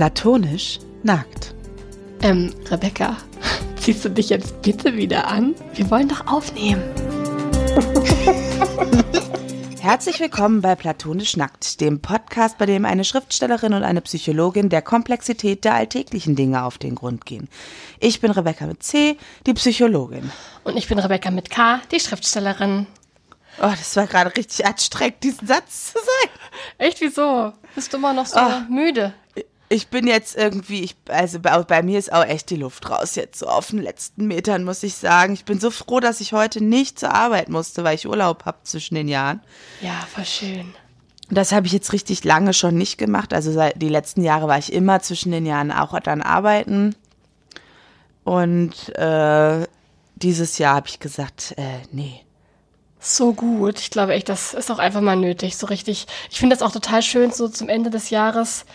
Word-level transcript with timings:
Platonisch 0.00 0.78
nackt. 1.02 1.54
Ähm, 2.22 2.54
Rebecca, 2.70 3.18
ziehst 3.76 4.02
du 4.02 4.08
dich 4.08 4.30
jetzt 4.30 4.62
bitte 4.62 4.96
wieder 4.96 5.28
an? 5.28 5.54
Wir 5.74 5.90
wollen 5.90 6.08
doch 6.08 6.26
aufnehmen. 6.26 6.82
Herzlich 9.78 10.18
willkommen 10.18 10.62
bei 10.62 10.74
Platonisch 10.74 11.36
Nackt, 11.36 11.82
dem 11.82 12.00
Podcast, 12.00 12.56
bei 12.56 12.64
dem 12.64 12.86
eine 12.86 13.04
Schriftstellerin 13.04 13.74
und 13.74 13.82
eine 13.82 14.00
Psychologin 14.00 14.70
der 14.70 14.80
Komplexität 14.80 15.66
der 15.66 15.74
alltäglichen 15.74 16.34
Dinge 16.34 16.64
auf 16.64 16.78
den 16.78 16.94
Grund 16.94 17.26
gehen. 17.26 17.50
Ich 17.98 18.22
bin 18.22 18.30
Rebecca 18.30 18.66
mit 18.66 18.82
C, 18.82 19.18
die 19.46 19.52
Psychologin. 19.52 20.32
Und 20.64 20.78
ich 20.78 20.88
bin 20.88 20.98
Rebecca 20.98 21.30
mit 21.30 21.50
K, 21.50 21.82
die 21.92 22.00
Schriftstellerin. 22.00 22.86
Oh, 23.58 23.68
das 23.68 23.94
war 23.96 24.06
gerade 24.06 24.34
richtig 24.34 24.64
anstrengend, 24.64 25.22
diesen 25.22 25.46
Satz 25.46 25.92
zu 25.92 25.98
sagen. 25.98 26.40
Echt, 26.78 27.02
wieso? 27.02 27.52
Bist 27.74 27.92
du 27.92 27.98
immer 27.98 28.14
noch 28.14 28.24
so 28.24 28.40
oh. 28.40 28.72
müde? 28.72 29.12
Ich 29.72 29.86
bin 29.86 30.08
jetzt 30.08 30.36
irgendwie, 30.36 30.82
ich, 30.82 30.96
also 31.08 31.38
bei, 31.38 31.56
bei, 31.62 31.82
mir 31.82 31.98
ist 31.98 32.12
auch 32.12 32.24
echt 32.24 32.50
die 32.50 32.56
Luft 32.56 32.90
raus 32.90 33.14
jetzt 33.14 33.38
so 33.38 33.46
auf 33.46 33.68
den 33.68 33.80
letzten 33.80 34.26
Metern, 34.26 34.64
muss 34.64 34.82
ich 34.82 34.96
sagen. 34.96 35.32
Ich 35.32 35.44
bin 35.44 35.60
so 35.60 35.70
froh, 35.70 36.00
dass 36.00 36.20
ich 36.20 36.32
heute 36.32 36.62
nicht 36.62 36.98
zur 36.98 37.14
Arbeit 37.14 37.48
musste, 37.48 37.84
weil 37.84 37.94
ich 37.94 38.08
Urlaub 38.08 38.46
habe 38.46 38.58
zwischen 38.64 38.96
den 38.96 39.06
Jahren. 39.06 39.40
Ja, 39.80 40.06
voll 40.12 40.24
schön. 40.24 40.74
Das 41.30 41.52
habe 41.52 41.68
ich 41.68 41.72
jetzt 41.72 41.92
richtig 41.92 42.24
lange 42.24 42.52
schon 42.52 42.76
nicht 42.76 42.98
gemacht. 42.98 43.32
Also 43.32 43.52
seit 43.52 43.80
die 43.80 43.88
letzten 43.88 44.24
Jahre 44.24 44.48
war 44.48 44.58
ich 44.58 44.72
immer 44.72 45.00
zwischen 45.00 45.30
den 45.30 45.46
Jahren 45.46 45.70
auch 45.70 45.98
dann 46.00 46.20
arbeiten. 46.20 46.96
Und 48.24 48.88
äh, 48.96 49.66
dieses 50.16 50.58
Jahr 50.58 50.74
habe 50.74 50.88
ich 50.88 50.98
gesagt, 50.98 51.54
äh, 51.56 51.78
nee, 51.92 52.24
so 53.00 53.32
gut. 53.32 53.78
Ich 53.78 53.90
glaube 53.90 54.12
echt, 54.12 54.28
das 54.28 54.52
ist 54.52 54.70
auch 54.70 54.78
einfach 54.78 55.00
mal 55.00 55.16
nötig. 55.16 55.56
So 55.56 55.66
richtig. 55.66 56.06
Ich 56.30 56.38
finde 56.38 56.54
das 56.54 56.62
auch 56.62 56.72
total 56.72 57.02
schön, 57.02 57.32
so 57.32 57.48
zum 57.48 57.68
Ende 57.68 57.88
des 57.88 58.10
Jahres 58.10 58.66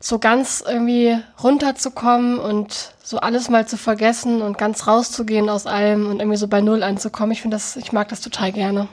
so 0.00 0.18
ganz 0.18 0.62
irgendwie 0.66 1.18
runterzukommen 1.42 2.38
und 2.38 2.94
so 3.02 3.18
alles 3.18 3.48
mal 3.48 3.66
zu 3.66 3.76
vergessen 3.76 4.42
und 4.42 4.58
ganz 4.58 4.86
rauszugehen 4.86 5.48
aus 5.48 5.66
allem 5.66 6.06
und 6.06 6.20
irgendwie 6.20 6.36
so 6.36 6.46
bei 6.46 6.60
Null 6.60 6.82
anzukommen. 6.82 7.32
Ich 7.32 7.42
finde 7.42 7.56
das, 7.56 7.76
ich 7.76 7.92
mag 7.92 8.08
das 8.08 8.20
total 8.20 8.52
gerne. 8.52 8.88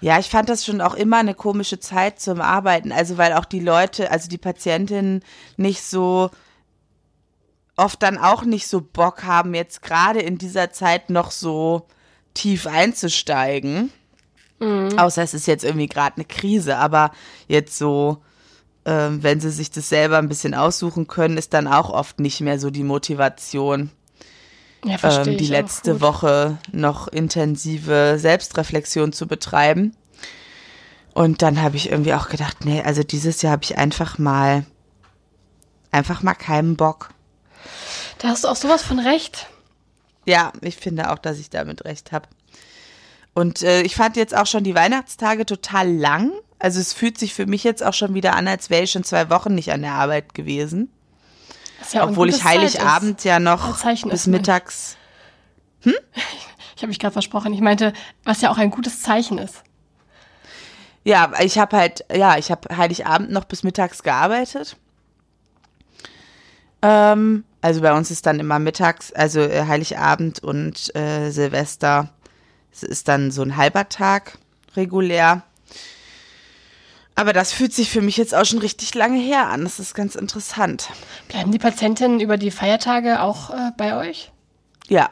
Ja, 0.00 0.18
ich 0.18 0.28
fand 0.28 0.48
das 0.48 0.64
schon 0.64 0.80
auch 0.80 0.94
immer 0.94 1.18
eine 1.18 1.34
komische 1.34 1.78
Zeit 1.78 2.20
zum 2.20 2.40
Arbeiten. 2.40 2.92
Also, 2.92 3.16
weil 3.16 3.32
auch 3.32 3.44
die 3.44 3.60
Leute, 3.60 4.10
also 4.10 4.28
die 4.28 4.38
Patientinnen 4.38 5.22
nicht 5.56 5.82
so 5.82 6.30
oft 7.76 8.02
dann 8.02 8.18
auch 8.18 8.44
nicht 8.44 8.66
so 8.66 8.80
Bock 8.80 9.24
haben, 9.24 9.54
jetzt 9.54 9.82
gerade 9.82 10.20
in 10.20 10.38
dieser 10.38 10.70
Zeit 10.72 11.10
noch 11.10 11.30
so 11.30 11.86
tief 12.34 12.66
einzusteigen. 12.66 13.92
Mhm. 14.58 14.98
Außer 14.98 15.22
es 15.22 15.34
ist 15.34 15.46
jetzt 15.46 15.64
irgendwie 15.64 15.88
gerade 15.88 16.16
eine 16.16 16.24
Krise, 16.24 16.76
aber 16.76 17.12
jetzt 17.48 17.78
so 17.78 18.22
ähm, 18.84 19.22
wenn 19.22 19.40
sie 19.40 19.50
sich 19.50 19.70
das 19.70 19.88
selber 19.88 20.18
ein 20.18 20.28
bisschen 20.28 20.54
aussuchen 20.54 21.06
können, 21.06 21.36
ist 21.36 21.54
dann 21.54 21.66
auch 21.66 21.90
oft 21.90 22.20
nicht 22.20 22.40
mehr 22.40 22.58
so 22.58 22.70
die 22.70 22.84
Motivation. 22.84 23.90
Ja, 24.84 24.98
ähm, 25.02 25.38
die 25.38 25.46
letzte 25.46 26.02
Woche 26.02 26.58
noch 26.70 27.08
intensive 27.08 28.16
Selbstreflexion 28.18 29.12
zu 29.12 29.26
betreiben. 29.26 29.96
Und 31.14 31.42
dann 31.42 31.62
habe 31.62 31.76
ich 31.76 31.90
irgendwie 31.90 32.12
auch 32.12 32.28
gedacht, 32.28 32.64
nee, 32.64 32.82
also 32.82 33.02
dieses 33.02 33.40
Jahr 33.40 33.52
habe 33.52 33.62
ich 33.62 33.78
einfach 33.78 34.18
mal, 34.18 34.66
einfach 35.90 36.22
mal 36.22 36.34
keinen 36.34 36.76
Bock. 36.76 37.10
Da 38.18 38.28
hast 38.28 38.44
du 38.44 38.48
auch 38.48 38.56
sowas 38.56 38.82
von 38.82 38.98
recht. 38.98 39.46
Ja, 40.26 40.52
ich 40.60 40.76
finde 40.76 41.10
auch, 41.10 41.18
dass 41.18 41.38
ich 41.38 41.50
damit 41.50 41.84
recht 41.84 42.12
habe. 42.12 42.28
Und 43.32 43.62
äh, 43.62 43.82
ich 43.82 43.96
fand 43.96 44.16
jetzt 44.16 44.36
auch 44.36 44.46
schon 44.46 44.64
die 44.64 44.74
Weihnachtstage 44.74 45.46
total 45.46 45.90
lang. 45.90 46.32
Also 46.64 46.80
es 46.80 46.94
fühlt 46.94 47.18
sich 47.18 47.34
für 47.34 47.44
mich 47.44 47.62
jetzt 47.62 47.82
auch 47.82 47.92
schon 47.92 48.14
wieder 48.14 48.34
an, 48.34 48.48
als 48.48 48.70
wäre 48.70 48.84
ich 48.84 48.90
schon 48.90 49.04
zwei 49.04 49.28
Wochen 49.28 49.54
nicht 49.54 49.70
an 49.70 49.82
der 49.82 49.92
Arbeit 49.92 50.32
gewesen. 50.32 50.90
Ja 51.92 52.08
Obwohl 52.08 52.30
ich 52.30 52.42
Heiligabend 52.42 53.22
ja 53.22 53.38
noch 53.38 53.84
bis 54.04 54.26
mittags. 54.26 54.96
Hm? 55.82 55.92
Ich 56.76 56.82
habe 56.82 56.88
mich 56.88 56.98
gerade 56.98 57.12
versprochen. 57.12 57.52
Ich 57.52 57.60
meinte, 57.60 57.92
was 58.24 58.40
ja 58.40 58.50
auch 58.50 58.56
ein 58.56 58.70
gutes 58.70 59.00
Zeichen 59.00 59.38
ist. 59.38 59.62
Ja, 61.04 61.30
ich 61.40 61.58
habe 61.58 61.76
halt, 61.76 62.04
ja, 62.12 62.36
ich 62.36 62.50
habe 62.50 62.74
Heiligabend 62.76 63.30
noch 63.30 63.44
bis 63.44 63.62
mittags 63.62 64.02
gearbeitet. 64.02 64.76
Ähm, 66.82 67.44
also 67.60 67.80
bei 67.82 67.92
uns 67.92 68.10
ist 68.10 68.26
dann 68.26 68.40
immer 68.40 68.58
mittags, 68.58 69.12
also 69.12 69.40
äh, 69.40 69.66
Heiligabend 69.68 70.42
und 70.42 70.96
äh, 70.96 71.30
Silvester. 71.30 72.08
Es 72.72 72.82
ist 72.82 73.06
dann 73.06 73.30
so 73.30 73.42
ein 73.42 73.56
halber 73.56 73.88
Tag 73.88 74.38
regulär. 74.74 75.44
Aber 77.16 77.32
das 77.32 77.52
fühlt 77.52 77.72
sich 77.72 77.90
für 77.90 78.00
mich 78.00 78.16
jetzt 78.16 78.34
auch 78.34 78.44
schon 78.44 78.58
richtig 78.58 78.94
lange 78.94 79.20
her 79.20 79.48
an. 79.48 79.62
Das 79.64 79.78
ist 79.78 79.94
ganz 79.94 80.16
interessant. 80.16 80.88
Bleiben 81.28 81.52
die 81.52 81.58
Patientinnen 81.58 82.20
über 82.20 82.36
die 82.36 82.50
Feiertage 82.50 83.20
auch 83.20 83.50
äh, 83.50 83.70
bei 83.76 83.96
euch? 83.96 84.32
Ja. 84.88 85.10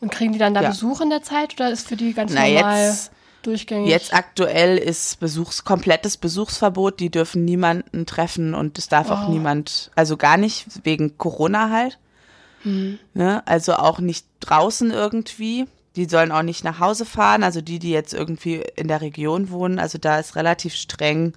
Und 0.00 0.10
kriegen 0.10 0.32
die 0.32 0.38
dann 0.38 0.54
da 0.54 0.62
ja. 0.62 0.70
Besuch 0.70 1.00
in 1.02 1.10
der 1.10 1.22
Zeit 1.22 1.54
oder 1.54 1.70
ist 1.70 1.88
für 1.88 1.96
die 1.96 2.14
ganz 2.14 2.32
Na, 2.34 2.46
normal 2.46 2.86
jetzt, 2.86 3.10
durchgängig? 3.42 3.90
Jetzt 3.90 4.14
aktuell 4.14 4.78
ist 4.78 5.20
Besuchs, 5.20 5.64
komplettes 5.64 6.16
Besuchsverbot. 6.16 7.00
Die 7.00 7.10
dürfen 7.10 7.44
niemanden 7.44 8.06
treffen 8.06 8.54
und 8.54 8.78
es 8.78 8.88
darf 8.88 9.10
oh. 9.10 9.14
auch 9.14 9.28
niemand, 9.28 9.90
also 9.94 10.16
gar 10.16 10.38
nicht, 10.38 10.66
wegen 10.84 11.18
Corona 11.18 11.68
halt. 11.68 11.98
Hm. 12.62 12.98
Ne? 13.12 13.42
Also 13.46 13.74
auch 13.74 13.98
nicht 13.98 14.26
draußen 14.40 14.90
irgendwie. 14.90 15.66
Die 15.96 16.06
sollen 16.06 16.32
auch 16.32 16.42
nicht 16.42 16.64
nach 16.64 16.80
Hause 16.80 17.04
fahren, 17.04 17.42
also 17.42 17.60
die, 17.60 17.78
die 17.78 17.90
jetzt 17.90 18.14
irgendwie 18.14 18.62
in 18.76 18.88
der 18.88 19.00
Region 19.00 19.50
wohnen. 19.50 19.78
Also 19.78 19.98
da 19.98 20.18
ist 20.18 20.36
relativ 20.36 20.74
streng, 20.74 21.34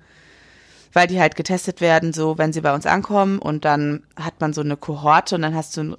weil 0.93 1.07
die 1.07 1.19
halt 1.19 1.35
getestet 1.35 1.79
werden, 1.79 2.13
so 2.13 2.37
wenn 2.37 2.53
sie 2.53 2.61
bei 2.61 2.73
uns 2.73 2.85
ankommen 2.85 3.39
und 3.39 3.65
dann 3.65 4.03
hat 4.15 4.39
man 4.41 4.53
so 4.53 4.61
eine 4.61 4.77
Kohorte 4.77 5.35
und 5.35 5.43
dann 5.43 5.55
hast 5.55 5.77
du 5.77 5.97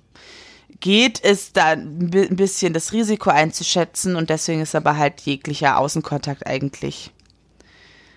geht 0.80 1.22
es 1.24 1.52
da 1.52 1.70
ein 1.70 2.36
bisschen 2.36 2.72
das 2.72 2.92
Risiko 2.92 3.30
einzuschätzen 3.30 4.16
und 4.16 4.30
deswegen 4.30 4.60
ist 4.60 4.74
aber 4.74 4.96
halt 4.96 5.20
jeglicher 5.22 5.78
Außenkontakt 5.78 6.46
eigentlich 6.46 7.10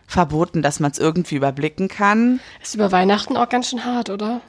verboten, 0.06 0.62
dass 0.62 0.80
man 0.80 0.92
es 0.92 1.00
irgendwie 1.00 1.36
überblicken 1.36 1.88
kann. 1.88 2.40
Ist 2.62 2.76
über 2.76 2.92
Weihnachten 2.92 3.38
auch 3.38 3.50
ganz 3.50 3.70
schön 3.70 3.86
hart, 3.86 4.10
oder? 4.10 4.42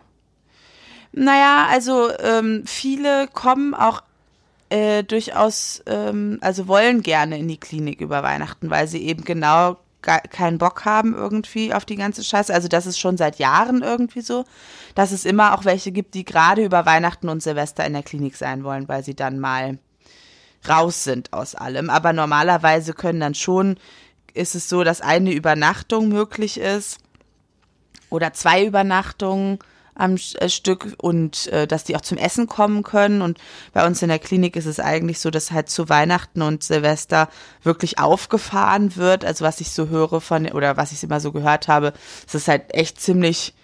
Naja, 1.13 1.67
also 1.71 2.11
ähm, 2.19 2.65
viele 2.67 3.29
kommen 3.29 3.75
auch 3.75 4.03
äh, 4.73 5.05
durchaus, 5.05 5.83
ähm, 5.87 6.39
also 6.41 6.67
wollen 6.67 7.03
gerne 7.03 7.39
in 7.39 7.47
die 7.47 7.61
Klinik 7.61 8.01
über 8.01 8.23
Weihnachten, 8.23 8.71
weil 8.71 8.89
sie 8.89 9.03
eben 9.03 9.23
genau 9.25 9.77
keinen 10.01 10.59
Bock 10.59 10.85
haben 10.85 11.15
irgendwie 11.15 11.73
auf 11.73 11.85
die 11.85 11.95
ganze 11.95 12.25
Scheiße. 12.25 12.53
Also 12.53 12.67
das 12.67 12.87
ist 12.87 12.99
schon 12.99 13.17
seit 13.17 13.39
Jahren 13.39 13.83
irgendwie 13.83 14.23
so, 14.23 14.45
dass 14.97 15.13
es 15.13 15.25
immer 15.25 15.55
auch 15.55 15.65
welche 15.65 15.93
gibt, 15.93 16.15
die 16.15 16.25
gerade 16.25 16.65
über 16.65 16.87
Weihnachten 16.87 17.29
und 17.29 17.41
Silvester 17.41 17.87
in 17.87 17.93
der 17.93 18.03
Klinik 18.03 18.35
sein 18.35 18.65
wollen, 18.65 18.89
weil 18.89 19.05
sie 19.05 19.15
dann 19.15 19.39
mal 19.39 19.79
raus 20.69 21.05
sind 21.05 21.33
aus 21.33 21.55
allem. 21.55 21.89
Aber 21.89 22.13
normalerweise 22.13 22.95
können 22.95 23.21
dann 23.21 23.35
schon, 23.35 23.77
ist 24.35 24.57
es 24.57 24.69
so, 24.69 24.83
dass 24.83 25.03
eine 25.03 25.33
Übernachtung 25.33 26.09
möglich 26.09 26.59
ist 26.59 26.99
oder 28.11 28.33
zwei 28.33 28.65
Übernachtungen 28.65 29.61
am 29.95 30.17
äh, 30.39 30.49
Stück 30.49 30.95
und 30.99 31.47
äh, 31.49 31.67
dass 31.67 31.85
die 31.85 31.97
auch 31.97 32.01
zum 32.01 32.19
Essen 32.19 32.47
kommen 32.47 32.83
können. 32.83 33.23
Und 33.23 33.39
bei 33.73 33.87
uns 33.87 34.03
in 34.03 34.09
der 34.09 34.19
Klinik 34.19 34.57
ist 34.57 34.67
es 34.67 34.81
eigentlich 34.81 35.21
so, 35.21 35.31
dass 35.31 35.53
halt 35.53 35.69
zu 35.69 35.89
Weihnachten 35.89 36.43
und 36.43 36.63
Silvester 36.63 37.29
wirklich 37.63 37.99
aufgefahren 37.99 38.97
wird. 38.97 39.25
Also 39.25 39.45
was 39.45 39.61
ich 39.61 39.71
so 39.71 39.89
höre 39.89 40.21
von, 40.21 40.47
oder 40.49 40.77
was 40.77 40.93
ich 40.93 41.03
immer 41.03 41.21
so 41.21 41.33
gehört 41.33 41.69
habe, 41.69 41.93
es 42.27 42.35
ist 42.35 42.49
halt 42.49 42.75
echt 42.75 43.01
ziemlich, 43.01 43.55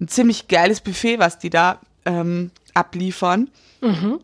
ein 0.00 0.08
ziemlich 0.08 0.48
geiles 0.48 0.80
Buffet, 0.80 1.18
was 1.18 1.38
die 1.38 1.50
da 1.50 1.80
ähm, 2.04 2.50
abliefern. 2.74 3.50
Mhm. 3.80 4.20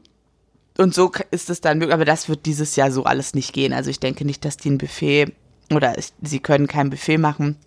Und 0.79 0.95
so 0.95 1.13
ist 1.31 1.51
es 1.51 1.61
dann 1.61 1.79
möglich, 1.79 1.95
aber 1.95 2.05
das 2.05 2.29
wird 2.29 2.47
dieses 2.47 2.77
Jahr 2.77 2.91
so 2.91 3.05
alles 3.05 3.35
nicht 3.35 3.53
gehen. 3.53 3.73
Also 3.73 3.91
ich 3.91 4.01
denke 4.01 4.25
nicht, 4.25 4.45
dass 4.45 4.57
die 4.57 4.71
ein 4.71 4.79
Buffet 4.79 5.33
oder 5.71 5.97
ich, 5.99 6.13
sie 6.23 6.41
können 6.41 6.67
kein 6.67 6.91
Buffet 6.91 7.19
machen 7.19 7.59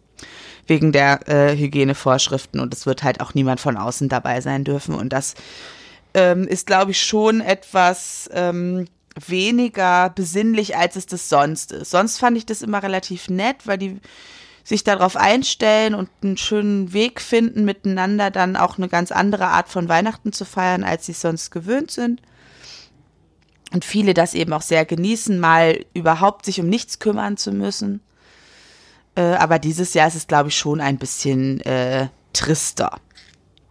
wegen 0.68 0.92
der 0.92 1.28
äh, 1.28 1.56
Hygienevorschriften 1.56 2.60
und 2.60 2.74
es 2.74 2.86
wird 2.86 3.04
halt 3.04 3.22
auch 3.22 3.34
niemand 3.34 3.60
von 3.60 3.78
außen 3.78 4.10
dabei 4.10 4.42
sein 4.42 4.64
dürfen. 4.64 4.96
Und 4.96 5.10
das 5.10 5.36
ähm, 6.14 6.48
ist, 6.48 6.66
glaube 6.66 6.92
ich, 6.92 7.02
schon 7.02 7.42
etwas 7.42 8.30
ähm, 8.34 8.88
weniger 9.28 10.10
besinnlich, 10.10 10.76
als 10.76 10.96
es 10.96 11.06
das 11.06 11.30
sonst 11.30 11.72
ist. 11.72 11.92
Sonst 11.92 12.18
fand 12.18 12.38
ich 12.38 12.46
das 12.46 12.62
immer 12.62 12.84
relativ 12.84 13.30
nett, 13.30 13.58
weil 13.66 13.78
die 13.78 14.00
sich 14.64 14.84
darauf 14.84 15.16
einstellen 15.16 15.94
und 15.94 16.10
einen 16.24 16.38
schönen 16.38 16.92
Weg 16.92 17.22
finden, 17.22 17.66
miteinander 17.66 18.32
dann 18.32 18.56
auch 18.56 18.78
eine 18.78 18.90
ganz 18.90 19.12
andere 19.12 19.48
Art 19.48 19.70
von 19.70 19.88
Weihnachten 19.88 20.34
zu 20.34 20.44
feiern, 20.44 20.84
als 20.84 21.06
sie 21.06 21.14
sonst 21.14 21.52
gewöhnt 21.52 21.92
sind. 21.92 22.22
Und 23.72 23.86
viele 23.86 24.14
das 24.14 24.34
eben 24.34 24.54
auch 24.54 24.64
sehr 24.64 24.86
genießen, 24.86 25.40
mal 25.40 25.86
überhaupt 25.94 26.46
sich 26.46 26.60
um 26.60 26.68
nichts 26.68 27.00
kümmern 27.00 27.38
zu 27.38 27.52
müssen. 27.52 28.02
Äh, 29.16 29.22
aber 29.22 29.60
dieses 29.60 29.94
Jahr 29.94 30.08
ist 30.08 30.16
es, 30.16 30.28
glaube 30.28 30.50
ich, 30.50 30.58
schon 30.58 30.82
ein 30.82 30.98
bisschen 30.98 31.62
äh, 31.62 32.08
trister. 32.34 33.00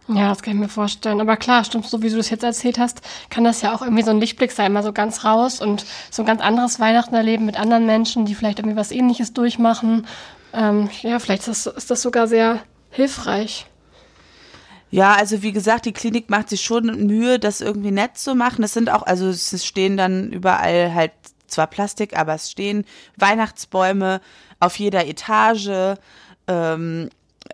Ja, 0.07 0.29
das 0.29 0.43
kann 0.43 0.53
ich 0.53 0.59
mir 0.59 0.69
vorstellen. 0.69 1.19
Aber 1.19 1.35
klar, 1.35 1.63
stimmt, 1.63 1.87
so 1.87 2.01
wie 2.03 2.09
du 2.09 2.17
das 2.17 2.29
jetzt 2.29 2.43
erzählt 2.43 2.77
hast, 2.77 3.01
kann 3.29 3.43
das 3.43 3.61
ja 3.61 3.73
auch 3.73 3.81
irgendwie 3.81 4.03
so 4.03 4.11
ein 4.11 4.19
Lichtblick 4.19 4.51
sein, 4.51 4.71
mal 4.71 4.83
so 4.83 4.93
ganz 4.93 5.23
raus 5.23 5.61
und 5.61 5.85
so 6.11 6.21
ein 6.21 6.25
ganz 6.27 6.41
anderes 6.41 6.79
Weihnachten 6.79 7.15
erleben 7.15 7.45
mit 7.45 7.59
anderen 7.59 7.85
Menschen, 7.85 8.25
die 8.25 8.35
vielleicht 8.35 8.59
irgendwie 8.59 8.77
was 8.77 8.91
ähnliches 8.91 9.33
durchmachen. 9.33 10.05
Ähm, 10.53 10.89
ja, 11.01 11.17
vielleicht 11.19 11.47
ist 11.47 11.65
das, 11.65 11.75
ist 11.75 11.91
das 11.91 12.01
sogar 12.03 12.27
sehr 12.27 12.59
hilfreich. 12.91 13.65
Ja, 14.91 15.13
also 15.13 15.41
wie 15.41 15.51
gesagt, 15.51 15.85
die 15.85 15.91
Klinik 15.91 16.29
macht 16.29 16.49
sich 16.49 16.61
schon 16.61 16.85
Mühe, 17.07 17.39
das 17.39 17.59
irgendwie 17.59 17.91
nett 17.91 18.17
zu 18.17 18.35
machen. 18.35 18.63
Es 18.63 18.73
sind 18.73 18.89
auch, 18.91 19.03
also 19.03 19.27
es 19.27 19.65
stehen 19.65 19.97
dann 19.97 20.31
überall 20.31 20.93
halt 20.93 21.11
zwar 21.47 21.67
Plastik, 21.67 22.17
aber 22.17 22.35
es 22.35 22.51
stehen 22.51 22.85
Weihnachtsbäume 23.17 24.21
auf 24.59 24.77
jeder 24.79 25.05
Etage. 25.07 25.97
Ähm, 26.47 27.09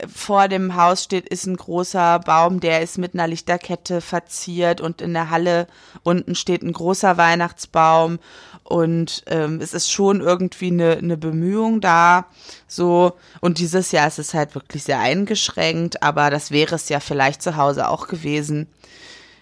vor 0.08 0.48
dem 0.48 0.76
Haus 0.76 1.04
steht, 1.04 1.28
ist 1.28 1.46
ein 1.46 1.58
großer 1.58 2.20
Baum, 2.20 2.60
der 2.60 2.82
ist 2.82 2.98
mit 2.98 3.14
einer 3.14 3.28
Lichterkette 3.28 4.02
verziert 4.02 4.80
und 4.80 5.02
in 5.02 5.14
der 5.14 5.30
Halle 5.30 5.68
unten 6.04 6.36
steht 6.36 6.64
ein 6.64 6.72
großer 6.72 7.18
Weihnachtsbaum 7.18 8.20
und 8.64 9.24
ähm, 9.28 9.60
es 9.62 9.74
ist 9.74 9.92
schon 9.92 10.22
irgendwie 10.22 10.68
eine, 10.68 10.94
eine 10.94 11.18
Bemühung 11.18 11.82
da, 11.82 12.26
so 12.68 13.14
und 13.42 13.58
dieses 13.58 13.92
Jahr 13.92 14.08
ist 14.08 14.20
es 14.20 14.34
halt 14.34 14.56
wirklich 14.56 14.84
sehr 14.84 15.00
eingeschränkt, 15.00 16.02
aber 16.02 16.30
das 16.30 16.52
wäre 16.52 16.76
es 16.76 16.88
ja 16.88 17.00
vielleicht 17.02 17.42
zu 17.42 17.58
Hause 17.58 17.90
auch 17.90 18.08
gewesen. 18.08 18.68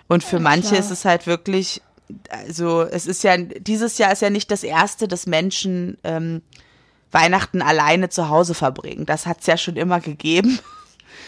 Und 0.08 0.24
für 0.24 0.38
ja, 0.38 0.42
manche 0.42 0.76
ist 0.76 0.90
es 0.90 1.06
halt 1.06 1.28
wirklich, 1.28 1.84
also 2.32 2.82
es 2.82 3.06
ist 3.06 3.24
ja, 3.24 3.38
dieses 3.38 4.00
Jahr 4.00 4.12
ist 4.12 4.24
ja 4.24 4.32
nicht 4.32 4.50
das 4.50 4.64
erste, 4.64 5.08
dass 5.08 5.28
Menschen 5.28 6.00
ähm, 6.04 6.42
Weihnachten 7.12 7.62
alleine 7.62 8.10
zu 8.10 8.30
Hause 8.30 8.54
verbringen. 8.54 9.06
Das 9.06 9.26
hat 9.26 9.42
es 9.42 9.48
ja 9.48 9.58
schon 9.58 9.76
immer 9.76 10.00
gegeben. 10.00 10.60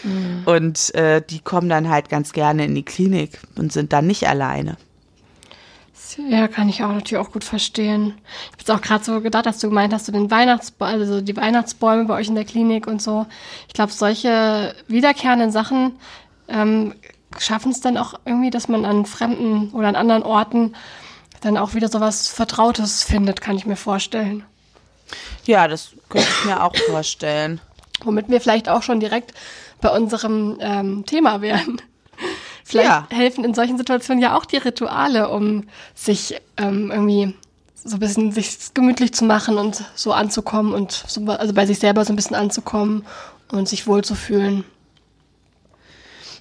Mhm. 0.04 0.42
Und 0.44 0.94
äh, 0.94 1.22
die 1.22 1.40
kommen 1.40 1.68
dann 1.68 1.88
halt 1.88 2.08
ganz 2.08 2.32
gerne 2.32 2.64
in 2.64 2.74
die 2.74 2.84
Klinik 2.84 3.38
und 3.56 3.72
sind 3.72 3.92
dann 3.92 4.06
nicht 4.06 4.28
alleine. 4.28 4.76
Ja, 6.28 6.46
kann 6.46 6.68
ich 6.68 6.82
auch 6.82 6.92
natürlich 6.92 7.24
auch 7.24 7.32
gut 7.32 7.44
verstehen. 7.44 8.14
Ich 8.18 8.46
habe 8.48 8.58
jetzt 8.58 8.70
auch 8.70 8.80
gerade 8.82 9.04
so 9.04 9.20
gedacht, 9.20 9.46
dass 9.46 9.58
du 9.60 9.68
gemeint 9.68 9.94
hast, 9.94 10.08
du 10.08 10.12
den 10.12 10.30
Weihnachtsbaum, 10.30 10.88
also 10.88 11.20
die 11.20 11.36
Weihnachtsbäume 11.36 12.04
bei 12.04 12.14
euch 12.14 12.28
in 12.28 12.34
der 12.34 12.44
Klinik 12.44 12.86
und 12.86 13.00
so. 13.00 13.26
Ich 13.68 13.74
glaube, 13.74 13.92
solche 13.92 14.74
wiederkehrenden 14.88 15.50
Sachen 15.50 15.92
ähm, 16.48 16.94
schaffen 17.38 17.72
es 17.72 17.80
dann 17.80 17.96
auch 17.96 18.14
irgendwie, 18.24 18.50
dass 18.50 18.68
man 18.68 18.84
an 18.84 19.06
fremden 19.06 19.70
oder 19.70 19.88
an 19.88 19.96
anderen 19.96 20.22
Orten 20.22 20.74
dann 21.40 21.56
auch 21.56 21.74
wieder 21.74 21.88
so 21.88 22.00
was 22.00 22.28
Vertrautes 22.28 23.02
findet, 23.02 23.40
kann 23.40 23.56
ich 23.56 23.66
mir 23.66 23.76
vorstellen. 23.76 24.44
Ja, 25.44 25.68
das 25.68 25.90
könnte 26.08 26.28
ich 26.28 26.44
mir 26.44 26.62
auch 26.62 26.74
vorstellen. 26.90 27.60
Womit 28.04 28.28
wir 28.28 28.40
vielleicht 28.40 28.68
auch 28.68 28.82
schon 28.82 29.00
direkt 29.00 29.32
bei 29.80 29.90
unserem 29.90 30.58
ähm, 30.60 31.04
Thema 31.06 31.40
wären. 31.40 31.80
Vielleicht 32.64 32.88
ja. 32.88 33.06
helfen 33.10 33.44
in 33.44 33.54
solchen 33.54 33.76
Situationen 33.76 34.22
ja 34.22 34.36
auch 34.36 34.44
die 34.44 34.56
Rituale, 34.56 35.28
um 35.28 35.64
sich 35.94 36.40
ähm, 36.56 36.90
irgendwie 36.90 37.34
so 37.84 37.96
ein 37.96 38.00
bisschen 38.00 38.32
sich 38.32 38.72
gemütlich 38.74 39.12
zu 39.12 39.24
machen 39.24 39.58
und 39.58 39.84
so 39.94 40.12
anzukommen 40.12 40.72
und 40.72 40.92
so, 41.06 41.20
also 41.26 41.52
bei 41.52 41.66
sich 41.66 41.80
selber 41.80 42.04
so 42.04 42.12
ein 42.12 42.16
bisschen 42.16 42.36
anzukommen 42.36 43.04
und 43.50 43.68
sich 43.68 43.86
wohlzufühlen. 43.86 44.64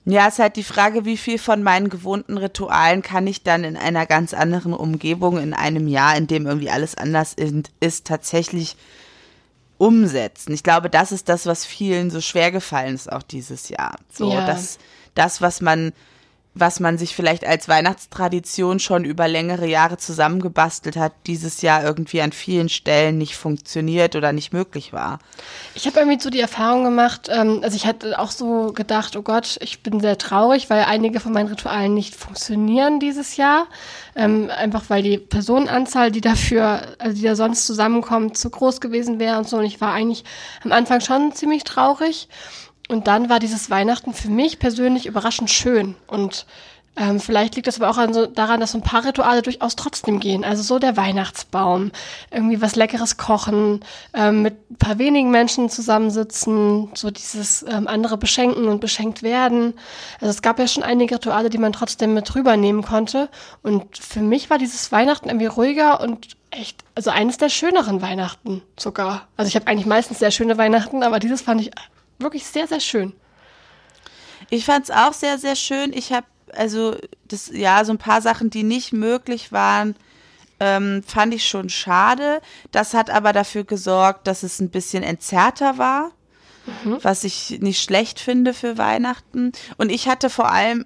Ja, 0.06 0.28
ist 0.28 0.40
halt 0.40 0.56
die 0.56 0.64
Frage, 0.64 1.06
wie 1.06 1.18
viel 1.18 1.38
von 1.38 1.62
meinen 1.62 1.90
gewohnten 1.90 2.38
Ritualen 2.38 3.04
kann 3.04 3.28
ich 3.28 3.44
dann 3.44 3.64
in 3.64 3.78
einer 3.78 4.08
ganz 4.08 4.34
anderen 4.34 4.74
Umgebung 4.74 5.38
in 5.38 5.54
einem 5.54 5.88
Jahr, 5.88 6.18
in 6.18 6.26
dem 6.26 6.48
irgendwie 6.48 6.72
alles 6.72 6.96
anders 6.96 7.36
ist, 7.80 8.06
tatsächlich 8.06 8.78
umsetzen. 9.78 10.54
Ich 10.54 10.64
glaube, 10.64 10.90
das 10.90 11.12
ist 11.12 11.30
das, 11.30 11.46
was 11.46 11.66
vielen 11.66 12.10
so 12.10 12.20
schwer 12.20 12.52
gefallen 12.52 12.96
ist 12.96 13.12
auch 13.12 13.24
dieses 13.24 13.70
Jahr. 13.70 13.96
So, 14.12 14.32
ja. 14.32 14.46
das, 14.46 14.80
das, 15.14 15.42
was 15.42 15.62
man 15.62 15.94
was 16.54 16.82
man 16.82 16.98
sich 16.98 17.16
vielleicht 17.16 17.46
als 17.46 17.70
Weihnachtstradition 17.70 18.80
schon 18.80 19.06
über 19.06 19.30
längere 19.30 19.68
Jahre 19.68 19.98
zusammengebastelt 19.98 20.98
hat, 20.98 21.14
dieses 21.26 21.62
Jahr 21.62 21.82
irgendwie 21.84 22.22
an 22.22 22.34
vielen 22.34 22.68
Stellen 22.68 23.18
nicht 23.18 23.38
funktioniert 23.38 24.18
oder 24.18 24.34
nicht 24.34 24.52
möglich 24.52 24.92
war. 24.92 25.20
Ich 25.76 25.86
habe 25.88 26.00
irgendwie 26.00 26.20
so 26.20 26.30
die 26.30 26.42
Erfahrung 26.42 26.84
gemacht, 26.84 27.30
ähm, 27.32 27.62
also 27.64 27.78
ich 27.78 27.86
hatte 27.86 28.20
auch 28.20 28.32
so 28.32 28.74
gedacht, 28.74 29.16
oh 29.16 29.22
Gott, 29.22 29.58
ich 29.62 29.82
bin 29.82 30.02
sehr 30.02 30.18
traurig, 30.18 30.70
weil 30.70 30.84
einige 30.84 31.22
von 31.22 31.32
meinen 31.32 31.48
Ritualen 31.48 31.94
nicht 31.94 32.16
funktionieren 32.16 33.00
dieses 33.00 33.38
Jahr. 33.38 33.68
Ähm, 34.14 34.50
einfach 34.54 34.90
weil 34.90 35.04
die 35.04 35.18
Personenanzahl, 35.18 36.12
die 36.12 36.20
dafür, 36.20 36.82
also 37.00 37.16
die 37.16 37.24
da 37.24 37.38
sonst 37.38 37.66
zusammenkommt, 37.66 38.38
zu 38.38 38.50
groß 38.50 38.82
gewesen 38.82 39.20
wäre 39.20 39.38
und 39.38 39.48
so. 39.48 39.58
Und 39.58 39.64
ich 39.64 39.80
war 39.80 39.94
eigentlich 39.94 40.26
am 40.66 40.74
Anfang 40.74 41.00
schon 41.00 41.32
ziemlich 41.34 41.64
traurig. 41.64 42.28
Und 42.92 43.08
dann 43.08 43.30
war 43.30 43.40
dieses 43.40 43.70
Weihnachten 43.70 44.14
für 44.14 44.30
mich 44.30 44.60
persönlich 44.60 45.06
überraschend 45.06 45.50
schön. 45.50 45.96
Und 46.08 46.46
ähm, 46.98 47.22
vielleicht 47.22 47.56
liegt 47.56 47.68
das 47.68 47.80
aber 47.80 47.90
auch 47.90 48.14
so, 48.14 48.26
daran, 48.26 48.60
dass 48.60 48.74
so 48.74 48.78
ein 48.78 48.84
paar 48.84 49.06
Rituale 49.06 49.42
durchaus 49.42 49.78
trotzdem 49.78 50.20
gehen. 50.20 50.44
Also 50.44 50.62
so 50.62 50.78
der 50.78 50.98
Weihnachtsbaum, 50.98 51.92
irgendwie 52.32 52.62
was 52.62 52.76
Leckeres 52.76 53.16
kochen, 53.16 53.80
ähm, 54.14 54.42
mit 54.42 54.56
ein 54.72 54.76
paar 54.76 55.00
wenigen 55.00 55.32
Menschen 55.32 55.70
zusammensitzen, 55.70 56.90
so 56.94 57.12
dieses 57.12 57.64
ähm, 57.64 57.88
andere 57.88 58.18
beschenken 58.18 58.68
und 58.68 58.82
beschenkt 58.82 59.24
werden. 59.24 59.74
Also 60.20 60.32
es 60.32 60.42
gab 60.42 60.60
ja 60.60 60.68
schon 60.68 60.84
einige 60.84 61.16
Rituale, 61.16 61.50
die 61.50 61.60
man 61.60 61.72
trotzdem 61.72 62.14
mit 62.14 62.36
rübernehmen 62.36 62.82
konnte. 62.82 63.30
Und 63.64 63.98
für 63.98 64.20
mich 64.20 64.50
war 64.50 64.58
dieses 64.58 64.92
Weihnachten 64.92 65.30
irgendwie 65.30 65.46
ruhiger 65.46 66.02
und 66.02 66.36
echt, 66.50 66.84
also 66.94 67.10
eines 67.10 67.38
der 67.38 67.48
schöneren 67.48 68.02
Weihnachten 68.02 68.62
sogar. 68.78 69.30
Also 69.38 69.48
ich 69.48 69.56
habe 69.56 69.68
eigentlich 69.68 69.86
meistens 69.86 70.20
sehr 70.20 70.32
schöne 70.32 70.58
Weihnachten, 70.58 71.04
aber 71.04 71.20
dieses 71.20 71.42
fand 71.42 71.62
ich 71.62 71.72
wirklich 72.22 72.46
sehr, 72.46 72.68
sehr 72.68 72.80
schön. 72.80 73.14
Ich 74.50 74.66
fand 74.66 74.86
es 74.86 74.92
auch 74.92 75.14
sehr, 75.14 75.38
sehr 75.38 75.56
schön. 75.56 75.94
Ich 75.94 76.12
habe, 76.12 76.26
also, 76.54 76.96
das, 77.28 77.50
ja, 77.54 77.84
so 77.86 77.94
ein 77.94 77.98
paar 77.98 78.22
Sachen, 78.22 78.50
die 78.50 78.64
nicht 78.64 78.92
möglich 78.92 79.52
waren, 79.52 79.96
ähm, 80.60 81.04
fand 81.06 81.34
ich 81.34 81.48
schon 81.48 81.70
schade. 81.70 82.42
Das 82.72 82.94
hat 82.94 83.10
aber 83.10 83.34
dafür 83.34 83.64
gesorgt, 83.64 84.28
dass 84.28 84.44
es 84.44 84.60
ein 84.60 84.70
bisschen 84.70 85.04
entzerrter 85.04 85.78
war. 85.78 86.12
Mhm. 86.84 87.00
Was 87.02 87.24
ich 87.24 87.60
nicht 87.62 87.82
schlecht 87.82 88.20
finde 88.20 88.54
für 88.54 88.78
Weihnachten. 88.78 89.52
Und 89.78 89.92
ich 89.92 90.08
hatte 90.08 90.30
vor 90.30 90.52
allem 90.52 90.86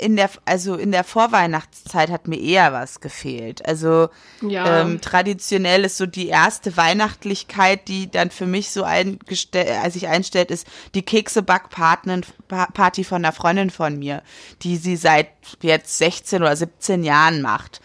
in 0.00 0.16
der, 0.16 0.30
also 0.44 0.74
in 0.74 0.92
der 0.92 1.04
Vorweihnachtszeit 1.04 2.10
hat 2.10 2.26
mir 2.26 2.40
eher 2.40 2.72
was 2.72 3.00
gefehlt. 3.00 3.64
Also 3.66 4.08
ja. 4.40 4.80
ähm, 4.80 5.00
traditionell 5.00 5.84
ist 5.84 5.98
so 5.98 6.06
die 6.06 6.28
erste 6.28 6.76
Weihnachtlichkeit, 6.76 7.86
die 7.88 8.10
dann 8.10 8.30
für 8.30 8.46
mich 8.46 8.70
so 8.70 8.82
eingestellt, 8.82 9.68
als 9.82 9.94
sich 9.94 10.08
einstellt, 10.08 10.50
ist 10.50 10.66
die 10.94 11.02
Kekse-Back-Party 11.02 13.04
von 13.04 13.24
einer 13.24 13.32
Freundin 13.32 13.70
von 13.70 13.98
mir, 13.98 14.22
die 14.62 14.76
sie 14.76 14.96
seit 14.96 15.28
jetzt 15.60 15.98
16 15.98 16.42
oder 16.42 16.56
17 16.56 17.04
Jahren 17.04 17.42
macht. 17.42 17.80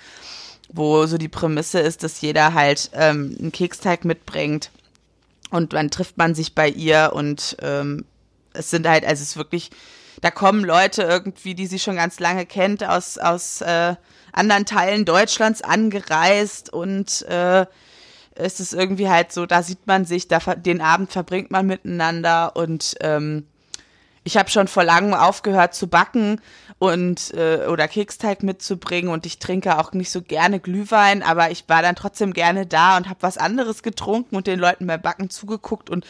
Wo 0.70 1.06
so 1.06 1.18
die 1.18 1.30
Prämisse 1.30 1.80
ist, 1.80 2.04
dass 2.04 2.22
jeder 2.22 2.54
halt 2.54 2.90
ähm, 2.94 3.36
einen 3.40 3.52
Keksteig 3.52 4.06
mitbringt 4.06 4.72
und 5.52 5.74
dann 5.74 5.92
trifft 5.92 6.18
man 6.18 6.36
sich 6.36 6.56
bei 6.56 6.70
ihr 6.70 7.12
und 7.14 7.58
ähm, 7.62 8.06
es 8.54 8.72
sind 8.72 8.88
halt, 8.88 9.06
also 9.06 9.22
es 9.22 9.30
ist 9.30 9.38
wirklich 9.38 9.70
da 10.22 10.32
kommen 10.32 10.64
Leute 10.64 11.04
irgendwie, 11.04 11.56
die 11.56 11.68
sie 11.68 11.80
schon 11.80 11.96
ganz 11.96 12.20
lange 12.20 12.46
kennt, 12.46 12.84
aus, 12.84 13.18
aus 13.18 13.62
äh, 13.62 13.96
anderen 14.32 14.66
Teilen 14.66 15.06
Deutschlands 15.06 15.62
angereist 15.62 16.72
und 16.72 17.24
äh, 17.24 17.66
es 18.36 18.60
ist 18.60 18.74
irgendwie 18.74 19.10
halt 19.10 19.32
so, 19.32 19.46
da 19.46 19.64
sieht 19.64 19.88
man 19.88 20.06
sich, 20.06 20.28
da 20.28 20.40
den 20.56 20.82
Abend 20.82 21.12
verbringt 21.12 21.52
man 21.52 21.66
miteinander 21.66 22.56
und 22.56 22.96
ähm, 23.00 23.46
ich 24.26 24.38
habe 24.38 24.50
schon 24.50 24.68
vor 24.68 24.84
langem 24.84 25.14
aufgehört 25.14 25.76
zu 25.76 25.88
backen 25.88 26.42
und 26.80 27.32
äh, 27.36 27.68
oder 27.68 27.88
Keksteig 27.88 28.42
mitzubringen 28.42 29.12
und 29.12 29.26
ich 29.26 29.38
trinke 29.38 29.78
auch 29.78 29.94
nicht 29.94 30.10
so 30.10 30.22
gerne 30.22 30.60
Glühwein, 30.60 31.22
aber 31.22 31.52
ich 31.52 31.64
war 31.68 31.84
dann 31.84 31.96
trotzdem 31.96 32.34
gerne 32.34 32.66
da 32.66 32.98
und 32.98 33.08
habe 33.08 33.22
was 33.22 33.38
anderes 33.38 33.84
getrunken 33.84 34.36
und 34.36 34.48
den 34.48 34.60
Leuten 34.60 34.88
beim 34.88 35.02
Backen 35.02 35.30
zugeguckt 35.30 35.92
und 35.92 36.06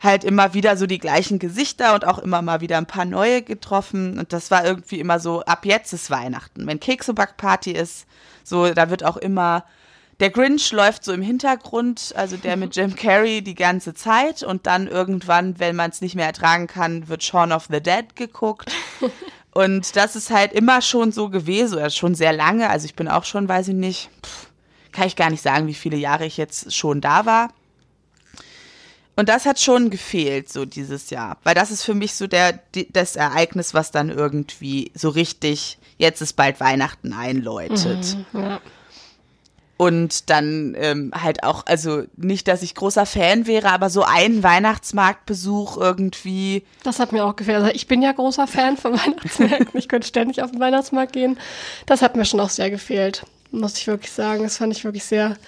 halt 0.00 0.24
immer 0.24 0.54
wieder 0.54 0.76
so 0.76 0.86
die 0.86 0.98
gleichen 0.98 1.38
Gesichter 1.38 1.94
und 1.94 2.06
auch 2.06 2.18
immer 2.18 2.40
mal 2.40 2.60
wieder 2.60 2.78
ein 2.78 2.86
paar 2.86 3.04
neue 3.04 3.42
getroffen. 3.42 4.18
Und 4.18 4.32
das 4.32 4.50
war 4.50 4.64
irgendwie 4.64 4.98
immer 4.98 5.20
so, 5.20 5.42
ab 5.42 5.66
jetzt 5.66 5.92
ist 5.92 6.10
Weihnachten. 6.10 6.66
Wenn 6.66 6.80
Keksebackparty 6.80 7.72
ist, 7.72 8.06
so, 8.42 8.72
da 8.72 8.88
wird 8.88 9.04
auch 9.04 9.18
immer, 9.18 9.64
der 10.18 10.30
Grinch 10.30 10.72
läuft 10.72 11.04
so 11.04 11.12
im 11.12 11.22
Hintergrund, 11.22 12.14
also 12.16 12.36
der 12.38 12.56
mit 12.56 12.74
Jim 12.76 12.94
Carrey 12.94 13.42
die 13.42 13.54
ganze 13.54 13.92
Zeit 13.92 14.42
und 14.42 14.66
dann 14.66 14.86
irgendwann, 14.86 15.58
wenn 15.58 15.76
man 15.76 15.90
es 15.90 16.00
nicht 16.00 16.14
mehr 16.14 16.26
ertragen 16.26 16.66
kann, 16.66 17.08
wird 17.08 17.22
Shaun 17.22 17.52
of 17.52 17.68
the 17.70 17.82
Dead 17.82 18.16
geguckt. 18.16 18.72
Und 19.52 19.96
das 19.96 20.14
ist 20.14 20.30
halt 20.30 20.52
immer 20.52 20.80
schon 20.80 21.10
so 21.10 21.28
gewesen, 21.28 21.78
oder 21.78 21.90
schon 21.90 22.14
sehr 22.14 22.32
lange. 22.32 22.70
Also 22.70 22.84
ich 22.84 22.94
bin 22.94 23.08
auch 23.08 23.24
schon, 23.24 23.48
weiß 23.48 23.66
ich 23.66 23.74
nicht, 23.74 24.08
kann 24.92 25.08
ich 25.08 25.16
gar 25.16 25.28
nicht 25.28 25.42
sagen, 25.42 25.66
wie 25.66 25.74
viele 25.74 25.96
Jahre 25.96 26.24
ich 26.24 26.36
jetzt 26.36 26.72
schon 26.72 27.00
da 27.00 27.26
war. 27.26 27.50
Und 29.16 29.28
das 29.28 29.44
hat 29.44 29.60
schon 29.60 29.90
gefehlt, 29.90 30.50
so 30.50 30.64
dieses 30.64 31.10
Jahr. 31.10 31.36
Weil 31.42 31.54
das 31.54 31.70
ist 31.70 31.82
für 31.82 31.94
mich 31.94 32.14
so 32.14 32.26
der, 32.26 32.60
das 32.90 33.16
Ereignis, 33.16 33.74
was 33.74 33.90
dann 33.90 34.08
irgendwie 34.08 34.92
so 34.94 35.10
richtig, 35.10 35.78
jetzt 35.98 36.22
ist 36.22 36.34
bald 36.34 36.60
Weihnachten 36.60 37.12
einläutet. 37.12 38.16
Mhm, 38.32 38.40
ja. 38.40 38.60
Und 39.80 40.28
dann 40.28 40.76
ähm, 40.78 41.10
halt 41.14 41.42
auch, 41.42 41.64
also 41.64 42.02
nicht, 42.16 42.48
dass 42.48 42.60
ich 42.60 42.74
großer 42.74 43.06
Fan 43.06 43.46
wäre, 43.46 43.70
aber 43.70 43.88
so 43.88 44.02
ein 44.02 44.42
Weihnachtsmarktbesuch 44.42 45.78
irgendwie. 45.78 46.64
Das 46.82 46.98
hat 46.98 47.12
mir 47.12 47.24
auch 47.24 47.34
gefehlt. 47.34 47.56
Also 47.56 47.70
ich 47.74 47.86
bin 47.86 48.02
ja 48.02 48.12
großer 48.12 48.46
Fan 48.46 48.76
von 48.76 48.92
Weihnachtsmärkten. 48.98 49.78
ich 49.80 49.88
könnte 49.88 50.06
ständig 50.06 50.42
auf 50.42 50.50
den 50.50 50.60
Weihnachtsmarkt 50.60 51.14
gehen. 51.14 51.38
Das 51.86 52.02
hat 52.02 52.14
mir 52.14 52.26
schon 52.26 52.40
auch 52.40 52.50
sehr 52.50 52.70
gefehlt, 52.70 53.24
muss 53.52 53.78
ich 53.78 53.86
wirklich 53.86 54.12
sagen. 54.12 54.42
Das 54.42 54.58
fand 54.58 54.76
ich 54.76 54.84
wirklich 54.84 55.04
sehr 55.04 55.38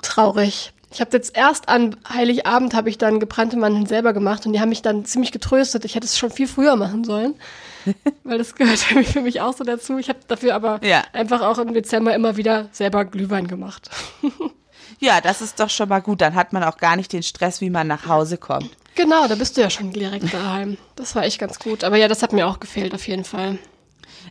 traurig. 0.00 0.72
Ich 0.92 1.00
habe 1.00 1.10
jetzt 1.12 1.36
erst 1.36 1.68
an 1.68 1.96
Heiligabend 2.06 2.74
habe 2.74 2.90
ich 2.90 2.98
dann 2.98 3.18
gebrannte 3.18 3.56
Mandeln 3.56 3.86
selber 3.86 4.12
gemacht 4.12 4.44
und 4.44 4.52
die 4.52 4.60
haben 4.60 4.68
mich 4.68 4.82
dann 4.82 5.04
ziemlich 5.06 5.32
getröstet. 5.32 5.84
Ich 5.86 5.94
hätte 5.94 6.06
es 6.06 6.18
schon 6.18 6.30
viel 6.30 6.46
früher 6.46 6.76
machen 6.76 7.04
sollen, 7.04 7.34
weil 8.24 8.38
das 8.38 8.54
gehört 8.54 8.78
für 9.06 9.22
mich 9.22 9.40
auch 9.40 9.56
so 9.56 9.64
dazu. 9.64 9.98
Ich 9.98 10.08
habe 10.08 10.18
dafür 10.28 10.54
aber 10.54 10.84
ja. 10.84 11.02
einfach 11.12 11.40
auch 11.40 11.58
im 11.58 11.72
Dezember 11.72 12.14
immer 12.14 12.36
wieder 12.36 12.68
selber 12.72 13.06
Glühwein 13.06 13.48
gemacht. 13.48 13.90
ja, 15.00 15.20
das 15.20 15.40
ist 15.40 15.60
doch 15.60 15.70
schon 15.70 15.88
mal 15.88 16.00
gut. 16.00 16.20
Dann 16.20 16.34
hat 16.34 16.52
man 16.52 16.62
auch 16.62 16.76
gar 16.76 16.96
nicht 16.96 17.12
den 17.12 17.22
Stress, 17.22 17.60
wie 17.62 17.70
man 17.70 17.86
nach 17.86 18.06
Hause 18.06 18.36
kommt. 18.36 18.70
Genau, 18.94 19.26
da 19.26 19.34
bist 19.34 19.56
du 19.56 19.62
ja 19.62 19.70
schon 19.70 19.92
direkt 19.92 20.34
daheim. 20.34 20.76
Das 20.96 21.14
war 21.14 21.24
echt 21.24 21.38
ganz 21.38 21.58
gut. 21.58 21.84
Aber 21.84 21.96
ja, 21.96 22.08
das 22.08 22.22
hat 22.22 22.34
mir 22.34 22.46
auch 22.46 22.60
gefehlt 22.60 22.94
auf 22.94 23.08
jeden 23.08 23.24
Fall. 23.24 23.58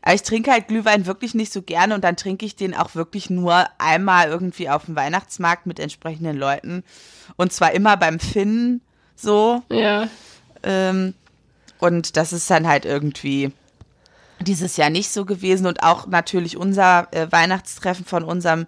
Aber 0.01 0.13
ich 0.13 0.23
trinke 0.23 0.51
halt 0.51 0.67
Glühwein 0.67 1.05
wirklich 1.05 1.33
nicht 1.33 1.53
so 1.53 1.61
gerne 1.61 1.95
und 1.95 2.03
dann 2.03 2.17
trinke 2.17 2.45
ich 2.45 2.55
den 2.55 2.75
auch 2.75 2.95
wirklich 2.95 3.29
nur 3.29 3.65
einmal 3.77 4.29
irgendwie 4.29 4.69
auf 4.69 4.85
dem 4.85 4.95
Weihnachtsmarkt 4.95 5.65
mit 5.65 5.79
entsprechenden 5.79 6.37
Leuten. 6.37 6.83
Und 7.35 7.53
zwar 7.53 7.71
immer 7.73 7.97
beim 7.97 8.19
Finnen 8.19 8.81
so. 9.15 9.61
Ja. 9.69 10.07
Ähm, 10.63 11.13
und 11.79 12.17
das 12.17 12.33
ist 12.33 12.49
dann 12.49 12.67
halt 12.67 12.85
irgendwie 12.85 13.51
dieses 14.39 14.77
Jahr 14.77 14.89
nicht 14.89 15.11
so 15.11 15.25
gewesen. 15.25 15.67
Und 15.67 15.83
auch 15.83 16.07
natürlich 16.07 16.57
unser 16.57 17.07
äh, 17.11 17.31
Weihnachtstreffen 17.31 18.05
von 18.05 18.23
unserem 18.23 18.67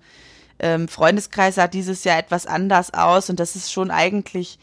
ähm, 0.59 0.87
Freundeskreis 0.87 1.55
sah 1.55 1.67
dieses 1.67 2.03
Jahr 2.03 2.17
etwas 2.17 2.45
anders 2.45 2.93
aus. 2.93 3.29
Und 3.29 3.39
das 3.39 3.55
ist 3.55 3.71
schon 3.71 3.91
eigentlich 3.91 4.59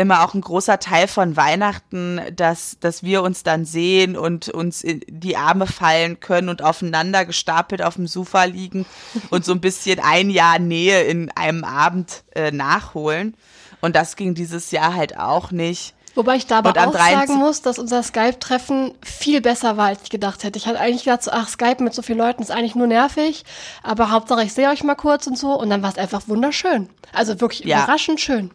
immer 0.00 0.24
auch 0.24 0.34
ein 0.34 0.40
großer 0.40 0.78
Teil 0.78 1.06
von 1.06 1.36
Weihnachten, 1.36 2.20
dass, 2.34 2.78
dass 2.80 3.02
wir 3.02 3.22
uns 3.22 3.42
dann 3.42 3.64
sehen 3.64 4.16
und 4.16 4.48
uns 4.48 4.82
in 4.82 5.02
die 5.06 5.36
Arme 5.36 5.66
fallen 5.66 6.20
können 6.20 6.48
und 6.48 6.62
aufeinander 6.62 7.26
gestapelt 7.26 7.82
auf 7.82 7.94
dem 7.94 8.06
Sofa 8.06 8.44
liegen 8.44 8.86
und 9.30 9.44
so 9.44 9.52
ein 9.52 9.60
bisschen 9.60 10.00
ein 10.00 10.30
Jahr 10.30 10.58
Nähe 10.58 11.02
in 11.02 11.30
einem 11.32 11.64
Abend 11.64 12.24
äh, 12.34 12.50
nachholen. 12.50 13.36
Und 13.82 13.94
das 13.94 14.16
ging 14.16 14.34
dieses 14.34 14.70
Jahr 14.70 14.94
halt 14.94 15.18
auch 15.18 15.50
nicht. 15.50 15.94
Wobei 16.14 16.36
ich 16.36 16.46
da 16.46 16.58
aber 16.58 16.70
auch 16.70 16.92
sagen 16.92 17.34
muss, 17.34 17.62
dass 17.62 17.78
unser 17.78 18.02
Skype-Treffen 18.02 18.92
viel 19.02 19.40
besser 19.40 19.76
war, 19.76 19.86
als 19.86 20.00
ich 20.04 20.10
gedacht 20.10 20.42
hätte. 20.42 20.58
Ich 20.58 20.66
hatte 20.66 20.80
eigentlich 20.80 21.04
gedacht, 21.04 21.22
so, 21.22 21.30
ach, 21.30 21.48
Skype 21.48 21.82
mit 21.82 21.94
so 21.94 22.02
vielen 22.02 22.18
Leuten 22.18 22.42
ist 22.42 22.50
eigentlich 22.50 22.74
nur 22.74 22.86
nervig, 22.86 23.44
aber 23.82 24.10
Hauptsache 24.10 24.42
ich 24.42 24.52
sehe 24.52 24.68
euch 24.70 24.82
mal 24.82 24.96
kurz 24.96 25.26
und 25.26 25.38
so 25.38 25.58
und 25.58 25.70
dann 25.70 25.82
war 25.82 25.90
es 25.90 25.98
einfach 25.98 26.22
wunderschön. 26.26 26.88
Also 27.12 27.40
wirklich 27.40 27.64
ja. 27.64 27.78
überraschend 27.78 28.20
schön. 28.20 28.50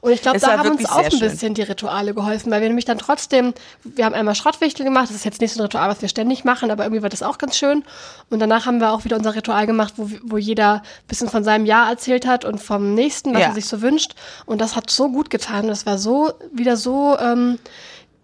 Und 0.00 0.12
ich 0.12 0.22
glaube, 0.22 0.38
da 0.38 0.58
haben 0.58 0.70
uns 0.70 0.86
auch 0.88 0.98
ein 0.98 1.08
bisschen 1.10 1.38
schön. 1.38 1.54
die 1.54 1.62
Rituale 1.62 2.14
geholfen, 2.14 2.52
weil 2.52 2.60
wir 2.60 2.68
nämlich 2.68 2.84
dann 2.84 2.98
trotzdem, 2.98 3.52
wir 3.82 4.04
haben 4.04 4.14
einmal 4.14 4.36
Schrottwichtel 4.36 4.84
gemacht, 4.84 5.08
das 5.08 5.16
ist 5.16 5.24
jetzt 5.24 5.40
nicht 5.40 5.52
so 5.52 5.60
ein 5.60 5.62
Ritual, 5.62 5.88
was 5.88 6.02
wir 6.02 6.08
ständig 6.08 6.44
machen, 6.44 6.70
aber 6.70 6.84
irgendwie 6.84 7.02
war 7.02 7.08
das 7.08 7.22
auch 7.22 7.38
ganz 7.38 7.56
schön. 7.56 7.84
Und 8.30 8.38
danach 8.38 8.66
haben 8.66 8.78
wir 8.78 8.92
auch 8.92 9.04
wieder 9.04 9.16
unser 9.16 9.34
Ritual 9.34 9.66
gemacht, 9.66 9.94
wo, 9.96 10.08
wo 10.22 10.36
jeder 10.36 10.74
ein 10.74 10.82
bisschen 11.08 11.28
von 11.28 11.42
seinem 11.42 11.66
Jahr 11.66 11.90
erzählt 11.90 12.26
hat 12.26 12.44
und 12.44 12.62
vom 12.62 12.94
nächsten, 12.94 13.34
was 13.34 13.40
ja. 13.40 13.48
er 13.48 13.54
sich 13.54 13.66
so 13.66 13.82
wünscht. 13.82 14.14
Und 14.44 14.60
das 14.60 14.76
hat 14.76 14.88
so 14.90 15.10
gut 15.10 15.30
getan. 15.30 15.66
Das 15.66 15.86
war 15.86 15.98
so, 15.98 16.32
wieder 16.52 16.76
so, 16.76 16.95
ähm, 17.18 17.58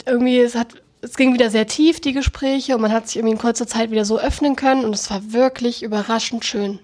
irgendwie, 0.07 0.39
es 0.39 0.55
hat 0.55 0.83
es 1.03 1.17
ging 1.17 1.35
wieder 1.35 1.51
sehr 1.51 1.67
tief, 1.67 2.01
die 2.01 2.13
Gespräche, 2.13 2.77
und 2.77 2.81
man 2.81 2.93
hat 2.93 3.09
sich 3.09 3.17
irgendwie 3.17 3.33
in 3.33 3.41
kurzer 3.41 3.67
Zeit 3.67 3.91
wieder 3.91 4.05
so 4.05 4.19
öffnen 4.19 4.57
können 4.57 4.85
und 4.85 4.95
es 4.95 5.11
war 5.11 5.33
wirklich 5.33 5.83
überraschend 5.83 6.45
schön. 6.45 6.79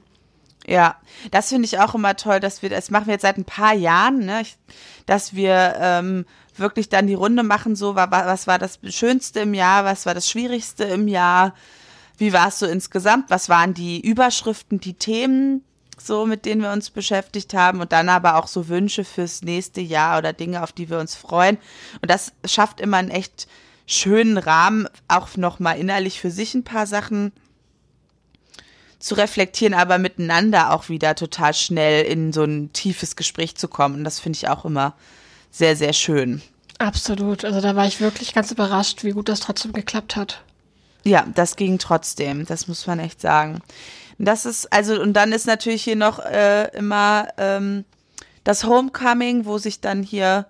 Ja, 0.66 0.96
das 1.30 1.48
finde 1.48 1.66
ich 1.66 1.78
auch 1.78 1.94
immer 1.94 2.16
toll, 2.16 2.40
dass 2.40 2.60
wir, 2.60 2.68
das 2.68 2.90
machen 2.90 3.06
wir 3.06 3.14
jetzt 3.14 3.22
seit 3.22 3.38
ein 3.38 3.44
paar 3.44 3.74
Jahren, 3.74 4.26
ne, 4.26 4.42
dass 5.06 5.34
wir 5.34 5.76
ähm, 5.80 6.26
wirklich 6.56 6.88
dann 6.88 7.06
die 7.06 7.14
Runde 7.14 7.44
machen, 7.44 7.76
so, 7.76 7.94
was 7.94 8.46
war 8.46 8.58
das 8.58 8.80
Schönste 8.88 9.40
im 9.40 9.54
Jahr, 9.54 9.84
was 9.84 10.04
war 10.04 10.14
das 10.14 10.28
Schwierigste 10.28 10.84
im 10.84 11.06
Jahr, 11.06 11.54
wie 12.18 12.32
war 12.32 12.48
es 12.48 12.58
so 12.58 12.66
insgesamt, 12.66 13.30
was 13.30 13.48
waren 13.48 13.72
die 13.72 14.00
Überschriften, 14.00 14.80
die 14.80 14.94
Themen, 14.94 15.64
so 16.00 16.26
mit 16.26 16.44
denen 16.44 16.62
wir 16.62 16.72
uns 16.72 16.90
beschäftigt 16.90 17.54
haben 17.54 17.80
und 17.80 17.92
dann 17.92 18.08
aber 18.08 18.36
auch 18.36 18.46
so 18.46 18.68
Wünsche 18.68 19.04
fürs 19.04 19.42
nächste 19.42 19.80
Jahr 19.80 20.18
oder 20.18 20.32
Dinge, 20.32 20.62
auf 20.62 20.72
die 20.72 20.90
wir 20.90 20.98
uns 20.98 21.14
freuen. 21.14 21.58
Und 22.00 22.10
das 22.10 22.32
schafft 22.44 22.80
immer 22.80 22.98
einen 22.98 23.10
echt 23.10 23.48
schönen 23.86 24.38
Rahmen, 24.38 24.88
auch 25.08 25.36
nochmal 25.36 25.78
innerlich 25.78 26.20
für 26.20 26.30
sich 26.30 26.54
ein 26.54 26.64
paar 26.64 26.86
Sachen 26.86 27.32
zu 28.98 29.14
reflektieren, 29.14 29.74
aber 29.74 29.98
miteinander 29.98 30.72
auch 30.72 30.88
wieder 30.88 31.14
total 31.14 31.54
schnell 31.54 32.04
in 32.04 32.32
so 32.32 32.44
ein 32.44 32.72
tiefes 32.72 33.16
Gespräch 33.16 33.56
zu 33.56 33.68
kommen. 33.68 34.04
Das 34.04 34.20
finde 34.20 34.36
ich 34.36 34.48
auch 34.48 34.64
immer 34.64 34.94
sehr, 35.50 35.76
sehr 35.76 35.92
schön. 35.92 36.42
Absolut. 36.78 37.44
Also 37.44 37.60
da 37.60 37.74
war 37.76 37.86
ich 37.86 38.00
wirklich 38.00 38.34
ganz 38.34 38.50
überrascht, 38.50 39.04
wie 39.04 39.10
gut 39.10 39.28
das 39.28 39.40
trotzdem 39.40 39.72
geklappt 39.72 40.16
hat. 40.16 40.42
Ja, 41.04 41.26
das 41.34 41.56
ging 41.56 41.78
trotzdem. 41.78 42.44
Das 42.46 42.68
muss 42.68 42.86
man 42.86 42.98
echt 42.98 43.20
sagen. 43.20 43.60
Das 44.18 44.46
ist, 44.46 44.72
also, 44.72 45.00
und 45.00 45.12
dann 45.12 45.32
ist 45.32 45.46
natürlich 45.46 45.84
hier 45.84 45.96
noch 45.96 46.18
äh, 46.18 46.76
immer 46.76 47.28
ähm, 47.38 47.84
das 48.44 48.64
Homecoming, 48.64 49.44
wo 49.44 49.58
sich 49.58 49.80
dann 49.80 50.02
hier 50.02 50.46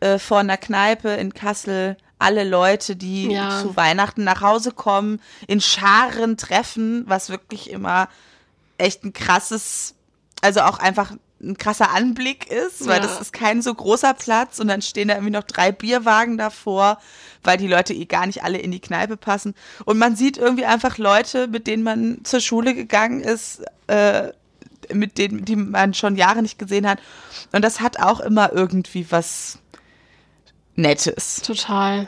äh, 0.00 0.18
vor 0.18 0.38
einer 0.38 0.56
Kneipe 0.56 1.10
in 1.10 1.32
Kassel 1.32 1.96
alle 2.18 2.44
Leute, 2.44 2.96
die 2.96 3.30
ja. 3.30 3.60
zu 3.60 3.76
Weihnachten 3.76 4.24
nach 4.24 4.40
Hause 4.40 4.72
kommen, 4.72 5.20
in 5.46 5.60
Scharen 5.60 6.36
treffen, 6.36 7.04
was 7.06 7.30
wirklich 7.30 7.70
immer 7.70 8.08
echt 8.78 9.04
ein 9.04 9.12
krasses, 9.12 9.94
also 10.40 10.60
auch 10.62 10.78
einfach 10.78 11.12
ein 11.46 11.58
krasser 11.58 11.90
Anblick 11.90 12.50
ist, 12.50 12.86
weil 12.86 13.00
ja. 13.00 13.02
das 13.02 13.20
ist 13.20 13.32
kein 13.32 13.62
so 13.62 13.72
großer 13.72 14.14
Platz 14.14 14.58
und 14.58 14.68
dann 14.68 14.82
stehen 14.82 15.08
da 15.08 15.14
irgendwie 15.14 15.32
noch 15.32 15.44
drei 15.44 15.72
Bierwagen 15.72 16.36
davor, 16.38 16.98
weil 17.42 17.56
die 17.56 17.68
Leute 17.68 17.94
eh 17.94 18.04
gar 18.04 18.26
nicht 18.26 18.42
alle 18.42 18.58
in 18.58 18.70
die 18.70 18.80
Kneipe 18.80 19.16
passen. 19.16 19.54
Und 19.84 19.98
man 19.98 20.16
sieht 20.16 20.36
irgendwie 20.36 20.64
einfach 20.64 20.98
Leute, 20.98 21.48
mit 21.48 21.66
denen 21.66 21.82
man 21.82 22.20
zur 22.24 22.40
Schule 22.40 22.74
gegangen 22.74 23.20
ist, 23.20 23.62
äh, 23.86 24.32
mit 24.92 25.18
denen, 25.18 25.44
die 25.44 25.56
man 25.56 25.94
schon 25.94 26.16
Jahre 26.16 26.42
nicht 26.42 26.58
gesehen 26.58 26.86
hat. 26.86 26.98
Und 27.52 27.64
das 27.64 27.80
hat 27.80 28.00
auch 28.00 28.20
immer 28.20 28.52
irgendwie 28.52 29.06
was 29.10 29.58
Nettes. 30.74 31.40
Total. 31.42 32.06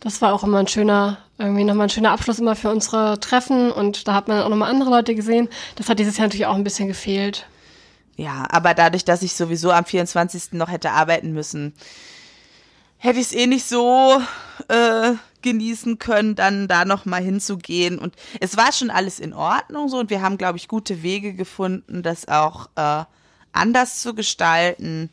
Das 0.00 0.22
war 0.22 0.32
auch 0.32 0.42
immer 0.42 0.58
ein 0.58 0.66
schöner, 0.66 1.18
irgendwie 1.36 1.64
nochmal 1.64 1.86
ein 1.86 1.90
schöner 1.90 2.12
Abschluss 2.12 2.38
immer 2.38 2.56
für 2.56 2.70
unsere 2.70 3.20
Treffen 3.20 3.70
und 3.70 4.08
da 4.08 4.14
hat 4.14 4.28
man 4.28 4.42
auch 4.42 4.48
nochmal 4.48 4.70
andere 4.70 4.88
Leute 4.88 5.14
gesehen. 5.14 5.48
Das 5.76 5.90
hat 5.90 5.98
dieses 5.98 6.16
Jahr 6.16 6.26
natürlich 6.26 6.46
auch 6.46 6.54
ein 6.54 6.64
bisschen 6.64 6.88
gefehlt. 6.88 7.46
Ja, 8.20 8.44
aber 8.50 8.74
dadurch, 8.74 9.06
dass 9.06 9.22
ich 9.22 9.32
sowieso 9.32 9.72
am 9.72 9.86
24. 9.86 10.52
noch 10.52 10.68
hätte 10.68 10.90
arbeiten 10.90 11.32
müssen, 11.32 11.72
hätte 12.98 13.18
ich 13.18 13.28
es 13.28 13.32
eh 13.32 13.46
nicht 13.46 13.66
so 13.66 14.20
äh, 14.68 15.12
genießen 15.40 15.98
können, 15.98 16.34
dann 16.34 16.68
da 16.68 16.84
nochmal 16.84 17.22
hinzugehen. 17.22 17.98
Und 17.98 18.14
es 18.38 18.58
war 18.58 18.72
schon 18.72 18.90
alles 18.90 19.20
in 19.20 19.32
Ordnung 19.32 19.88
so 19.88 19.98
und 19.98 20.10
wir 20.10 20.20
haben, 20.20 20.36
glaube 20.36 20.58
ich, 20.58 20.68
gute 20.68 21.02
Wege 21.02 21.32
gefunden, 21.32 22.02
das 22.02 22.28
auch 22.28 22.68
äh, 22.76 23.04
anders 23.52 24.02
zu 24.02 24.14
gestalten. 24.14 25.08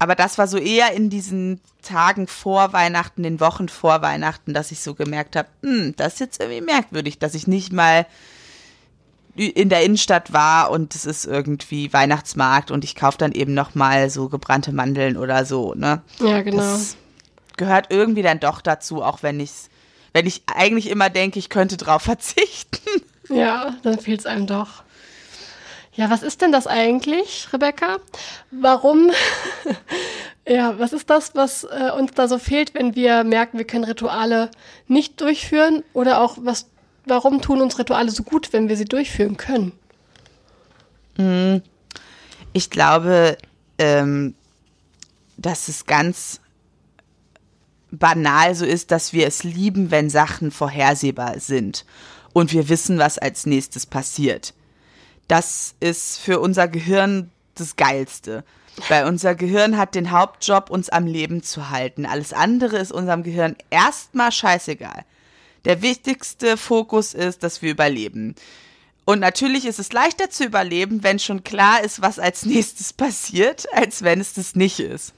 Aber 0.00 0.16
das 0.16 0.36
war 0.36 0.48
so 0.48 0.58
eher 0.58 0.94
in 0.94 1.10
diesen 1.10 1.60
Tagen 1.82 2.26
vor 2.26 2.72
Weihnachten, 2.72 3.22
den 3.22 3.38
Wochen 3.38 3.68
vor 3.68 4.02
Weihnachten, 4.02 4.52
dass 4.52 4.72
ich 4.72 4.80
so 4.80 4.96
gemerkt 4.96 5.36
habe, 5.36 5.48
hm, 5.62 5.94
das 5.94 6.14
ist 6.14 6.18
jetzt 6.18 6.40
irgendwie 6.40 6.60
merkwürdig, 6.60 7.20
dass 7.20 7.36
ich 7.36 7.46
nicht 7.46 7.72
mal 7.72 8.04
in 9.34 9.68
der 9.68 9.84
Innenstadt 9.84 10.32
war 10.32 10.70
und 10.70 10.94
es 10.94 11.06
ist 11.06 11.24
irgendwie 11.24 11.92
Weihnachtsmarkt 11.92 12.70
und 12.70 12.84
ich 12.84 12.94
kaufe 12.94 13.18
dann 13.18 13.32
eben 13.32 13.54
noch 13.54 13.74
mal 13.74 14.10
so 14.10 14.28
gebrannte 14.28 14.72
Mandeln 14.72 15.16
oder 15.16 15.44
so, 15.44 15.74
ne? 15.74 16.02
Ja, 16.18 16.42
genau. 16.42 16.58
Das 16.58 16.96
gehört 17.56 17.86
irgendwie 17.90 18.22
dann 18.22 18.40
doch 18.40 18.60
dazu, 18.60 19.02
auch 19.02 19.22
wenn 19.22 19.40
ich 19.40 19.50
wenn 20.12 20.26
ich 20.26 20.42
eigentlich 20.46 20.90
immer 20.90 21.08
denke, 21.10 21.38
ich 21.38 21.48
könnte 21.48 21.76
drauf 21.76 22.02
verzichten. 22.10 22.78
Ja, 23.28 23.76
dann 23.82 23.98
fehlt 23.98 24.20
es 24.20 24.26
einem 24.26 24.46
doch. 24.46 24.82
Ja, 25.92 26.08
was 26.08 26.22
ist 26.22 26.40
denn 26.40 26.52
das 26.52 26.66
eigentlich, 26.66 27.48
Rebecca? 27.52 27.98
Warum? 28.50 29.10
ja, 30.48 30.78
was 30.78 30.92
ist 30.92 31.10
das, 31.10 31.34
was 31.34 31.64
äh, 31.64 31.90
uns 31.96 32.12
da 32.14 32.28
so 32.28 32.38
fehlt, 32.38 32.74
wenn 32.74 32.94
wir 32.94 33.24
merken, 33.24 33.58
wir 33.58 33.66
können 33.66 33.84
Rituale 33.84 34.50
nicht 34.86 35.20
durchführen? 35.20 35.82
Oder 35.92 36.20
auch, 36.20 36.38
was, 36.40 36.66
warum 37.10 37.42
tun 37.42 37.60
uns 37.60 37.78
Rituale 37.78 38.10
so 38.10 38.22
gut, 38.22 38.52
wenn 38.52 38.68
wir 38.68 38.76
sie 38.76 38.86
durchführen 38.86 39.36
können? 39.36 39.72
Hm. 41.16 41.62
Ich 42.52 42.70
glaube, 42.70 43.36
ähm, 43.78 44.34
dass 45.36 45.68
es 45.68 45.86
ganz 45.86 46.40
banal 47.90 48.54
so 48.54 48.64
ist, 48.64 48.90
dass 48.90 49.12
wir 49.12 49.26
es 49.26 49.44
lieben, 49.44 49.90
wenn 49.90 50.08
Sachen 50.08 50.50
vorhersehbar 50.50 51.40
sind 51.40 51.84
und 52.32 52.52
wir 52.52 52.68
wissen, 52.68 52.98
was 52.98 53.18
als 53.18 53.46
nächstes 53.46 53.84
passiert 53.84 54.54
das 55.30 55.76
ist 55.78 56.18
für 56.18 56.40
unser 56.40 56.66
Gehirn 56.66 57.30
das 57.54 57.76
Geilste. 57.76 58.42
Weil 58.88 59.06
unser 59.06 59.34
Gehirn 59.34 59.76
hat 59.76 59.94
den 59.94 60.10
Hauptjob, 60.10 60.70
uns 60.70 60.88
am 60.88 61.06
Leben 61.06 61.42
zu 61.42 61.70
halten. 61.70 62.06
Alles 62.06 62.32
andere 62.32 62.78
ist 62.78 62.90
unserem 62.90 63.22
Gehirn 63.22 63.56
erstmal 63.68 64.32
scheißegal. 64.32 65.04
Der 65.64 65.82
wichtigste 65.82 66.56
Fokus 66.56 67.14
ist, 67.14 67.42
dass 67.42 67.62
wir 67.62 67.70
überleben. 67.70 68.34
Und 69.04 69.20
natürlich 69.20 69.66
ist 69.66 69.78
es 69.78 69.92
leichter 69.92 70.30
zu 70.30 70.44
überleben, 70.44 71.02
wenn 71.02 71.18
schon 71.18 71.42
klar 71.42 71.82
ist, 71.82 72.00
was 72.00 72.18
als 72.18 72.44
nächstes 72.46 72.92
passiert, 72.92 73.66
als 73.72 74.02
wenn 74.02 74.20
es 74.20 74.34
das 74.34 74.54
nicht 74.54 74.80
ist. 74.80 75.14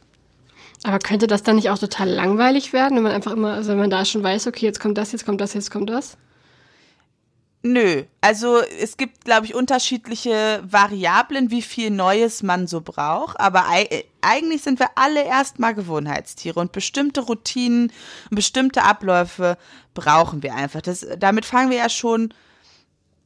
Aber 0.85 0.99
könnte 0.99 1.27
das 1.29 1.43
dann 1.43 1.57
nicht 1.57 1.71
auch 1.71 1.79
total 1.79 2.09
langweilig 2.09 2.73
werden, 2.73 2.97
wenn 2.97 3.05
man 3.05 3.13
einfach 3.13 3.33
immer, 3.33 3.53
also 3.53 3.71
wenn 3.71 3.79
man 3.79 3.91
da 3.91 4.05
schon 4.05 4.23
weiß, 4.23 4.49
okay, 4.49 4.67
jetzt 4.67 4.81
kommt 4.81 4.99
das, 4.99 5.13
jetzt 5.13 5.25
kommt 5.25 5.41
das, 5.41 5.55
jetzt 5.55 5.71
kommt 5.71 5.91
das? 5.91 6.17
Nö, 7.65 8.03
also 8.21 8.59
es 8.59 8.97
gibt, 8.97 9.25
glaube 9.25 9.47
ich, 9.47 9.55
unterschiedliche 9.55 10.65
Variablen, 10.69 11.53
wie 11.53 11.63
viel 11.63 11.91
Neues 11.91 12.43
man 12.43 12.67
so 12.67 12.81
braucht. 12.81 13.39
Aber 13.39 13.67
eigentlich 14.21 14.63
sind 14.63 14.81
wir 14.81 14.91
alle 14.97 15.25
erstmal 15.25 15.73
Gewohnheitstiere 15.73 16.59
und 16.59 16.73
bestimmte 16.73 17.21
Routinen 17.21 17.93
und 18.31 18.35
bestimmte 18.35 18.83
Abläufe 18.83 19.57
brauchen 19.95 20.43
wir 20.43 20.57
einfach. 20.57 20.83
Das, 20.83 21.07
damit 21.19 21.45
fangen 21.45 21.71
wir 21.71 21.79
ja 21.79 21.89
schon 21.89 22.35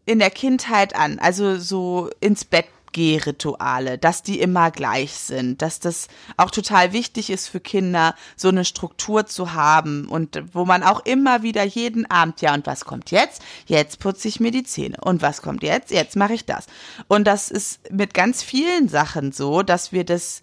in 0.04 0.18
der 0.18 0.30
Kindheit 0.30 0.94
an. 0.94 1.18
Also 1.18 1.56
so 1.56 2.10
ins 2.20 2.44
Bett 2.44 2.66
Geh-Rituale, 2.96 3.98
dass 3.98 4.22
die 4.22 4.40
immer 4.40 4.70
gleich 4.70 5.12
sind, 5.12 5.60
dass 5.60 5.80
das 5.80 6.08
auch 6.38 6.50
total 6.50 6.94
wichtig 6.94 7.28
ist 7.28 7.46
für 7.46 7.60
Kinder, 7.60 8.14
so 8.36 8.48
eine 8.48 8.64
Struktur 8.64 9.26
zu 9.26 9.52
haben 9.52 10.08
und 10.08 10.42
wo 10.54 10.64
man 10.64 10.82
auch 10.82 11.04
immer 11.04 11.42
wieder 11.42 11.62
jeden 11.62 12.10
Abend, 12.10 12.40
ja, 12.40 12.54
und 12.54 12.66
was 12.66 12.86
kommt 12.86 13.10
jetzt? 13.10 13.42
Jetzt 13.66 13.98
putze 13.98 14.28
ich 14.28 14.40
mir 14.40 14.50
die 14.50 14.64
Zähne. 14.64 14.96
Und 15.02 15.20
was 15.20 15.42
kommt 15.42 15.62
jetzt? 15.62 15.90
Jetzt 15.90 16.16
mache 16.16 16.32
ich 16.32 16.46
das. 16.46 16.68
Und 17.06 17.26
das 17.26 17.50
ist 17.50 17.92
mit 17.92 18.14
ganz 18.14 18.42
vielen 18.42 18.88
Sachen 18.88 19.30
so, 19.30 19.62
dass 19.62 19.92
wir 19.92 20.04
das 20.04 20.42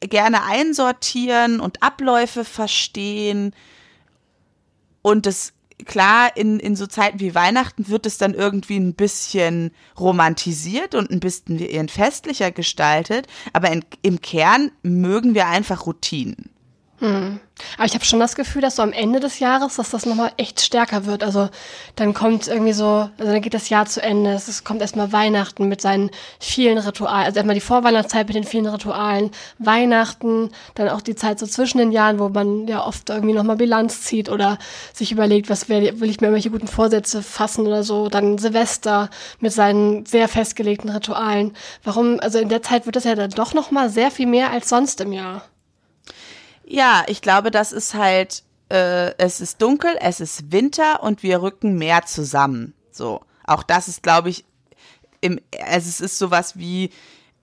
gerne 0.00 0.44
einsortieren 0.44 1.60
und 1.60 1.82
Abläufe 1.82 2.44
verstehen 2.44 3.54
und 5.00 5.24
das 5.24 5.54
klar, 5.84 6.36
in, 6.36 6.58
in 6.58 6.76
so 6.76 6.86
Zeiten 6.86 7.20
wie 7.20 7.34
Weihnachten 7.34 7.88
wird 7.88 8.06
es 8.06 8.18
dann 8.18 8.34
irgendwie 8.34 8.78
ein 8.78 8.94
bisschen 8.94 9.72
romantisiert 9.98 10.94
und 10.94 11.10
ein 11.10 11.20
bisschen 11.20 11.88
festlicher 11.88 12.50
gestaltet, 12.50 13.26
aber 13.52 13.70
in, 13.70 13.84
im 14.02 14.20
Kern 14.20 14.70
mögen 14.82 15.34
wir 15.34 15.46
einfach 15.46 15.86
Routinen. 15.86 16.50
Hm. 16.98 17.40
Aber 17.76 17.86
ich 17.86 17.94
habe 17.94 18.04
schon 18.04 18.20
das 18.20 18.36
Gefühl, 18.36 18.62
dass 18.62 18.76
so 18.76 18.82
am 18.82 18.92
Ende 18.92 19.20
des 19.20 19.38
Jahres, 19.38 19.76
dass 19.76 19.90
das 19.90 20.06
nochmal 20.06 20.32
echt 20.36 20.60
stärker 20.60 21.06
wird. 21.06 21.22
Also 21.22 21.48
dann 21.94 22.14
kommt 22.14 22.48
irgendwie 22.48 22.72
so, 22.72 23.08
also 23.18 23.32
dann 23.32 23.40
geht 23.40 23.54
das 23.54 23.68
Jahr 23.68 23.86
zu 23.86 24.02
Ende, 24.02 24.32
es 24.32 24.64
kommt 24.64 24.80
erstmal 24.80 25.12
Weihnachten 25.12 25.68
mit 25.68 25.80
seinen 25.80 26.10
vielen 26.38 26.78
Ritualen, 26.78 27.26
also 27.26 27.36
erstmal 27.36 27.54
die 27.54 27.60
Vorweihnachtszeit 27.60 28.26
mit 28.28 28.36
den 28.36 28.44
vielen 28.44 28.66
Ritualen, 28.66 29.30
Weihnachten, 29.58 30.50
dann 30.74 30.88
auch 30.88 31.00
die 31.00 31.14
Zeit 31.14 31.38
so 31.38 31.46
zwischen 31.46 31.78
den 31.78 31.92
Jahren, 31.92 32.18
wo 32.18 32.28
man 32.28 32.66
ja 32.66 32.84
oft 32.84 33.08
irgendwie 33.10 33.34
nochmal 33.34 33.56
Bilanz 33.56 34.02
zieht 34.02 34.28
oder 34.28 34.58
sich 34.92 35.12
überlegt, 35.12 35.50
was 35.50 35.68
wär, 35.68 36.00
will 36.00 36.10
ich 36.10 36.20
mir 36.20 36.28
irgendwelche 36.28 36.50
guten 36.50 36.68
Vorsätze 36.68 37.22
fassen 37.22 37.66
oder 37.66 37.82
so. 37.84 38.08
Dann 38.08 38.38
Silvester 38.38 39.10
mit 39.40 39.52
seinen 39.52 40.06
sehr 40.06 40.28
festgelegten 40.28 40.90
Ritualen. 40.90 41.54
Warum, 41.84 42.20
also 42.20 42.38
in 42.38 42.48
der 42.48 42.62
Zeit 42.62 42.86
wird 42.86 42.96
das 42.96 43.04
ja 43.04 43.14
dann 43.14 43.30
doch 43.30 43.54
nochmal 43.54 43.90
sehr 43.90 44.10
viel 44.10 44.26
mehr 44.26 44.50
als 44.50 44.68
sonst 44.68 45.00
im 45.00 45.12
Jahr. 45.12 45.42
Ja, 46.66 47.04
ich 47.06 47.22
glaube, 47.22 47.50
das 47.50 47.72
ist 47.72 47.94
halt, 47.94 48.42
äh, 48.68 49.16
es 49.18 49.40
ist 49.40 49.62
dunkel, 49.62 49.96
es 50.00 50.20
ist 50.20 50.50
Winter 50.50 51.02
und 51.02 51.22
wir 51.22 51.40
rücken 51.40 51.78
mehr 51.78 52.04
zusammen. 52.04 52.74
So. 52.90 53.20
Auch 53.46 53.62
das 53.62 53.86
ist, 53.86 54.02
glaube 54.02 54.28
ich, 54.28 54.44
im, 55.20 55.40
also 55.64 55.88
es 55.88 56.00
ist 56.00 56.18
sowas 56.18 56.58
wie, 56.58 56.90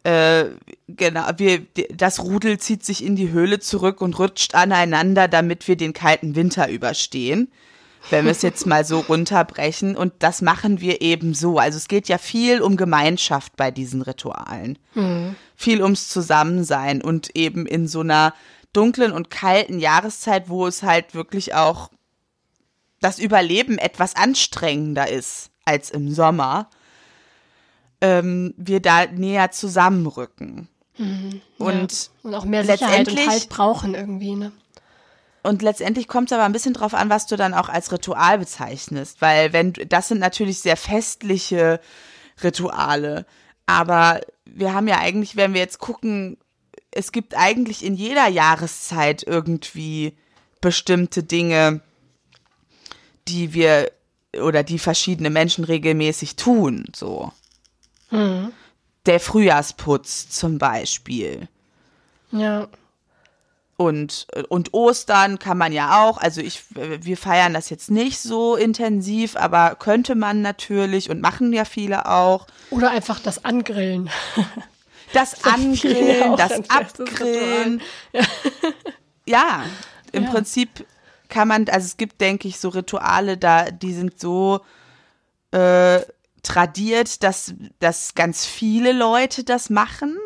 äh, 0.03 0.47
genau, 0.89 1.25
wir, 1.37 1.65
das 1.93 2.21
Rudel 2.21 2.59
zieht 2.59 2.83
sich 2.83 3.03
in 3.03 3.15
die 3.15 3.31
Höhle 3.31 3.59
zurück 3.59 4.01
und 4.01 4.19
rutscht 4.19 4.53
aneinander, 4.53 5.29
damit 5.29 5.67
wir 5.69 5.77
den 5.77 5.93
kalten 5.93 6.35
Winter 6.35 6.69
überstehen. 6.69 7.49
Wenn 8.09 8.25
wir 8.25 8.33
es 8.33 8.41
jetzt 8.41 8.65
mal 8.65 8.83
so 8.83 8.99
runterbrechen. 9.09 9.95
Und 9.95 10.11
das 10.19 10.41
machen 10.41 10.81
wir 10.81 11.01
eben 11.01 11.33
so. 11.33 11.57
Also 11.57 11.77
es 11.77 11.87
geht 11.87 12.09
ja 12.09 12.17
viel 12.17 12.61
um 12.61 12.75
Gemeinschaft 12.75 13.55
bei 13.55 13.71
diesen 13.71 14.01
Ritualen. 14.01 14.77
Mhm. 14.93 15.37
Viel 15.55 15.81
ums 15.81 16.09
Zusammensein 16.09 17.01
und 17.01 17.33
eben 17.37 17.65
in 17.65 17.87
so 17.87 18.01
einer 18.01 18.33
dunklen 18.73 19.11
und 19.11 19.29
kalten 19.29 19.79
Jahreszeit, 19.79 20.49
wo 20.49 20.67
es 20.67 20.83
halt 20.83 21.13
wirklich 21.13 21.53
auch 21.53 21.89
das 22.99 23.19
Überleben 23.19 23.77
etwas 23.77 24.15
anstrengender 24.15 25.09
ist 25.09 25.51
als 25.65 25.89
im 25.89 26.11
Sommer, 26.11 26.69
ähm, 28.01 28.53
wir 28.57 28.81
da 28.81 29.05
näher 29.05 29.51
zusammenrücken. 29.51 30.67
Mhm, 30.97 31.41
und, 31.57 31.91
ja. 31.91 32.09
und 32.23 32.35
auch 32.35 32.45
mehr 32.45 32.65
Sicherheit 32.65 33.07
und 33.07 33.27
Halt 33.27 33.49
brauchen 33.49 33.95
irgendwie, 33.95 34.35
ne? 34.35 34.51
Und 35.41 35.61
letztendlich 35.61 36.07
kommt 36.07 36.31
es 36.31 36.33
aber 36.33 36.45
ein 36.45 36.53
bisschen 36.53 36.73
drauf 36.73 36.93
an, 36.93 37.09
was 37.09 37.27
du 37.27 37.35
dann 37.35 37.53
auch 37.53 37.67
als 37.67 37.91
Ritual 37.91 38.37
bezeichnest, 38.37 39.21
weil 39.21 39.51
wenn 39.51 39.73
das 39.73 40.07
sind 40.07 40.19
natürlich 40.19 40.59
sehr 40.59 40.77
festliche 40.77 41.81
Rituale, 42.41 43.25
aber 43.65 44.21
wir 44.45 44.73
haben 44.73 44.87
ja 44.87 44.99
eigentlich, 44.99 45.35
wenn 45.35 45.53
wir 45.53 45.59
jetzt 45.59 45.79
gucken, 45.79 46.37
es 46.95 47.11
gibt 47.11 47.35
eigentlich 47.35 47.83
in 47.83 47.95
jeder 47.95 48.27
Jahreszeit 48.27 49.23
irgendwie 49.23 50.13
bestimmte 50.61 51.23
Dinge, 51.23 51.81
die 53.27 53.53
wir 53.53 53.91
oder 54.41 54.63
die 54.63 54.79
verschiedene 54.79 55.29
Menschen 55.29 55.63
regelmäßig 55.63 56.35
tun, 56.35 56.85
so. 56.95 57.31
Mhm. 58.09 58.51
Der 59.05 59.19
Frühjahrsputz 59.19 60.29
zum 60.29 60.57
Beispiel. 60.57 61.47
Ja. 62.31 62.67
Und, 63.75 64.27
und 64.49 64.73
Ostern 64.73 65.39
kann 65.39 65.57
man 65.57 65.73
ja 65.73 66.03
auch, 66.03 66.17
also 66.17 66.41
ich, 66.41 66.63
wir 66.69 67.17
feiern 67.17 67.53
das 67.53 67.69
jetzt 67.69 67.91
nicht 67.91 68.19
so 68.19 68.55
intensiv, 68.55 69.35
aber 69.35 69.75
könnte 69.75 70.15
man 70.15 70.41
natürlich 70.41 71.09
und 71.09 71.21
machen 71.21 71.51
ja 71.53 71.65
viele 71.65 72.07
auch. 72.07 72.47
Oder 72.69 72.91
einfach 72.91 73.19
das 73.19 73.45
Angrillen. 73.45 74.09
das 75.13 75.43
Angrillen, 75.45 76.35
das 76.35 76.69
Abgrillen. 76.69 77.81
Ja. 78.11 78.21
ja, 79.25 79.65
im 80.11 80.23
ja. 80.25 80.31
Prinzip 80.31 80.85
kann 81.29 81.47
man, 81.47 81.67
also 81.69 81.85
es 81.85 81.97
gibt, 81.97 82.21
denke 82.21 82.47
ich, 82.47 82.59
so 82.59 82.69
Rituale, 82.69 83.37
da, 83.37 83.71
die 83.71 83.93
sind 83.93 84.19
so 84.19 84.61
äh, 85.51 86.01
tradiert, 86.43 87.23
dass, 87.23 87.53
dass 87.79 88.13
ganz 88.15 88.45
viele 88.45 88.91
Leute 88.91 89.43
das 89.43 89.69
machen. 89.69 90.17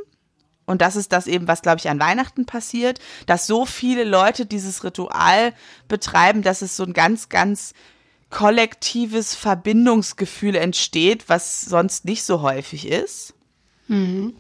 Und 0.66 0.82
das 0.82 0.98
ist 0.98 1.14
das 1.14 1.28
eben, 1.28 1.48
was, 1.48 1.62
glaube 1.62 1.78
ich, 1.78 1.90
an 1.90 2.00
Weihnachten 2.00 2.46
passiert, 2.46 3.00
dass 3.26 3.48
so 3.48 3.66
viele 3.66 4.04
Leute 4.04 4.46
dieses 4.46 4.84
Ritual 4.84 5.54
betreiben, 5.88 6.42
dass 6.42 6.62
es 6.62 6.76
so 6.76 6.84
ein 6.84 6.92
ganz, 6.92 7.30
ganz 7.30 7.74
kollektives 8.30 9.34
Verbindungsgefühl 9.34 10.56
entsteht, 10.56 11.30
was 11.30 11.62
sonst 11.62 12.04
nicht 12.04 12.24
so 12.24 12.42
häufig 12.42 12.88
ist. 12.88 13.34
Mhm. 13.88 14.36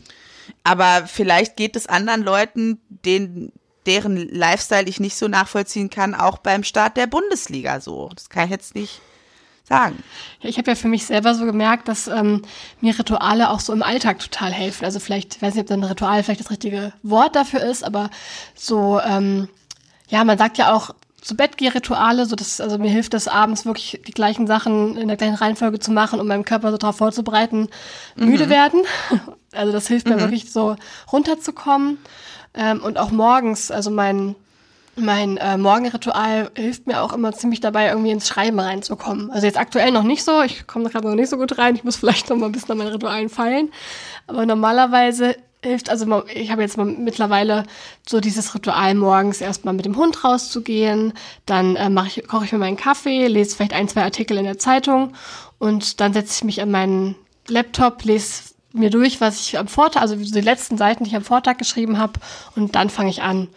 Aber 0.63 1.07
vielleicht 1.07 1.55
geht 1.55 1.75
es 1.75 1.87
anderen 1.87 2.23
Leuten, 2.23 2.79
denen, 2.89 3.51
deren 3.85 4.17
Lifestyle 4.17 4.87
ich 4.87 4.99
nicht 4.99 5.15
so 5.15 5.27
nachvollziehen 5.27 5.89
kann, 5.89 6.15
auch 6.15 6.37
beim 6.37 6.63
Start 6.63 6.97
der 6.97 7.07
Bundesliga 7.07 7.79
so. 7.79 8.09
Das 8.13 8.29
kann 8.29 8.45
ich 8.45 8.51
jetzt 8.51 8.75
nicht 8.75 9.01
sagen. 9.67 10.01
Ich 10.41 10.57
habe 10.57 10.71
ja 10.71 10.75
für 10.75 10.87
mich 10.87 11.05
selber 11.05 11.35
so 11.35 11.45
gemerkt, 11.45 11.87
dass 11.87 12.07
ähm, 12.07 12.43
mir 12.79 12.97
Rituale 12.97 13.49
auch 13.49 13.59
so 13.59 13.73
im 13.73 13.83
Alltag 13.83 14.19
total 14.19 14.51
helfen. 14.51 14.85
Also 14.85 14.99
vielleicht, 14.99 15.35
ich 15.35 15.41
weiß 15.41 15.55
nicht, 15.55 15.69
ob 15.69 15.71
ein 15.71 15.83
Ritual 15.83 16.23
vielleicht 16.23 16.39
das 16.39 16.51
richtige 16.51 16.93
Wort 17.03 17.35
dafür 17.35 17.61
ist, 17.61 17.83
aber 17.83 18.09
so, 18.55 18.99
ähm, 19.01 19.49
ja, 20.09 20.23
man 20.23 20.37
sagt 20.37 20.57
ja 20.57 20.73
auch, 20.73 20.95
zu 21.27 21.35
Bettgeh-Rituale, 21.35 22.25
so 22.25 22.37
dass, 22.37 22.61
also 22.61 22.77
mir 22.77 22.89
hilft 22.89 23.13
das 23.13 23.27
abends 23.27 23.65
wirklich 23.65 24.01
die 24.07 24.13
gleichen 24.13 24.47
Sachen 24.47 24.95
in 24.95 25.09
der 25.09 25.17
gleichen 25.17 25.35
Reihenfolge 25.35 25.77
zu 25.77 25.91
machen, 25.91 26.21
um 26.21 26.27
meinem 26.27 26.45
Körper 26.45 26.71
so 26.71 26.77
darauf 26.77 26.95
vorzubereiten, 26.95 27.67
mhm. 28.15 28.25
müde 28.25 28.49
werden. 28.49 28.81
Also 29.53 29.71
das 29.71 29.87
hilft 29.87 30.07
mir 30.07 30.17
mhm. 30.17 30.19
wirklich 30.19 30.51
so 30.51 30.75
runterzukommen. 31.11 31.97
Ähm, 32.53 32.83
und 32.83 32.99
auch 32.99 33.11
morgens, 33.11 33.71
also 33.71 33.89
mein, 33.89 34.35
mein 34.95 35.37
äh, 35.37 35.57
Morgenritual 35.57 36.51
hilft 36.53 36.85
mir 36.85 37.01
auch 37.01 37.13
immer 37.13 37.31
ziemlich 37.31 37.61
dabei, 37.61 37.87
irgendwie 37.87 38.11
ins 38.11 38.27
Schreiben 38.27 38.59
reinzukommen. 38.59 39.31
Also 39.31 39.47
jetzt 39.47 39.57
aktuell 39.57 39.91
noch 39.91 40.03
nicht 40.03 40.23
so, 40.23 40.43
ich 40.43 40.67
komme 40.67 40.89
gerade 40.89 41.07
noch 41.07 41.15
nicht 41.15 41.29
so 41.29 41.37
gut 41.37 41.57
rein, 41.57 41.75
ich 41.75 41.83
muss 41.83 41.95
vielleicht 41.95 42.29
noch 42.29 42.37
mal 42.37 42.47
ein 42.47 42.51
bisschen 42.51 42.71
an 42.71 42.77
meinen 42.77 42.91
Ritualen 42.91 43.29
feilen. 43.29 43.71
Aber 44.27 44.45
normalerweise 44.45 45.35
hilft, 45.63 45.89
also 45.89 46.23
ich 46.27 46.51
habe 46.51 46.61
jetzt 46.61 46.77
mittlerweile 46.77 47.63
so 48.07 48.19
dieses 48.19 48.53
Ritual 48.53 48.95
morgens 48.95 49.41
erstmal 49.41 49.73
mit 49.73 49.85
dem 49.85 49.97
Hund 49.97 50.23
rauszugehen, 50.23 51.13
dann 51.45 51.75
äh, 51.75 51.89
ich, 52.07 52.27
koche 52.27 52.45
ich 52.45 52.51
mir 52.51 52.59
meinen 52.59 52.77
Kaffee, 52.77 53.27
lese 53.27 53.55
vielleicht 53.55 53.73
ein, 53.73 53.87
zwei 53.87 54.03
Artikel 54.03 54.37
in 54.37 54.45
der 54.45 54.59
Zeitung 54.59 55.13
und 55.57 55.99
dann 55.99 56.13
setze 56.13 56.33
ich 56.37 56.43
mich 56.43 56.61
an 56.61 56.71
meinen 56.71 57.15
Laptop, 57.47 58.03
lese 58.03 58.43
mir 58.73 58.89
durch, 58.89 59.21
was 59.21 59.41
ich 59.41 59.57
am 59.57 59.67
Vortag, 59.67 60.01
also 60.01 60.15
die 60.15 60.41
letzten 60.41 60.77
Seiten, 60.77 61.03
die 61.03 61.09
ich 61.09 61.15
am 61.15 61.23
Vortag 61.23 61.57
geschrieben 61.57 61.97
habe, 61.97 62.19
und 62.55 62.75
dann 62.75 62.89
fange 62.89 63.09
ich 63.09 63.21
an. 63.21 63.47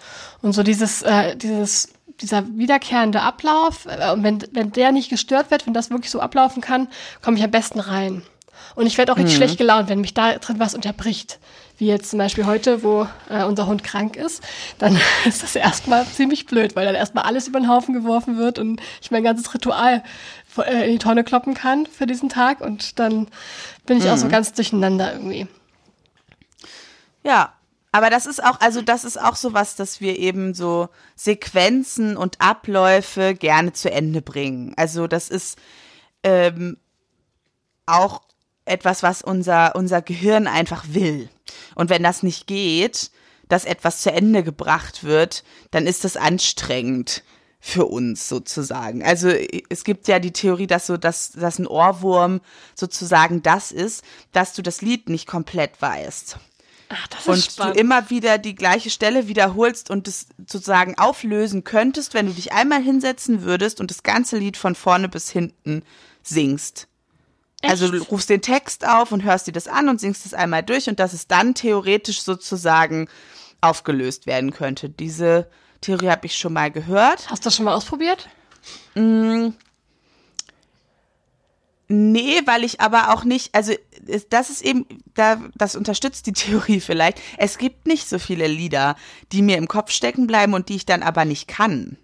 Und 0.42 0.52
so 0.52 0.62
dieses, 0.62 1.02
äh, 1.02 1.36
dieses, 1.36 1.92
dieser 2.20 2.46
wiederkehrende 2.56 3.20
Ablauf, 3.20 3.86
äh, 3.86 4.12
und 4.12 4.22
wenn, 4.22 4.42
wenn 4.52 4.72
der 4.72 4.92
nicht 4.92 5.10
gestört 5.10 5.50
wird, 5.50 5.66
wenn 5.66 5.74
das 5.74 5.90
wirklich 5.90 6.10
so 6.10 6.20
ablaufen 6.20 6.62
kann, 6.62 6.88
komme 7.22 7.36
ich 7.36 7.44
am 7.44 7.50
besten 7.50 7.80
rein. 7.80 8.22
Und 8.74 8.86
ich 8.86 8.98
werde 8.98 9.12
auch 9.12 9.16
richtig 9.16 9.34
mhm. 9.34 9.38
schlecht 9.38 9.58
gelaunt, 9.58 9.88
wenn 9.88 10.00
mich 10.00 10.14
da 10.14 10.34
drin 10.38 10.58
was 10.58 10.74
unterbricht. 10.74 11.38
Wie 11.78 11.86
jetzt 11.86 12.10
zum 12.10 12.18
Beispiel 12.18 12.46
heute, 12.46 12.82
wo 12.82 13.06
äh, 13.28 13.44
unser 13.44 13.66
Hund 13.66 13.84
krank 13.84 14.16
ist, 14.16 14.42
dann 14.78 14.98
ist 15.26 15.42
das 15.42 15.56
erstmal 15.56 16.06
ziemlich 16.06 16.46
blöd, 16.46 16.76
weil 16.76 16.86
dann 16.86 16.94
erstmal 16.94 17.24
alles 17.24 17.48
über 17.48 17.60
den 17.60 17.68
Haufen 17.68 17.94
geworfen 17.94 18.36
wird 18.36 18.58
und 18.58 18.80
ich 19.00 19.10
mein 19.10 19.22
ganzes 19.22 19.52
Ritual 19.54 20.02
äh, 20.58 20.86
in 20.86 20.92
die 20.92 20.98
Tonne 20.98 21.24
kloppen 21.24 21.54
kann 21.54 21.86
für 21.86 22.06
diesen 22.06 22.28
Tag. 22.28 22.60
Und 22.60 22.98
dann 22.98 23.28
bin 23.86 23.98
ich 23.98 24.04
mhm. 24.04 24.10
auch 24.10 24.16
so 24.16 24.26
mhm. 24.26 24.30
ganz 24.30 24.52
durcheinander 24.52 25.12
irgendwie. 25.12 25.46
Ja, 27.22 27.52
aber 27.92 28.08
das 28.08 28.26
ist 28.26 28.42
auch, 28.42 28.60
also 28.60 28.82
das 28.82 29.04
ist 29.04 29.20
auch 29.20 29.34
so 29.34 29.52
was, 29.52 29.74
dass 29.74 30.00
wir 30.00 30.18
eben 30.18 30.54
so 30.54 30.88
Sequenzen 31.16 32.16
und 32.16 32.40
Abläufe 32.40 33.34
gerne 33.34 33.72
zu 33.72 33.90
Ende 33.90 34.22
bringen. 34.22 34.74
Also 34.76 35.06
das 35.06 35.28
ist, 35.28 35.58
ähm, 36.22 36.76
auch 37.90 38.22
etwas, 38.70 39.02
was 39.02 39.22
unser, 39.22 39.76
unser 39.76 40.00
Gehirn 40.00 40.46
einfach 40.46 40.84
will. 40.88 41.28
Und 41.74 41.90
wenn 41.90 42.02
das 42.02 42.22
nicht 42.22 42.46
geht, 42.46 43.10
dass 43.48 43.64
etwas 43.64 44.02
zu 44.02 44.12
Ende 44.12 44.42
gebracht 44.42 45.04
wird, 45.04 45.44
dann 45.70 45.86
ist 45.86 46.04
das 46.04 46.16
anstrengend 46.16 47.22
für 47.60 47.84
uns 47.84 48.28
sozusagen. 48.28 49.04
Also 49.04 49.28
es 49.28 49.84
gibt 49.84 50.08
ja 50.08 50.18
die 50.18 50.32
Theorie, 50.32 50.66
dass 50.66 50.86
so, 50.86 50.96
dass, 50.96 51.32
dass 51.32 51.58
ein 51.58 51.66
Ohrwurm 51.66 52.40
sozusagen 52.74 53.42
das 53.42 53.70
ist, 53.70 54.02
dass 54.32 54.54
du 54.54 54.62
das 54.62 54.80
Lied 54.80 55.10
nicht 55.10 55.26
komplett 55.26 55.82
weißt. 55.82 56.38
Ach, 56.88 57.06
das 57.08 57.20
ist 57.20 57.28
Und 57.28 57.44
spannend. 57.44 57.76
du 57.76 57.80
immer 57.80 58.10
wieder 58.10 58.38
die 58.38 58.54
gleiche 58.54 58.90
Stelle 58.90 59.28
wiederholst 59.28 59.90
und 59.90 60.08
es 60.08 60.26
sozusagen 60.38 60.98
auflösen 60.98 61.62
könntest, 61.62 62.14
wenn 62.14 62.26
du 62.26 62.32
dich 62.32 62.52
einmal 62.52 62.82
hinsetzen 62.82 63.42
würdest 63.42 63.80
und 63.80 63.90
das 63.90 64.02
ganze 64.02 64.38
Lied 64.38 64.56
von 64.56 64.74
vorne 64.74 65.08
bis 65.08 65.30
hinten 65.30 65.82
singst. 66.22 66.88
Also 67.62 67.90
du 67.90 68.02
rufst 68.04 68.30
den 68.30 68.40
Text 68.40 68.86
auf 68.86 69.12
und 69.12 69.22
hörst 69.22 69.46
dir 69.46 69.52
das 69.52 69.68
an 69.68 69.88
und 69.88 70.00
singst 70.00 70.24
es 70.24 70.34
einmal 70.34 70.62
durch 70.62 70.88
und 70.88 70.98
dass 70.98 71.12
es 71.12 71.26
dann 71.26 71.54
theoretisch 71.54 72.22
sozusagen 72.22 73.08
aufgelöst 73.60 74.26
werden 74.26 74.52
könnte. 74.52 74.88
Diese 74.88 75.50
Theorie 75.80 76.08
habe 76.08 76.26
ich 76.26 76.36
schon 76.36 76.54
mal 76.54 76.70
gehört. 76.70 77.30
Hast 77.30 77.44
du 77.44 77.48
das 77.48 77.56
schon 77.56 77.66
mal 77.66 77.74
ausprobiert? 77.74 78.28
Nee, 81.92 82.40
weil 82.44 82.62
ich 82.62 82.80
aber 82.80 83.12
auch 83.12 83.24
nicht, 83.24 83.54
also 83.54 83.74
das 84.30 84.48
ist 84.48 84.62
eben, 84.62 84.86
da, 85.14 85.40
das 85.56 85.74
unterstützt 85.74 86.26
die 86.26 86.32
Theorie 86.34 86.80
vielleicht. 86.80 87.20
Es 87.36 87.58
gibt 87.58 87.86
nicht 87.86 88.08
so 88.08 88.18
viele 88.18 88.46
Lieder, 88.46 88.96
die 89.32 89.42
mir 89.42 89.58
im 89.58 89.68
Kopf 89.68 89.90
stecken 89.90 90.26
bleiben 90.26 90.54
und 90.54 90.68
die 90.68 90.76
ich 90.76 90.86
dann 90.86 91.02
aber 91.02 91.24
nicht 91.24 91.48
kann. 91.48 91.98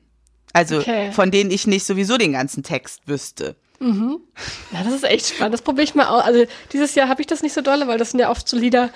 Also 0.56 0.78
Okay. 0.78 1.12
von 1.12 1.30
denen 1.30 1.50
ich 1.50 1.66
nicht 1.66 1.84
sowieso 1.86 2.16
den 2.18 2.32
ganzen 2.32 2.62
Text 2.62 3.02
wüsste. 3.06 3.56
Ja, 3.78 4.82
das 4.84 4.94
ist 4.94 5.04
echt 5.04 5.26
spannend. 5.28 5.52
Das 5.52 5.60
probiere 5.60 5.84
ich 5.84 5.94
mal 5.94 6.06
aus. 6.06 6.22
Also 6.24 6.46
dieses 6.72 6.94
Jahr 6.94 7.08
habe 7.10 7.20
ich 7.20 7.26
das 7.26 7.42
nicht 7.42 7.52
so 7.52 7.60
dolle, 7.60 7.86
weil 7.86 7.98
das 7.98 8.10
sind 8.12 8.20
ja 8.20 8.30
oft 8.30 8.48
so 8.48 8.56
Lieder, 8.56 8.88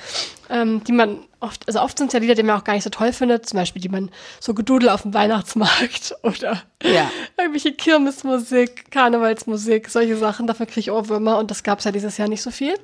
ähm, 0.48 0.82
die 0.84 0.92
man 0.92 1.18
oft, 1.38 1.66
also 1.68 1.80
oft 1.82 1.98
sind 1.98 2.06
es 2.06 2.14
ja 2.14 2.18
Lieder, 2.20 2.34
die 2.34 2.42
man 2.42 2.58
auch 2.58 2.64
gar 2.64 2.72
nicht 2.72 2.84
so 2.84 2.88
toll 2.88 3.12
findet. 3.12 3.46
Zum 3.46 3.58
Beispiel, 3.58 3.82
die 3.82 3.90
man 3.90 4.10
so 4.40 4.54
Gedudel 4.54 4.88
auf 4.88 5.02
dem 5.02 5.12
Weihnachtsmarkt 5.12 6.14
oder 6.22 6.62
Ja. 6.82 7.10
irgendwelche 7.36 7.72
Kirmesmusik, 7.72 8.90
Karnevalsmusik, 8.90 9.90
solche 9.90 10.16
Sachen. 10.16 10.46
Dafür 10.46 10.64
kriege 10.64 10.80
ich 10.80 10.90
Ohrwürmer 10.90 11.36
und 11.38 11.50
das 11.50 11.62
gab 11.62 11.80
es 11.80 11.84
ja 11.84 11.92
dieses 11.92 12.16
Jahr 12.16 12.28
nicht 12.28 12.42
so 12.42 12.50
viel. 12.50 12.74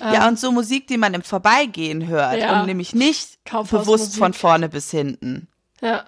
Ja, 0.00 0.26
und 0.26 0.38
so 0.38 0.52
Musik, 0.52 0.86
die 0.86 0.96
man 0.96 1.12
im 1.14 1.22
Vorbeigehen 1.22 2.06
hört 2.08 2.38
Ja. 2.38 2.60
und 2.60 2.66
nämlich 2.66 2.94
nicht 2.94 3.38
bewusst 3.70 4.16
von 4.16 4.32
vorne 4.32 4.68
bis 4.70 4.90
hinten. 4.90 5.48
Ja. 5.82 6.04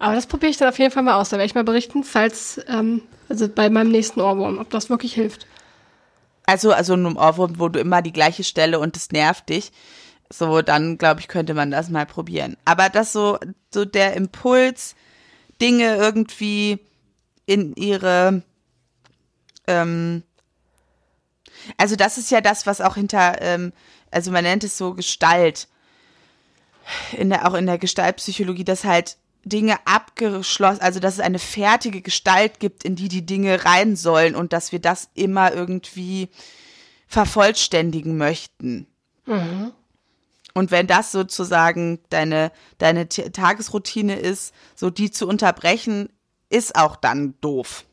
Aber 0.00 0.14
das 0.14 0.26
probiere 0.26 0.50
ich 0.50 0.56
dann 0.56 0.68
auf 0.68 0.78
jeden 0.78 0.90
Fall 0.90 1.02
mal 1.02 1.20
aus. 1.20 1.28
Da 1.28 1.36
werde 1.36 1.44
ich 1.46 1.54
mal 1.54 1.62
berichten, 1.62 2.04
falls, 2.04 2.58
ähm, 2.68 3.02
also 3.28 3.48
bei 3.48 3.68
meinem 3.68 3.90
nächsten 3.90 4.20
Ohrwurm, 4.22 4.58
ob 4.58 4.70
das 4.70 4.88
wirklich 4.88 5.12
hilft. 5.12 5.46
Also, 6.46 6.72
also 6.72 6.94
einem 6.94 7.18
Ohrwurm, 7.18 7.58
wo 7.58 7.68
du 7.68 7.78
immer 7.78 8.00
die 8.00 8.12
gleiche 8.12 8.42
Stelle 8.42 8.80
und 8.80 8.96
es 8.96 9.12
nervt 9.12 9.50
dich. 9.50 9.72
So, 10.30 10.62
dann 10.62 10.96
glaube 10.96 11.20
ich, 11.20 11.28
könnte 11.28 11.52
man 11.52 11.70
das 11.70 11.90
mal 11.90 12.06
probieren. 12.06 12.56
Aber 12.64 12.88
das 12.88 13.12
so, 13.12 13.38
so 13.72 13.84
der 13.84 14.14
Impuls, 14.14 14.96
Dinge 15.60 15.96
irgendwie 15.96 16.78
in 17.44 17.74
ihre, 17.74 18.42
ähm, 19.66 20.22
also 21.76 21.94
das 21.94 22.16
ist 22.16 22.30
ja 22.30 22.40
das, 22.40 22.66
was 22.66 22.80
auch 22.80 22.94
hinter, 22.94 23.42
ähm, 23.42 23.74
also 24.10 24.30
man 24.30 24.44
nennt 24.44 24.64
es 24.64 24.78
so 24.78 24.94
Gestalt, 24.94 25.68
in 27.12 27.28
der, 27.28 27.46
auch 27.46 27.54
in 27.54 27.66
der 27.66 27.76
Gestaltpsychologie, 27.76 28.64
dass 28.64 28.84
halt 28.84 29.18
Dinge 29.44 29.78
abgeschlossen, 29.86 30.80
also 30.80 31.00
dass 31.00 31.14
es 31.14 31.20
eine 31.20 31.38
fertige 31.38 32.02
Gestalt 32.02 32.60
gibt, 32.60 32.84
in 32.84 32.96
die 32.96 33.08
die 33.08 33.24
Dinge 33.24 33.64
rein 33.64 33.96
sollen 33.96 34.34
und 34.34 34.52
dass 34.52 34.72
wir 34.72 34.80
das 34.80 35.08
immer 35.14 35.52
irgendwie 35.52 36.28
vervollständigen 37.06 38.16
möchten. 38.16 38.86
Und 40.54 40.70
wenn 40.70 40.86
das 40.86 41.12
sozusagen 41.12 42.00
deine, 42.10 42.52
deine 42.78 43.08
Tagesroutine 43.08 44.18
ist, 44.18 44.52
so 44.74 44.90
die 44.90 45.10
zu 45.10 45.26
unterbrechen, 45.26 46.08
ist 46.48 46.76
auch 46.76 46.96
dann 46.96 47.34
doof. 47.40 47.84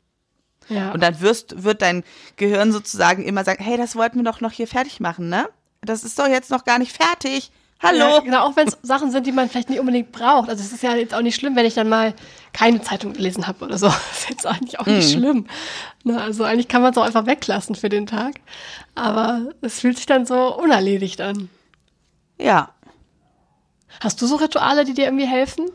Ja. 0.70 0.92
Und 0.92 1.02
dann 1.02 1.22
wirst, 1.22 1.64
wird 1.64 1.82
dein 1.82 2.04
Gehirn 2.36 2.72
sozusagen 2.72 3.24
immer 3.24 3.44
sagen, 3.44 3.64
hey, 3.64 3.78
das 3.78 3.96
wollten 3.96 4.18
wir 4.18 4.24
doch 4.24 4.42
noch 4.42 4.52
hier 4.52 4.68
fertig 4.68 5.00
machen, 5.00 5.30
ne? 5.30 5.50
Das 5.82 6.04
ist 6.04 6.20
doch 6.20 6.28
jetzt 6.28 6.50
noch 6.50 6.66
gar 6.66 6.80
nicht 6.80 6.92
fertig. 6.92 7.52
Hallo? 7.82 8.00
Ja, 8.00 8.20
genau, 8.20 8.42
auch 8.42 8.56
wenn 8.56 8.68
es 8.68 8.78
Sachen 8.82 9.12
sind, 9.12 9.28
die 9.28 9.32
man 9.32 9.50
vielleicht 9.50 9.70
nicht 9.70 9.80
unbedingt 9.80 10.12
braucht. 10.12 10.50
Also 10.50 10.64
es 10.64 10.72
ist 10.72 10.82
ja 10.82 10.96
jetzt 10.96 11.14
auch 11.14 11.22
nicht 11.22 11.36
schlimm, 11.36 11.56
wenn 11.56 11.66
ich 11.66 11.76
dann 11.76 11.90
mal 11.90 12.16
keine 12.52 12.82
Zeitung 12.82 13.14
gelesen 13.14 13.48
habe 13.48 13.66
oder 13.66 13.78
so. 13.78 13.88
Das 14.10 14.20
ist 14.20 14.30
jetzt 14.30 14.48
eigentlich 14.48 14.80
auch 14.80 14.88
nicht 14.88 15.12
schlimm. 15.12 15.46
Ne, 16.04 16.20
also 16.20 16.44
eigentlich 16.44 16.68
kann 16.68 16.82
man 16.82 16.92
es 16.92 16.98
auch 16.98 17.04
einfach 17.04 17.28
weglassen 17.28 17.76
für 17.76 17.90
den 17.90 18.08
Tag. 18.08 18.36
Aber 18.96 19.50
es 19.62 19.80
fühlt 19.80 19.98
sich 19.98 20.08
dann 20.08 20.26
so 20.26 20.56
unerledigt 20.58 21.22
an. 21.22 21.50
Ja. 22.40 22.72
Hast 24.00 24.22
du 24.22 24.28
so 24.28 24.36
Rituale, 24.38 24.84
die 24.84 24.94
dir 24.94 25.06
irgendwie 25.06 25.28
helfen? 25.28 25.66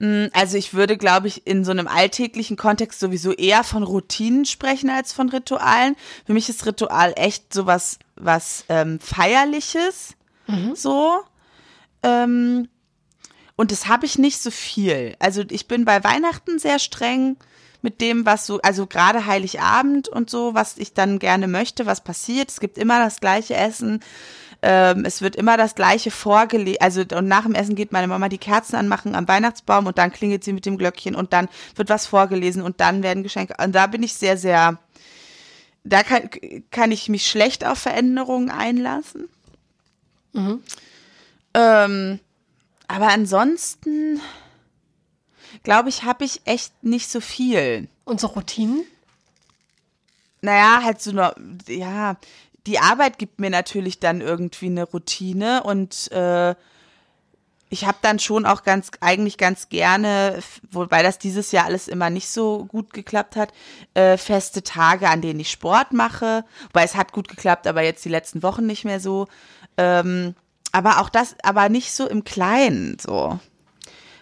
Mm, 0.00 0.26
Also 0.32 0.56
ich 0.58 0.74
würde, 0.74 0.96
glaube 0.96 1.28
ich, 1.28 1.46
in 1.46 1.64
so 1.64 1.70
einem 1.70 1.86
alltäglichen 1.86 2.56
Kontext 2.56 2.98
sowieso 2.98 3.32
eher 3.32 3.62
von 3.62 3.82
Routinen 3.84 4.44
sprechen 4.46 4.90
als 4.90 5.12
von 5.12 5.28
Ritualen. 5.28 5.94
Für 6.26 6.32
mich 6.32 6.48
ist 6.48 6.66
Ritual 6.66 7.12
echt 7.16 7.54
sowas 7.54 7.98
was 8.16 8.64
ähm, 8.68 8.98
feierliches, 9.00 10.14
so. 10.74 11.20
Ähm, 12.02 12.68
und 13.56 13.70
das 13.72 13.86
habe 13.88 14.04
ich 14.06 14.18
nicht 14.18 14.38
so 14.42 14.50
viel. 14.50 15.14
Also 15.20 15.42
ich 15.48 15.68
bin 15.68 15.84
bei 15.84 16.02
Weihnachten 16.02 16.58
sehr 16.58 16.78
streng 16.78 17.36
mit 17.82 18.00
dem, 18.00 18.26
was 18.26 18.46
so, 18.46 18.60
also 18.62 18.86
gerade 18.86 19.26
Heiligabend 19.26 20.08
und 20.08 20.30
so, 20.30 20.54
was 20.54 20.78
ich 20.78 20.92
dann 20.92 21.18
gerne 21.18 21.48
möchte, 21.48 21.86
was 21.86 22.02
passiert. 22.02 22.50
Es 22.50 22.60
gibt 22.60 22.78
immer 22.78 22.98
das 22.98 23.20
gleiche 23.20 23.54
Essen. 23.54 24.00
Ähm, 24.62 25.04
es 25.06 25.22
wird 25.22 25.36
immer 25.36 25.56
das 25.56 25.74
gleiche 25.74 26.10
vorgelegt. 26.10 26.82
Also 26.82 27.02
und 27.14 27.28
nach 27.28 27.44
dem 27.44 27.54
Essen 27.54 27.74
geht 27.74 27.92
meine 27.92 28.08
Mama 28.08 28.28
die 28.28 28.38
Kerzen 28.38 28.76
anmachen 28.76 29.14
am 29.14 29.26
Weihnachtsbaum 29.26 29.86
und 29.86 29.98
dann 29.98 30.12
klingelt 30.12 30.44
sie 30.44 30.52
mit 30.52 30.66
dem 30.66 30.76
Glöckchen 30.76 31.14
und 31.14 31.32
dann 31.32 31.48
wird 31.76 31.88
was 31.88 32.06
vorgelesen 32.06 32.62
und 32.62 32.80
dann 32.80 33.02
werden 33.02 33.22
Geschenke. 33.22 33.54
Und 33.62 33.74
da 33.74 33.86
bin 33.86 34.02
ich 34.02 34.14
sehr, 34.14 34.36
sehr. 34.36 34.78
Da 35.82 36.02
kann, 36.02 36.28
kann 36.70 36.92
ich 36.92 37.08
mich 37.08 37.26
schlecht 37.26 37.64
auf 37.64 37.78
Veränderungen 37.78 38.50
einlassen. 38.50 39.28
Ähm, 41.54 42.20
aber 42.86 43.08
ansonsten 43.08 44.20
glaube 45.62 45.88
ich, 45.88 46.04
habe 46.04 46.24
ich 46.24 46.42
echt 46.44 46.72
nicht 46.82 47.10
so 47.10 47.20
viel. 47.20 47.88
Und 48.04 48.20
so 48.20 48.28
Routinen? 48.28 48.84
Naja, 50.42 50.80
halt 50.82 51.02
so 51.02 51.10
eine, 51.10 51.34
ja, 51.68 52.16
die 52.66 52.78
Arbeit 52.78 53.18
gibt 53.18 53.40
mir 53.40 53.50
natürlich 53.50 54.00
dann 54.00 54.20
irgendwie 54.20 54.66
eine 54.66 54.84
Routine 54.84 55.62
und 55.62 56.10
äh, 56.12 56.54
ich 57.72 57.86
habe 57.86 57.98
dann 58.02 58.18
schon 58.18 58.46
auch 58.46 58.64
ganz, 58.64 58.90
eigentlich 59.00 59.38
ganz 59.38 59.68
gerne, 59.68 60.40
wobei 60.72 61.02
das 61.04 61.18
dieses 61.18 61.52
Jahr 61.52 61.66
alles 61.66 61.86
immer 61.86 62.10
nicht 62.10 62.28
so 62.28 62.64
gut 62.64 62.92
geklappt 62.92 63.36
hat, 63.36 63.52
äh, 63.94 64.16
feste 64.16 64.62
Tage, 64.64 65.08
an 65.08 65.22
denen 65.22 65.38
ich 65.38 65.50
Sport 65.50 65.92
mache. 65.92 66.44
Wobei 66.72 66.82
es 66.82 66.96
hat 66.96 67.12
gut 67.12 67.28
geklappt, 67.28 67.68
aber 67.68 67.82
jetzt 67.82 68.04
die 68.04 68.10
letzten 68.10 68.42
Wochen 68.42 68.66
nicht 68.66 68.84
mehr 68.84 68.98
so. 68.98 69.28
Ähm, 69.76 70.34
aber 70.72 71.00
auch 71.00 71.08
das, 71.08 71.36
aber 71.44 71.68
nicht 71.68 71.92
so 71.92 72.08
im 72.08 72.24
Kleinen, 72.24 72.98
so. 73.00 73.38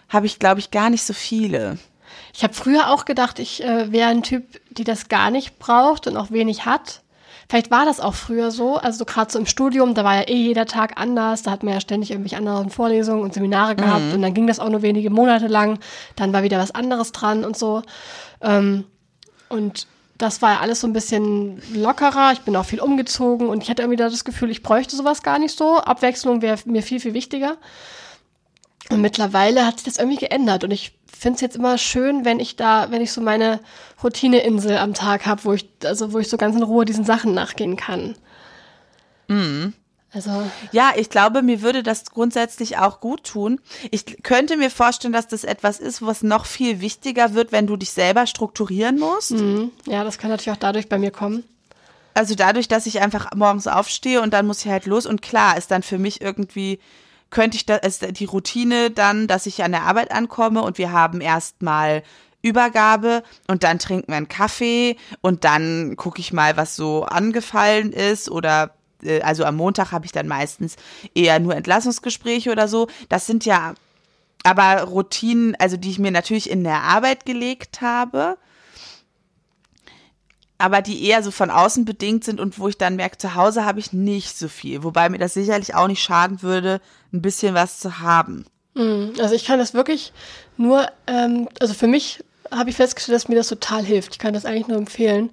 Habe 0.09 0.25
ich, 0.25 0.39
glaube 0.39 0.59
ich, 0.59 0.71
gar 0.71 0.89
nicht 0.89 1.03
so 1.03 1.13
viele. 1.13 1.77
Ich 2.33 2.43
habe 2.43 2.53
früher 2.53 2.89
auch 2.89 3.05
gedacht, 3.05 3.39
ich 3.39 3.63
äh, 3.63 3.91
wäre 3.91 4.09
ein 4.09 4.23
Typ, 4.23 4.59
die 4.71 4.83
das 4.83 5.09
gar 5.09 5.31
nicht 5.31 5.59
braucht 5.59 6.07
und 6.07 6.17
auch 6.17 6.31
wenig 6.31 6.65
hat. 6.65 7.01
Vielleicht 7.49 7.71
war 7.71 7.85
das 7.85 7.99
auch 7.99 8.13
früher 8.13 8.51
so, 8.51 8.77
also 8.77 9.05
gerade 9.05 9.31
so 9.31 9.39
im 9.39 9.47
Studium, 9.47 9.95
da 9.95 10.03
war 10.03 10.17
ja 10.17 10.27
eh 10.27 10.35
jeder 10.35 10.67
Tag 10.67 11.01
anders, 11.01 11.41
da 11.41 11.49
hat 11.49 11.63
man 11.63 11.73
ja 11.73 11.81
ständig 11.81 12.11
irgendwelche 12.11 12.37
anderen 12.37 12.69
Vorlesungen 12.69 13.23
und 13.23 13.33
Seminare 13.33 13.75
gehabt 13.75 14.13
und 14.13 14.21
dann 14.21 14.35
ging 14.35 14.45
das 14.45 14.59
auch 14.59 14.69
nur 14.69 14.83
wenige 14.83 15.09
Monate 15.09 15.47
lang, 15.47 15.79
dann 16.15 16.31
war 16.31 16.43
wieder 16.43 16.59
was 16.59 16.69
anderes 16.69 17.11
dran 17.11 17.43
und 17.43 17.57
so. 17.57 17.81
Ähm, 18.41 18.85
und 19.49 19.87
das 20.19 20.43
war 20.43 20.53
ja 20.53 20.59
alles 20.59 20.81
so 20.81 20.87
ein 20.87 20.93
bisschen 20.93 21.59
lockerer, 21.73 22.33
ich 22.33 22.41
bin 22.41 22.55
auch 22.55 22.65
viel 22.65 22.81
umgezogen 22.81 23.47
und 23.47 23.63
ich 23.63 23.69
hatte 23.71 23.81
irgendwie 23.81 23.97
da 23.97 24.09
das 24.09 24.25
Gefühl, 24.25 24.51
ich 24.51 24.61
bräuchte 24.61 24.95
sowas 24.95 25.23
gar 25.23 25.39
nicht 25.39 25.57
so. 25.57 25.77
Abwechslung 25.77 26.43
wäre 26.43 26.59
mir 26.65 26.83
viel, 26.83 26.99
viel 26.99 27.15
wichtiger. 27.15 27.57
Und 28.89 29.01
mittlerweile 29.01 29.65
hat 29.65 29.77
sich 29.77 29.85
das 29.85 29.97
irgendwie 29.97 30.17
geändert. 30.17 30.63
Und 30.63 30.71
ich 30.71 30.97
finde 31.05 31.35
es 31.35 31.41
jetzt 31.41 31.55
immer 31.55 31.77
schön, 31.77 32.25
wenn 32.25 32.39
ich 32.39 32.55
da, 32.55 32.91
wenn 32.91 33.01
ich 33.01 33.11
so 33.11 33.21
meine 33.21 33.59
Routineinsel 34.03 34.77
am 34.77 34.93
Tag 34.93 35.25
habe, 35.25 35.43
wo 35.43 35.53
ich, 35.53 35.67
also 35.83 36.11
wo 36.13 36.19
ich 36.19 36.27
so 36.29 36.37
ganz 36.37 36.55
in 36.55 36.63
Ruhe 36.63 36.85
diesen 36.85 37.05
Sachen 37.05 37.33
nachgehen 37.33 37.77
kann. 37.77 38.15
Also, 40.11 40.31
Ja, 40.71 40.93
ich 40.95 41.11
glaube, 41.11 41.43
mir 41.43 41.61
würde 41.61 41.83
das 41.83 42.05
grundsätzlich 42.05 42.79
auch 42.79 42.99
gut 42.99 43.23
tun. 43.25 43.59
Ich 43.91 44.23
könnte 44.23 44.57
mir 44.57 44.71
vorstellen, 44.71 45.13
dass 45.13 45.27
das 45.27 45.43
etwas 45.43 45.79
ist, 45.79 46.01
was 46.01 46.23
noch 46.23 46.47
viel 46.47 46.81
wichtiger 46.81 47.35
wird, 47.35 47.51
wenn 47.51 47.67
du 47.67 47.77
dich 47.77 47.91
selber 47.91 48.25
strukturieren 48.25 48.97
musst. 48.97 49.31
mh, 49.31 49.69
ja, 49.85 50.03
das 50.03 50.17
kann 50.17 50.31
natürlich 50.31 50.51
auch 50.51 50.59
dadurch 50.59 50.89
bei 50.89 50.97
mir 50.97 51.11
kommen. 51.11 51.43
Also 52.15 52.33
dadurch, 52.33 52.67
dass 52.67 52.87
ich 52.87 53.01
einfach 53.01 53.29
morgens 53.35 53.67
aufstehe 53.67 54.21
und 54.21 54.33
dann 54.33 54.47
muss 54.47 54.65
ich 54.65 54.71
halt 54.71 54.87
los 54.87 55.05
und 55.05 55.21
klar 55.21 55.57
ist 55.57 55.69
dann 55.69 55.83
für 55.83 55.99
mich 55.99 56.21
irgendwie 56.21 56.79
könnte 57.29 57.57
ich 57.57 57.65
da 57.65 57.75
ist 57.75 58.19
die 58.19 58.25
Routine 58.25 58.91
dann, 58.91 59.27
dass 59.27 59.45
ich 59.45 59.63
an 59.63 59.71
der 59.71 59.83
Arbeit 59.83 60.11
ankomme 60.11 60.61
und 60.61 60.77
wir 60.77 60.91
haben 60.91 61.21
erstmal 61.21 62.03
Übergabe 62.41 63.23
und 63.47 63.63
dann 63.63 63.79
trinken 63.79 64.11
wir 64.11 64.17
einen 64.17 64.29
Kaffee 64.29 64.97
und 65.21 65.43
dann 65.43 65.95
gucke 65.97 66.21
ich 66.21 66.31
mal, 66.31 66.55
was 66.57 66.75
so 66.75 67.03
angefallen 67.03 67.91
ist 67.91 68.29
oder 68.29 68.75
äh, 69.03 69.21
also 69.21 69.43
am 69.43 69.57
Montag 69.57 69.91
habe 69.91 70.05
ich 70.05 70.11
dann 70.11 70.27
meistens 70.27 70.77
eher 71.13 71.39
nur 71.39 71.55
Entlassungsgespräche 71.55 72.51
oder 72.51 72.67
so. 72.67 72.87
Das 73.09 73.25
sind 73.25 73.45
ja 73.45 73.73
aber 74.43 74.83
Routinen, 74.83 75.55
also 75.59 75.75
die 75.75 75.89
ich 75.89 75.99
mir 75.99 76.11
natürlich 76.11 76.49
in 76.49 76.63
der 76.63 76.83
Arbeit 76.83 77.25
gelegt 77.25 77.81
habe, 77.81 78.37
aber 80.59 80.81
die 80.81 81.05
eher 81.05 81.23
so 81.23 81.31
von 81.31 81.49
außen 81.49 81.85
bedingt 81.85 82.25
sind 82.25 82.39
und 82.39 82.59
wo 82.59 82.67
ich 82.67 82.77
dann 82.77 82.97
merke, 82.97 83.17
zu 83.17 83.33
Hause 83.33 83.65
habe 83.65 83.79
ich 83.79 83.93
nicht 83.93 84.37
so 84.37 84.49
viel. 84.49 84.83
Wobei 84.83 85.09
mir 85.09 85.17
das 85.17 85.33
sicherlich 85.33 85.73
auch 85.73 85.87
nicht 85.87 86.03
schaden 86.03 86.43
würde, 86.43 86.81
ein 87.13 87.21
bisschen 87.21 87.55
was 87.55 87.79
zu 87.79 87.99
haben. 87.99 88.45
Hm, 88.75 89.13
also 89.19 89.33
ich 89.33 89.45
kann 89.45 89.57
das 89.57 89.73
wirklich 89.73 90.11
nur, 90.57 90.85
ähm, 91.07 91.47
also 91.61 91.73
für 91.73 91.87
mich 91.87 92.23
habe 92.51 92.69
ich 92.69 92.75
festgestellt, 92.75 93.15
dass 93.15 93.29
mir 93.29 93.35
das 93.35 93.47
total 93.47 93.83
hilft. 93.83 94.13
Ich 94.13 94.19
kann 94.19 94.33
das 94.33 94.45
eigentlich 94.45 94.67
nur 94.67 94.77
empfehlen. 94.77 95.31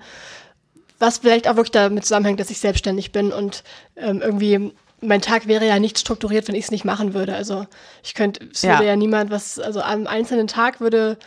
Was 1.01 1.19
vielleicht 1.19 1.49
auch 1.49 1.57
wirklich 1.57 1.73
damit 1.73 2.05
zusammenhängt, 2.05 2.39
dass 2.39 2.51
ich 2.51 2.61
selbstständig 2.61 3.11
bin 3.11 3.33
und 3.33 3.65
ähm, 3.97 4.23
irgendwie 4.23 4.73
mein 5.01 5.21
Tag 5.21 5.47
wäre 5.49 5.67
ja 5.67 5.79
nicht 5.79 5.99
strukturiert, 5.99 6.47
wenn 6.49 6.55
ich 6.55 6.67
es 6.67 6.71
nicht 6.71 6.85
machen 6.85 7.15
würde. 7.15 7.35
Also 7.35 7.67
ich 8.03 8.15
könnte, 8.15 8.49
es 8.53 8.63
würde 8.63 8.85
ja. 8.85 8.91
ja 8.91 8.97
niemand 8.97 9.31
was, 9.31 9.59
also 9.59 9.83
am 9.83 10.07
einzelnen 10.07 10.47
Tag 10.47 10.81
würde 10.81 11.19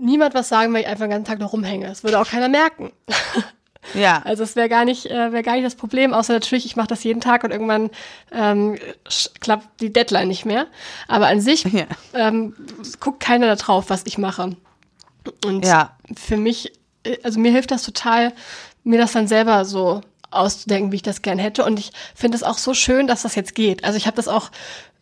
niemand 0.00 0.34
was 0.34 0.48
sagen, 0.48 0.72
wenn 0.72 0.82
ich 0.82 0.86
einfach 0.86 1.04
den 1.04 1.10
ganzen 1.10 1.26
Tag 1.26 1.38
noch 1.38 1.52
rumhänge. 1.52 1.86
Das 1.86 2.04
würde 2.04 2.20
auch 2.20 2.28
keiner 2.28 2.48
merken. 2.48 2.92
Ja. 3.94 4.22
Also 4.24 4.42
es 4.42 4.56
wäre 4.56 4.68
gar 4.68 4.84
nicht, 4.84 5.06
äh, 5.06 5.32
wäre 5.32 5.42
gar 5.42 5.54
nicht 5.54 5.64
das 5.64 5.76
Problem, 5.76 6.12
außer 6.12 6.32
natürlich, 6.32 6.66
ich 6.66 6.76
mache 6.76 6.88
das 6.88 7.04
jeden 7.04 7.20
Tag 7.20 7.44
und 7.44 7.50
irgendwann 7.50 7.90
ähm, 8.32 8.76
klappt 9.40 9.80
die 9.80 9.92
Deadline 9.92 10.28
nicht 10.28 10.44
mehr. 10.44 10.66
Aber 11.08 11.28
an 11.28 11.40
sich 11.40 11.64
ja. 11.72 11.86
ähm, 12.14 12.54
guckt 13.00 13.20
keiner 13.20 13.46
da 13.46 13.56
drauf, 13.56 13.84
was 13.88 14.02
ich 14.06 14.18
mache. 14.18 14.56
Und 15.44 15.64
ja. 15.64 15.96
für 16.16 16.36
mich, 16.36 16.72
äh, 17.04 17.18
also 17.22 17.38
mir 17.38 17.52
hilft 17.52 17.70
das 17.70 17.82
total, 17.82 18.32
mir 18.84 18.98
das 18.98 19.12
dann 19.12 19.28
selber 19.28 19.64
so 19.64 20.00
auszudenken, 20.30 20.92
wie 20.92 20.96
ich 20.96 21.02
das 21.02 21.22
gern 21.22 21.38
hätte. 21.38 21.64
Und 21.64 21.78
ich 21.78 21.92
finde 22.14 22.36
es 22.36 22.42
auch 22.42 22.58
so 22.58 22.74
schön, 22.74 23.06
dass 23.06 23.22
das 23.22 23.34
jetzt 23.34 23.54
geht. 23.54 23.84
Also 23.84 23.96
ich 23.96 24.06
habe 24.06 24.16
das 24.16 24.28
auch 24.28 24.50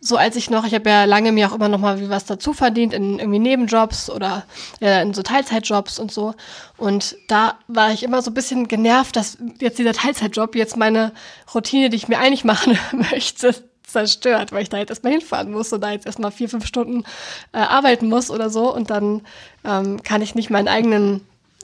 so, 0.06 0.18
als 0.18 0.36
ich 0.36 0.50
noch, 0.50 0.66
ich 0.66 0.74
habe 0.74 0.90
ja 0.90 1.04
lange 1.04 1.32
mir 1.32 1.48
auch 1.48 1.54
immer 1.54 1.70
noch 1.70 1.78
mal 1.78 1.98
wie 1.98 2.10
was 2.10 2.26
dazu 2.26 2.52
verdient 2.52 2.92
in 2.92 3.18
irgendwie 3.18 3.38
Nebenjobs 3.38 4.10
oder 4.10 4.44
äh, 4.80 5.00
in 5.00 5.14
so 5.14 5.22
Teilzeitjobs 5.22 5.98
und 5.98 6.12
so. 6.12 6.34
Und 6.76 7.16
da 7.28 7.54
war 7.68 7.90
ich 7.90 8.02
immer 8.02 8.20
so 8.20 8.30
ein 8.30 8.34
bisschen 8.34 8.68
genervt, 8.68 9.16
dass 9.16 9.38
jetzt 9.60 9.78
dieser 9.78 9.94
Teilzeitjob 9.94 10.56
jetzt 10.56 10.76
meine 10.76 11.12
Routine, 11.54 11.88
die 11.88 11.96
ich 11.96 12.08
mir 12.08 12.18
eigentlich 12.18 12.44
machen 12.44 12.78
möchte, 12.92 13.54
zerstört, 13.86 14.52
weil 14.52 14.62
ich 14.62 14.68
da 14.68 14.76
jetzt 14.76 14.90
erstmal 14.90 15.12
hinfahren 15.12 15.50
muss 15.50 15.72
und 15.72 15.80
da 15.80 15.92
jetzt 15.92 16.04
erstmal 16.04 16.32
vier, 16.32 16.50
fünf 16.50 16.66
Stunden 16.66 17.04
äh, 17.52 17.58
arbeiten 17.58 18.08
muss 18.08 18.30
oder 18.30 18.50
so. 18.50 18.74
Und 18.74 18.90
dann 18.90 19.22
ähm, 19.64 20.02
kann 20.02 20.20
ich 20.20 20.34
nicht 20.34 20.50
meinen 20.50 20.68
eigenen 20.68 21.22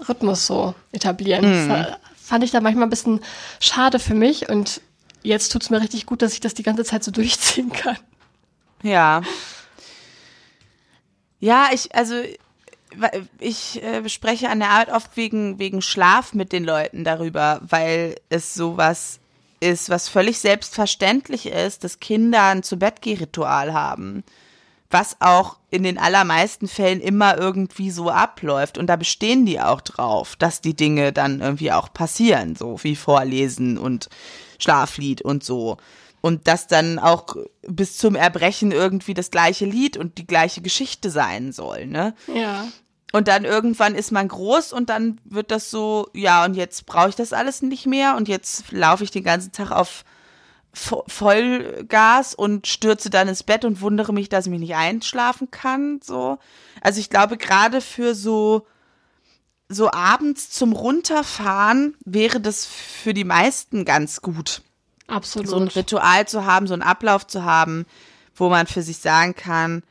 Rhythmus 0.09 0.46
so 0.46 0.74
etablieren. 0.92 1.66
Mhm 1.66 1.87
fand 2.31 2.44
ich 2.44 2.53
da 2.53 2.61
manchmal 2.61 2.87
ein 2.87 2.90
bisschen 2.90 3.20
schade 3.59 3.98
für 3.98 4.14
mich 4.14 4.48
und 4.48 4.81
jetzt 5.22 5.50
tut 5.50 5.62
es 5.64 5.70
mir 5.70 5.81
richtig 5.81 6.07
gut, 6.07 6.22
dass 6.22 6.33
ich 6.33 6.38
das 6.38 6.55
die 6.55 6.62
ganze 6.62 6.85
Zeit 6.85 7.03
so 7.03 7.11
durchziehen 7.20 7.72
kann. 7.72 7.96
Ja. 8.83 9.23
Ja, 11.38 11.69
ich, 11.73 11.95
also 11.95 12.14
ich 13.38 13.83
äh, 13.83 14.09
spreche 14.09 14.51
an 14.51 14.61
der 14.61 14.71
Arbeit 14.71 14.93
oft 14.93 15.16
wegen, 15.16 15.59
wegen 15.59 15.81
Schlaf 15.81 16.35
mit 16.35 16.53
den 16.53 16.64
Leuten 16.64 17.05
darüber, 17.05 17.61
weil 17.62 18.16
es 18.29 18.55
sowas 18.55 19.21
ist, 19.61 19.90
was 19.90 20.09
völlig 20.09 20.38
selbstverständlich 20.38 21.47
ist, 21.47 21.85
dass 21.85 22.01
Kinder 22.01 22.45
ein 22.45 22.62
Zu-Bett-Geh-Ritual 22.62 23.73
haben 23.73 24.25
was 24.90 25.16
auch 25.21 25.57
in 25.71 25.85
den 25.85 25.99
allermeisten 25.99 26.66
Fällen 26.66 27.01
immer 27.01 27.38
irgendwie 27.38 27.90
so 27.90 28.11
abläuft. 28.11 28.77
Und 28.77 28.88
da 28.88 28.97
bestehen 28.97 29.47
die 29.47 29.61
auch 29.61 29.81
drauf, 29.81 30.35
dass 30.37 30.61
die 30.61 30.75
Dinge 30.75 31.12
dann 31.12 31.40
irgendwie 31.40 31.71
auch 31.73 31.93
passieren, 31.93 32.57
so 32.57 32.83
wie 32.83 32.97
Vorlesen 32.97 33.79
und 33.79 34.09
Schlaflied 34.59 35.23
und 35.23 35.45
so. 35.45 35.77
Und 36.22 36.48
dass 36.48 36.66
dann 36.66 36.98
auch 36.98 37.37
bis 37.62 37.96
zum 37.96 38.14
Erbrechen 38.14 38.72
irgendwie 38.72 39.14
das 39.14 39.30
gleiche 39.30 39.64
Lied 39.64 39.96
und 39.96 40.18
die 40.18 40.26
gleiche 40.26 40.61
Geschichte 40.61 41.11
sein 41.11 41.52
soll, 41.52 41.87
ne? 41.87 42.14
Ja. 42.35 42.66
Und 43.12 43.26
dann 43.26 43.44
irgendwann 43.44 43.94
ist 43.94 44.12
man 44.12 44.28
groß 44.28 44.72
und 44.72 44.88
dann 44.88 45.20
wird 45.24 45.50
das 45.50 45.70
so, 45.70 46.09
ja, 46.14 46.44
und 46.44 46.54
jetzt 46.54 46.87
brauche 46.87 47.09
ich 47.09 47.16
das 47.16 47.33
alles 47.33 47.62
nicht 47.62 47.87
mehr 47.87 48.16
und 48.16 48.28
jetzt 48.28 48.70
laufe 48.70 49.02
ich 49.02 49.11
den 49.11 49.24
ganzen 49.24 49.52
Tag 49.52 49.70
auf 49.70 50.04
Vollgas 50.72 52.35
und 52.35 52.68
stürze 52.68 53.11
dann 53.11 53.26
ins 53.26 53.42
Bett 53.42 53.64
und 53.64 53.80
wundere 53.80 54.12
mich, 54.12 54.28
dass 54.28 54.46
ich 54.46 54.50
mich 54.50 54.61
nicht 54.61 54.76
einschlafen 54.76 55.50
kann. 55.50 56.00
So. 56.02 56.38
Also 56.80 57.00
ich 57.00 57.11
glaube, 57.11 57.37
gerade 57.37 57.80
für 57.80 58.14
so, 58.14 58.68
so 59.68 59.90
abends 59.90 60.50
zum 60.50 60.72
Runterfahren 60.72 61.96
wäre 62.04 62.40
das 62.40 62.66
für 62.66 63.14
die 63.14 63.24
meisten 63.24 63.85
ganz 63.85 64.22
gut. 64.22 64.62
Absolut. 65.11 65.49
So 65.49 65.57
ein 65.57 65.68
Ritual 65.68 66.27
zu 66.27 66.46
haben, 66.46 66.66
so 66.66 66.75
einen 66.75 66.83
Ablauf 66.83 67.27
zu 67.27 67.44
haben, 67.44 67.87
wo 68.35 68.49
man 68.49 68.66
für 68.66 68.83
sich 68.83 68.99
sagen 68.99 69.35
kann, 69.35 69.83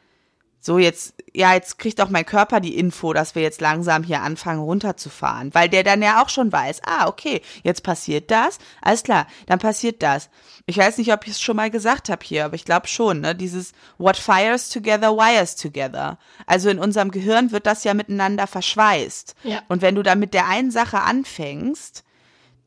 so 0.62 0.78
jetzt, 0.78 1.14
ja, 1.34 1.54
jetzt 1.54 1.80
kriegt 1.80 2.02
auch 2.02 2.10
mein 2.10 2.26
Körper 2.26 2.60
die 2.60 2.78
Info, 2.78 3.14
dass 3.14 3.34
wir 3.34 3.42
jetzt 3.42 3.62
langsam 3.62 4.04
hier 4.04 4.22
anfangen 4.22 4.60
runterzufahren, 4.60 5.54
weil 5.54 5.70
der 5.70 5.84
dann 5.84 6.02
ja 6.02 6.22
auch 6.22 6.30
schon 6.30 6.52
weiß, 6.52 6.82
ah, 6.86 7.08
okay, 7.08 7.42
jetzt 7.64 7.82
passiert 7.82 8.30
das, 8.30 8.60
alles 8.82 9.04
klar, 9.04 9.26
dann 9.46 9.60
passiert 9.60 10.04
das. 10.04 10.30
Ich 10.66 10.78
weiß 10.78 10.98
nicht, 10.98 11.14
ob 11.14 11.26
ich 11.26 11.34
es 11.34 11.42
schon 11.42 11.56
mal 11.56 11.72
gesagt 11.72 12.10
habe 12.10 12.26
hier, 12.26 12.46
aber 12.46 12.56
ich 12.56 12.66
glaube 12.66 12.88
schon, 12.88 13.22
ne, 13.22 13.36
dieses 13.36 13.72
What 13.98 14.18
fires 14.18 14.70
together 14.70 15.16
wires 15.16 15.56
together. 15.56 16.20
Also 16.46 16.70
in 16.70 16.80
unserem 16.80 17.12
Gehirn 17.12 17.52
wird 17.52 17.66
das 17.66 17.86
ja 17.86 17.94
miteinander 17.94 18.46
verschweißt. 18.46 19.36
Ja. 19.44 19.62
Und 19.70 19.82
wenn 19.82 19.96
du 19.96 20.04
dann 20.04 20.20
mit 20.20 20.34
der 20.34 20.48
einen 20.48 20.72
Sache 20.72 21.00
anfängst, 21.00 22.04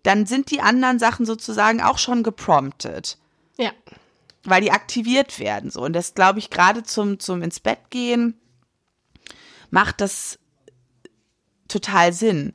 dann 0.03 0.27
sind 0.27 0.51
die 0.51 0.61
anderen 0.61 0.99
Sachen 0.99 1.27
sozusagen 1.27 1.81
auch 1.81 1.99
schon 1.99 2.23
gepromptet. 2.23 3.19
Ja 3.57 3.73
weil 4.45 4.61
die 4.61 4.73
aktiviert 4.73 5.38
werden 5.38 5.71
so 5.71 5.83
und 5.83 5.93
das 5.93 6.15
glaube 6.15 6.41
ich 6.41 6.51
gerade 6.51 6.83
zum 6.83 7.21
zum 7.21 7.43
ins 7.43 7.61
Bett 7.61 7.79
gehen 7.91 8.35
macht 9.73 10.01
das 10.01 10.38
total 11.67 12.12
Sinn. 12.12 12.53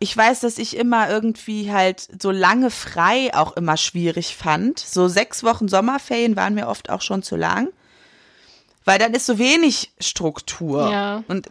Ich 0.00 0.16
weiß, 0.16 0.40
dass 0.40 0.58
ich 0.58 0.76
immer 0.76 1.08
irgendwie 1.08 1.72
halt 1.72 2.08
so 2.20 2.30
lange 2.30 2.70
frei 2.70 3.34
auch 3.34 3.56
immer 3.56 3.76
schwierig 3.76 4.36
fand. 4.36 4.78
So 4.78 5.08
sechs 5.08 5.42
Wochen 5.42 5.68
Sommerferien 5.68 6.36
waren 6.36 6.54
mir 6.54 6.68
oft 6.68 6.90
auch 6.90 7.00
schon 7.00 7.22
zu 7.22 7.36
lang, 7.36 7.68
weil 8.84 8.98
dann 8.98 9.14
ist 9.14 9.26
so 9.26 9.38
wenig 9.38 9.92
Struktur. 9.98 10.90
Ja. 10.90 11.24
Und 11.28 11.48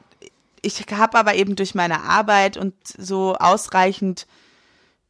ich 0.62 0.86
habe 0.92 1.18
aber 1.18 1.36
eben 1.36 1.56
durch 1.56 1.76
meine 1.76 2.02
Arbeit 2.04 2.58
und 2.58 2.74
so 2.86 3.36
ausreichend 3.36 4.28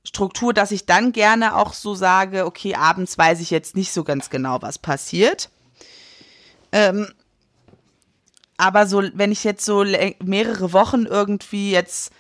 Struktur, 0.08 0.54
dass 0.54 0.72
ich 0.72 0.86
dann 0.86 1.12
gerne 1.12 1.58
auch 1.58 1.74
so 1.74 1.94
sage, 1.94 2.46
okay, 2.46 2.76
abends 2.76 3.18
weiß 3.18 3.42
ich 3.42 3.52
jetzt 3.52 3.76
nicht 3.76 3.92
so 3.92 4.06
ganz 4.06 4.30
genau, 4.30 4.62
was 4.62 4.80
passiert. 4.80 5.50
Ähm, 6.72 7.08
aber 8.56 8.88
so, 8.88 9.04
wenn 9.14 9.34
ich 9.34 9.44
jetzt 9.44 9.66
so 9.66 9.84
mehrere 10.24 10.72
Wochen 10.72 11.06
irgendwie 11.06 11.72
jetzt 11.72 12.14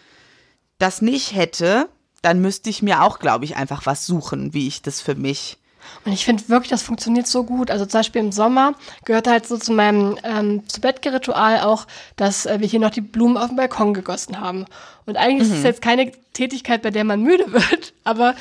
das 0.79 1.01
nicht 1.01 1.33
hätte, 1.33 1.87
dann 2.21 2.41
müsste 2.41 2.69
ich 2.69 2.81
mir 2.81 3.03
auch, 3.03 3.19
glaube 3.19 3.45
ich, 3.45 3.55
einfach 3.55 3.85
was 3.85 4.05
suchen, 4.05 4.53
wie 4.53 4.67
ich 4.67 4.81
das 4.81 4.99
für 4.99 5.15
mich 5.15 5.57
und 6.05 6.13
ich 6.13 6.25
finde 6.25 6.47
wirklich, 6.49 6.69
das 6.69 6.83
funktioniert 6.83 7.27
so 7.27 7.43
gut. 7.43 7.69
Also 7.69 7.85
zum 7.85 7.99
Beispiel 7.99 8.21
im 8.21 8.31
Sommer 8.31 8.75
gehört 9.05 9.27
halt 9.27 9.45
so 9.45 9.57
zu 9.57 9.73
meinem 9.73 10.17
ähm, 10.23 10.67
zu 10.67 10.81
Bettgeritual 10.81 11.61
auch, 11.61 11.85
dass 12.15 12.45
äh, 12.45 12.59
wir 12.59 12.67
hier 12.67 12.79
noch 12.79 12.91
die 12.91 13.01
Blumen 13.01 13.37
auf 13.37 13.47
dem 13.47 13.57
Balkon 13.57 13.93
gegossen 13.93 14.39
haben. 14.39 14.65
Und 15.05 15.17
eigentlich 15.17 15.47
mhm. 15.47 15.53
ist 15.53 15.59
es 15.59 15.63
jetzt 15.65 15.81
keine 15.81 16.11
Tätigkeit, 16.33 16.81
bei 16.81 16.91
der 16.91 17.03
man 17.03 17.21
müde 17.21 17.51
wird, 17.51 17.93
aber 18.03 18.35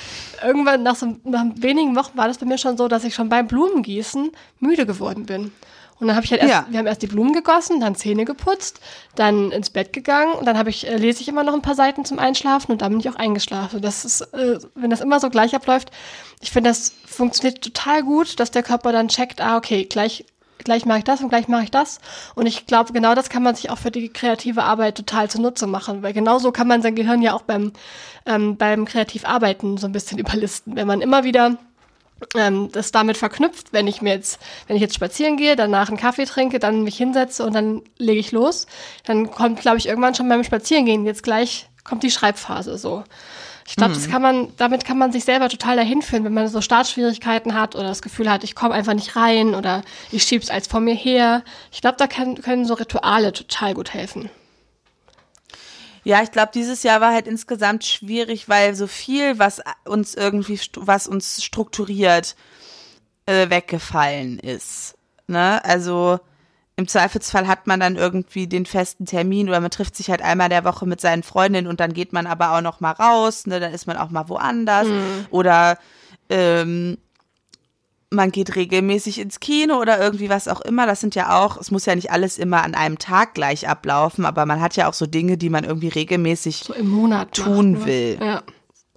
irgendwann 0.45 0.83
nach 0.83 0.97
so 0.97 1.17
nach 1.25 1.45
wenigen 1.57 1.97
Wochen 1.97 2.17
war 2.17 2.29
das 2.29 2.39
bei 2.39 2.47
mir 2.47 2.59
schon 2.59 2.77
so, 2.77 2.89
dass 2.89 3.05
ich 3.05 3.15
schon 3.15 3.29
beim 3.29 3.47
Blumengießen 3.47 4.31
müde 4.61 4.87
geworden 4.87 5.27
bin. 5.27 5.53
Und 5.99 6.09
dann 6.09 6.17
habe 6.17 6.27
ich 6.27 6.31
halt 6.31 6.43
erst, 6.43 6.53
ja. 6.53 6.67
wir 6.69 6.79
haben 6.79 6.87
erst 6.87 7.03
die 7.03 7.07
Blumen 7.07 7.33
gegossen, 7.33 7.81
dann 7.81 7.95
Zähne 7.95 8.25
geputzt, 8.25 8.81
dann 9.15 9.51
ins 9.51 9.71
Bett 9.71 9.93
gegangen 9.93 10.33
und 10.33 10.45
dann 10.45 10.59
habe 10.59 10.69
ich, 10.69 10.87
äh, 10.87 10.97
lese 10.97 11.23
ich 11.23 11.29
immer 11.29 11.43
noch 11.43 11.55
ein 11.55 11.63
paar 11.63 11.75
Seiten 11.75 12.05
zum 12.05 12.19
Einschlafen 12.19 12.73
und 12.73 12.83
dann 12.83 12.93
bin 12.93 13.01
ich 13.01 13.09
auch 13.09 13.17
eingeschlafen. 13.17 13.81
Das 13.81 14.05
ist, 14.05 14.21
äh, 14.21 14.59
wenn 14.75 14.91
das 14.91 15.01
immer 15.01 15.21
so 15.21 15.31
gleich 15.31 15.55
abläuft, 15.55 15.91
ich 16.41 16.51
finde, 16.51 16.71
das 16.71 16.93
funktioniert 17.07 17.63
total 17.63 18.03
gut, 18.03 18.39
dass 18.41 18.51
der 18.51 18.63
Körper 18.63 18.93
dann 18.93 19.09
checkt, 19.09 19.41
ah, 19.41 19.57
okay, 19.57 19.85
gleich, 19.85 20.27
gleich 20.59 20.85
mache 20.85 20.99
ich 20.99 21.05
das 21.05 21.23
und 21.23 21.31
gleich 21.31 21.49
mache 21.49 21.65
ich 21.65 21.71
das. 21.71 21.99
Und 22.35 22.45
ich 22.45 22.67
glaube, 22.67 22.93
genau 22.93 23.15
das 23.15 23.31
kann 23.31 23.43
man 23.43 23.55
sich 23.55 23.71
auch 23.71 23.79
für 23.79 23.91
die 23.91 24.11
kreative 24.11 24.65
Arbeit 24.65 24.97
total 24.97 25.31
zunutze 25.31 25.67
machen, 25.67 26.03
weil 26.03 26.13
genauso 26.13 26.53
kann 26.53 26.69
man 26.69 26.83
sein 26.83 26.95
Gehirn 26.95 27.23
ja 27.23 27.33
auch 27.33 27.43
beim, 27.43 27.73
ähm, 28.27 28.59
beim 28.59 28.85
Kreativarbeiten 28.85 29.79
so 29.79 29.87
ein 29.87 29.93
bisschen 29.93 30.19
überlisten. 30.19 30.77
Wenn 30.77 30.87
man 30.87 31.01
immer 31.01 31.25
wieder 31.25 31.57
ähm, 32.35 32.71
das 32.73 32.93
damit 32.93 33.17
verknüpft, 33.17 33.73
wenn 33.73 33.87
ich 33.87 34.03
mir 34.03 34.15
jetzt, 34.15 34.41
wenn 34.67 34.77
ich 34.77 34.83
jetzt 34.83 34.95
spazieren 34.95 35.37
gehe, 35.37 35.57
danach 35.57 35.89
einen 35.89 35.99
Kaffee 35.99 36.25
trinke, 36.25 36.59
dann 36.59 36.83
mich 36.83 36.97
hinsetze 36.97 37.45
und 37.45 37.55
dann 37.55 37.83
lege 37.99 38.21
ich 38.21 38.33
los, 38.33 38.67
dann 39.05 39.31
kommt, 39.31 39.61
glaube 39.61 39.79
ich, 39.79 39.87
irgendwann 39.87 40.15
schon 40.15 40.29
beim 40.29 40.45
Spazierengehen 40.45 41.05
jetzt 41.05 41.23
gleich 41.23 41.69
kommt 41.87 42.03
die 42.03 42.11
Schreibphase 42.11 42.77
so. 42.79 43.05
Ich 43.69 43.75
glaube, 43.75 43.91
mhm. 43.91 43.95
das 43.95 44.09
kann 44.09 44.23
man, 44.23 44.49
damit 44.59 44.85
kann 44.85 44.99
man 44.99 45.11
sich 45.11 45.25
selber 45.25 45.49
total 45.49 45.77
dahin 45.77 46.03
führen, 46.03 46.25
wenn 46.25 46.35
man 46.35 46.47
so 46.47 46.61
Startschwierigkeiten 46.61 47.55
hat 47.55 47.75
oder 47.75 47.89
das 47.89 48.03
Gefühl 48.03 48.31
hat, 48.31 48.45
ich 48.45 48.55
komme 48.55 48.75
einfach 48.75 48.95
nicht 48.95 49.17
rein 49.17 49.55
oder 49.55 49.83
ich 50.13 50.23
schieb's 50.23 50.51
als 50.51 50.69
vor 50.69 50.81
mir 50.81 50.95
her. 50.95 51.43
Ich 51.73 51.81
glaube, 51.81 51.97
da 51.99 52.07
kann, 52.07 52.41
können 52.43 52.65
so 52.65 52.75
Rituale 52.75 53.33
total 53.33 53.75
gut 53.75 53.93
helfen. 53.93 54.31
Ja, 56.07 56.23
ich 56.23 56.31
glaube, 56.31 56.53
dieses 56.55 56.85
Jahr 56.85 57.01
war 57.01 57.13
halt 57.13 57.27
insgesamt 57.27 57.85
schwierig, 57.85 58.49
weil 58.49 58.77
so 58.77 58.87
viel, 58.87 59.41
was 59.41 59.61
uns 59.85 60.15
irgendwie, 60.15 60.61
was 60.77 61.09
uns 61.09 61.43
strukturiert, 61.43 62.37
äh, 63.27 63.51
weggefallen 63.51 64.39
ist. 64.39 64.95
Ne? 65.27 65.65
Also 65.65 66.21
im 66.77 66.87
Zweifelsfall 66.87 67.49
hat 67.49 67.67
man 67.67 67.81
dann 67.81 67.97
irgendwie 67.97 68.47
den 68.47 68.67
festen 68.67 69.05
Termin 69.05 69.49
oder 69.49 69.59
man 69.59 69.73
trifft 69.73 69.97
sich 69.97 70.09
halt 70.09 70.23
einmal 70.23 70.49
der 70.49 70.63
Woche 70.63 70.87
mit 70.87 71.01
seinen 71.01 71.25
Freundinnen 71.25 71.67
und 71.67 71.81
dann 71.81 71.93
geht 71.93 72.13
man 72.13 72.29
aber 72.29 72.53
auch 72.53 72.61
noch 72.61 72.79
mal 72.79 72.93
raus, 72.93 73.49
ne? 73.49 73.59
Dann 73.59 73.75
ist 73.75 73.89
man 73.89 73.97
auch 73.97 74.11
mal 74.11 74.29
woanders 74.29 74.87
mhm. 74.87 75.27
oder 75.31 75.77
ähm, 76.29 76.99
man 78.11 78.31
geht 78.31 78.55
regelmäßig 78.55 79.19
ins 79.19 79.41
Kino 79.41 79.81
oder 79.81 80.01
irgendwie 80.01 80.29
was 80.29 80.49
auch 80.49 80.61
immer. 80.61 80.87
Das 80.87 81.01
sind 81.01 81.15
ja 81.15 81.39
auch, 81.39 81.57
es 81.57 81.71
muss 81.71 81.87
ja 81.87 81.95
nicht 81.95 82.11
alles 82.11 82.39
immer 82.39 82.63
an 82.63 82.75
einem 82.75 82.99
Tag 82.99 83.35
gleich 83.35 83.69
ablaufen, 83.69 84.25
aber 84.25 84.47
man 84.47 84.61
hat 84.61 84.77
ja 84.77 84.89
auch 84.89 84.95
so 84.95 85.07
Dinge, 85.07 85.37
die 85.37 85.51
man 85.51 85.65
irgendwie 85.65 85.89
regelmäßig 85.89 86.59
so 86.59 86.73
im 86.73 86.89
Monat 86.89 87.33
tun 87.33 87.73
macht, 87.73 87.81
ne? 87.81 87.87
will. 87.87 88.19
Ja. 88.21 88.43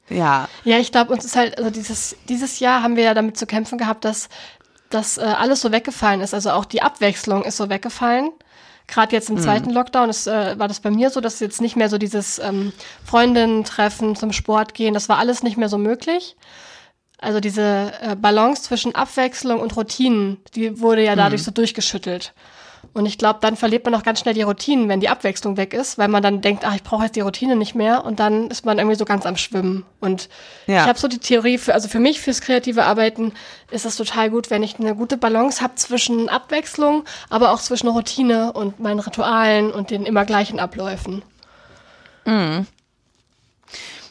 Ja. 0.10 0.50
Ja, 0.64 0.80
ich 0.80 0.92
glaube, 0.92 1.14
uns 1.14 1.24
ist 1.24 1.36
halt, 1.36 1.58
also 1.58 1.70
dieses, 1.70 2.16
dieses 2.28 2.60
Jahr 2.60 2.82
haben 2.82 2.96
wir 2.96 3.04
ja 3.04 3.14
damit 3.14 3.38
zu 3.38 3.46
kämpfen 3.46 3.78
gehabt, 3.78 4.06
dass, 4.06 4.30
dass 4.90 5.18
äh, 5.18 5.22
alles 5.22 5.62
so 5.62 5.72
weggefallen 5.72 6.22
ist. 6.22 6.34
Also 6.34 6.52
auch 6.52 6.66
die 6.66 6.82
Abwechslung 6.82 7.44
ist 7.44 7.58
so 7.58 7.70
weggefallen. 7.70 8.32
Gerade 8.88 9.16
jetzt 9.16 9.30
im 9.30 9.36
mhm. 9.36 9.42
zweiten 9.42 9.70
Lockdown 9.70 10.10
ist, 10.10 10.26
äh, 10.26 10.58
war 10.58 10.68
das 10.68 10.80
bei 10.80 10.90
mir 10.90 11.12
so, 11.12 11.22
dass 11.22 11.40
jetzt 11.40 11.62
nicht 11.62 11.76
mehr 11.76 11.90
so 11.90 12.00
dieses 12.00 12.40
ähm, 12.40 12.74
Freundinnen-Treffen 13.06 14.16
zum 14.16 14.34
Sport 14.34 14.74
gehen, 14.74 14.96
das 14.96 15.10
war 15.10 15.20
alles 15.20 15.44
nicht 15.44 15.58
mehr 15.58 15.70
so 15.70 15.78
möglich. 15.78 16.36
Also 17.22 17.40
diese 17.40 17.92
äh, 18.02 18.16
Balance 18.16 18.64
zwischen 18.64 18.96
Abwechslung 18.96 19.60
und 19.60 19.76
Routinen, 19.76 20.38
die 20.56 20.80
wurde 20.80 21.04
ja 21.04 21.16
dadurch 21.16 21.42
mhm. 21.42 21.46
so 21.46 21.52
durchgeschüttelt. 21.52 22.34
Und 22.94 23.06
ich 23.06 23.18
glaube, 23.18 23.40
dann 23.42 23.56
verliert 23.56 23.86
man 23.86 23.94
auch 23.94 24.04
ganz 24.04 24.22
schnell 24.22 24.34
die 24.34 24.42
Routinen, 24.42 24.90
wenn 24.90 25.00
die 25.00 25.10
Abwechslung 25.10 25.58
weg 25.58 25.74
ist, 25.74 25.98
weil 25.98 26.08
man 26.08 26.24
dann 26.24 26.42
denkt, 26.42 26.64
ach, 26.66 26.76
ich 26.76 26.84
brauche 26.84 27.04
jetzt 27.04 27.16
die 27.16 27.22
Routine 27.22 27.56
nicht 27.56 27.76
mehr 27.76 28.04
und 28.06 28.20
dann 28.20 28.50
ist 28.50 28.66
man 28.66 28.78
irgendwie 28.78 28.96
so 28.96 29.06
ganz 29.06 29.26
am 29.26 29.38
Schwimmen. 29.38 29.86
Und 30.00 30.30
ja. 30.66 30.82
ich 30.82 30.88
habe 30.88 30.98
so 30.98 31.08
die 31.08 31.20
Theorie, 31.20 31.58
für, 31.58 31.74
also 31.74 31.88
für 31.88 32.00
mich 32.00 32.20
fürs 32.20 32.42
kreative 32.42 32.86
Arbeiten 32.86 33.34
ist 33.70 33.86
es 33.86 33.96
total 33.96 34.30
gut, 34.30 34.50
wenn 34.50 34.64
ich 34.64 34.80
eine 34.80 34.96
gute 34.96 35.18
Balance 35.18 35.62
habe 35.62 35.76
zwischen 35.76 36.30
Abwechslung, 36.30 37.04
aber 37.30 37.52
auch 37.52 37.60
zwischen 37.60 37.90
Routine 37.90 38.54
und 38.54 38.80
meinen 38.80 39.00
Ritualen 39.00 39.72
und 39.72 39.92
den 39.92 40.06
immer 40.06 40.26
gleichen 40.26 40.60
Abläufen. 40.60 41.22
Mhm. 42.26 42.66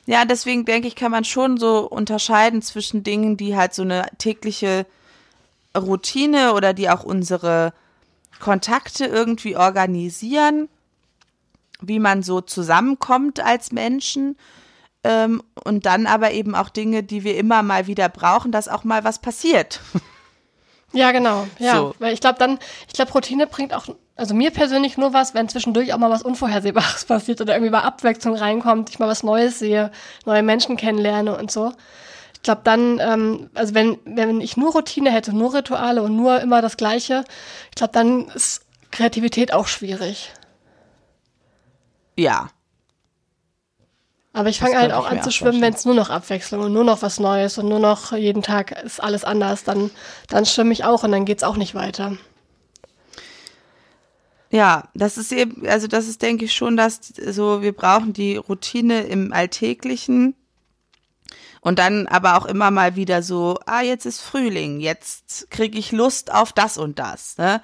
Ja, 0.08 0.24
deswegen 0.24 0.64
denke 0.64 0.88
ich, 0.88 0.96
kann 0.96 1.10
man 1.10 1.24
schon 1.24 1.58
so 1.58 1.86
unterscheiden 1.86 2.62
zwischen 2.62 3.02
Dingen, 3.02 3.36
die 3.36 3.54
halt 3.54 3.74
so 3.74 3.82
eine 3.82 4.06
tägliche 4.16 4.86
Routine 5.76 6.54
oder 6.54 6.72
die 6.72 6.88
auch 6.88 7.04
unsere 7.04 7.74
Kontakte 8.40 9.04
irgendwie 9.04 9.54
organisieren, 9.54 10.70
wie 11.82 11.98
man 11.98 12.22
so 12.22 12.40
zusammenkommt 12.40 13.40
als 13.40 13.70
Menschen. 13.70 14.38
Ähm, 15.04 15.42
und 15.62 15.84
dann 15.84 16.06
aber 16.06 16.32
eben 16.32 16.54
auch 16.54 16.70
Dinge, 16.70 17.02
die 17.02 17.22
wir 17.22 17.36
immer 17.36 17.62
mal 17.62 17.86
wieder 17.86 18.08
brauchen, 18.08 18.50
dass 18.50 18.66
auch 18.66 18.84
mal 18.84 19.04
was 19.04 19.18
passiert. 19.18 19.80
Ja, 20.94 21.12
genau. 21.12 21.46
Ja, 21.58 21.76
so. 21.76 21.94
weil 21.98 22.14
ich 22.14 22.20
glaube 22.22 22.38
dann, 22.38 22.58
ich 22.86 22.94
glaube 22.94 23.12
Routine 23.12 23.46
bringt 23.46 23.74
auch 23.74 23.88
also 24.18 24.34
mir 24.34 24.50
persönlich 24.50 24.98
nur 24.98 25.12
was, 25.12 25.32
wenn 25.32 25.48
zwischendurch 25.48 25.94
auch 25.94 25.98
mal 25.98 26.10
was 26.10 26.22
Unvorhersehbares 26.22 27.04
passiert 27.06 27.40
oder 27.40 27.54
irgendwie 27.54 27.70
mal 27.70 27.82
Abwechslung 27.82 28.34
reinkommt, 28.34 28.90
ich 28.90 28.98
mal 28.98 29.08
was 29.08 29.22
Neues 29.22 29.58
sehe, 29.60 29.90
neue 30.26 30.42
Menschen 30.42 30.76
kennenlerne 30.76 31.38
und 31.38 31.50
so. 31.50 31.72
Ich 32.34 32.42
glaube 32.42 32.60
dann, 32.64 32.98
ähm, 33.00 33.50
also 33.54 33.74
wenn, 33.74 33.98
wenn 34.04 34.40
ich 34.40 34.56
nur 34.56 34.72
Routine 34.72 35.10
hätte, 35.10 35.34
nur 35.34 35.54
Rituale 35.54 36.02
und 36.02 36.16
nur 36.16 36.40
immer 36.40 36.60
das 36.62 36.76
Gleiche, 36.76 37.24
ich 37.70 37.76
glaube, 37.76 37.92
dann 37.92 38.26
ist 38.28 38.62
Kreativität 38.90 39.52
auch 39.52 39.68
schwierig. 39.68 40.32
Ja. 42.16 42.50
Aber 44.32 44.48
ich 44.48 44.58
fange 44.58 44.78
halt 44.78 44.92
auch 44.92 45.08
an 45.08 45.22
zu 45.22 45.30
schwimmen, 45.30 45.60
wenn 45.60 45.74
es 45.74 45.84
nur 45.84 45.94
noch 45.94 46.10
Abwechslung 46.10 46.62
und 46.62 46.72
nur 46.72 46.84
noch 46.84 47.02
was 47.02 47.18
Neues 47.20 47.58
und 47.58 47.68
nur 47.68 47.80
noch 47.80 48.12
jeden 48.12 48.42
Tag 48.42 48.82
ist 48.82 49.02
alles 49.02 49.24
anders, 49.24 49.64
dann, 49.64 49.90
dann 50.28 50.44
schwimme 50.44 50.72
ich 50.72 50.84
auch 50.84 51.04
und 51.04 51.12
dann 51.12 51.24
geht's 51.24 51.44
auch 51.44 51.56
nicht 51.56 51.74
weiter. 51.74 52.16
Ja, 54.50 54.88
das 54.94 55.18
ist 55.18 55.32
eben, 55.32 55.66
also 55.66 55.86
das 55.88 56.08
ist, 56.08 56.22
denke 56.22 56.46
ich, 56.46 56.54
schon, 56.54 56.76
dass 56.76 57.00
so, 57.06 57.60
wir 57.60 57.72
brauchen 57.72 58.12
die 58.12 58.36
Routine 58.36 59.02
im 59.02 59.32
Alltäglichen 59.32 60.34
und 61.60 61.78
dann 61.78 62.06
aber 62.06 62.36
auch 62.36 62.46
immer 62.46 62.70
mal 62.70 62.96
wieder 62.96 63.22
so, 63.22 63.58
ah, 63.66 63.82
jetzt 63.82 64.06
ist 64.06 64.20
Frühling, 64.20 64.80
jetzt 64.80 65.50
kriege 65.50 65.78
ich 65.78 65.92
Lust 65.92 66.32
auf 66.32 66.52
das 66.52 66.78
und 66.78 66.98
das. 66.98 67.36
Ne? 67.36 67.62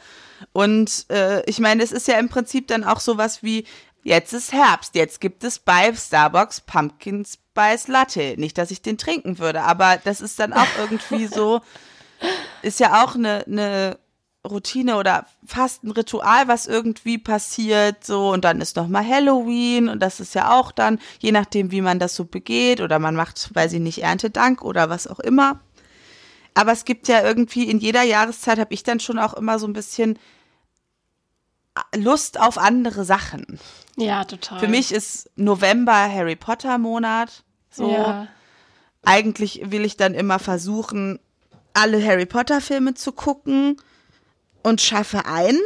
Und 0.53 1.07
äh, 1.11 1.43
ich 1.49 1.59
meine, 1.59 1.83
es 1.83 1.93
ist 1.93 2.09
ja 2.09 2.19
im 2.19 2.29
Prinzip 2.29 2.69
dann 2.69 2.85
auch 2.85 3.01
sowas 3.01 3.43
wie, 3.43 3.65
jetzt 4.03 4.33
ist 4.33 4.53
Herbst, 4.53 4.95
jetzt 4.95 5.21
gibt 5.21 5.43
es 5.45 5.59
bei 5.59 5.95
Starbucks 5.95 6.61
Pumpkin 6.63 7.25
Spice 7.25 7.89
Latte. 7.89 8.35
Nicht, 8.37 8.59
dass 8.59 8.71
ich 8.71 8.83
den 8.83 8.99
trinken 8.99 9.39
würde, 9.39 9.63
aber 9.63 9.99
das 10.05 10.21
ist 10.21 10.39
dann 10.39 10.53
auch 10.53 10.67
irgendwie 10.79 11.27
so, 11.27 11.63
ist 12.63 12.81
ja 12.81 13.05
auch 13.05 13.15
eine, 13.15 13.45
eine 13.47 13.99
Routine 14.49 14.97
oder 14.97 15.27
fast 15.47 15.85
ein 15.85 15.91
Ritual, 15.91 16.49
was 16.49 16.67
irgendwie 16.67 17.19
passiert, 17.19 18.05
so 18.05 18.31
und 18.31 18.45
dann 18.45 18.61
ist 18.61 18.77
noch 18.77 18.89
mal 18.89 19.07
Halloween 19.07 19.89
und 19.89 20.01
das 20.01 20.21
ist 20.21 20.35
ja 20.35 20.59
auch 20.59 20.71
dann, 20.71 20.99
je 21.19 21.33
nachdem, 21.33 21.71
wie 21.71 21.81
man 21.81 21.99
das 21.99 22.15
so 22.15 22.25
begeht 22.25 22.81
oder 22.81 22.99
man 22.99 23.17
macht, 23.17 23.55
weiß 23.55 23.73
ich 23.73 23.81
nicht, 23.81 24.03
Erntedank 24.03 24.63
oder 24.63 24.91
was 24.91 25.07
auch 25.07 25.21
immer. 25.21 25.61
Aber 26.53 26.73
es 26.73 26.85
gibt 26.85 27.09
ja 27.09 27.23
irgendwie 27.23 27.69
in 27.69 27.79
jeder 27.79 28.03
Jahreszeit 28.03 28.59
habe 28.59 28.75
ich 28.75 28.83
dann 28.83 29.01
schon 29.01 29.19
auch 29.19 29.35
immer 29.35 29.59
so 29.59 29.67
ein 29.67 29.73
bisschen 29.73 30.19
Lust 31.97 32.39
auf 32.39 32.59
andere 32.59 33.05
Sachen. 33.05 33.59
Ja, 33.97 34.25
total. 34.25 34.61
Für 34.61 34.69
mich 34.69 34.93
ist 34.93 35.31
November 35.37 35.93
Harry 35.93 36.37
Potter 36.37 36.79
Monat. 36.79 37.43
So. 37.71 37.91
Ja. 37.91 38.29
Eigentlich 39.03 39.63
will 39.65 39.85
ich 39.85 39.97
dann 39.97 40.15
immer 40.15 40.39
versuchen, 40.39 41.19
alle 41.73 42.05
Harry 42.05 42.27
Potter 42.27 42.61
Filme 42.61 42.95
zu 42.95 43.11
gucken 43.13 43.77
und 44.65 44.81
schaffe 44.81 45.27
ein. 45.27 45.57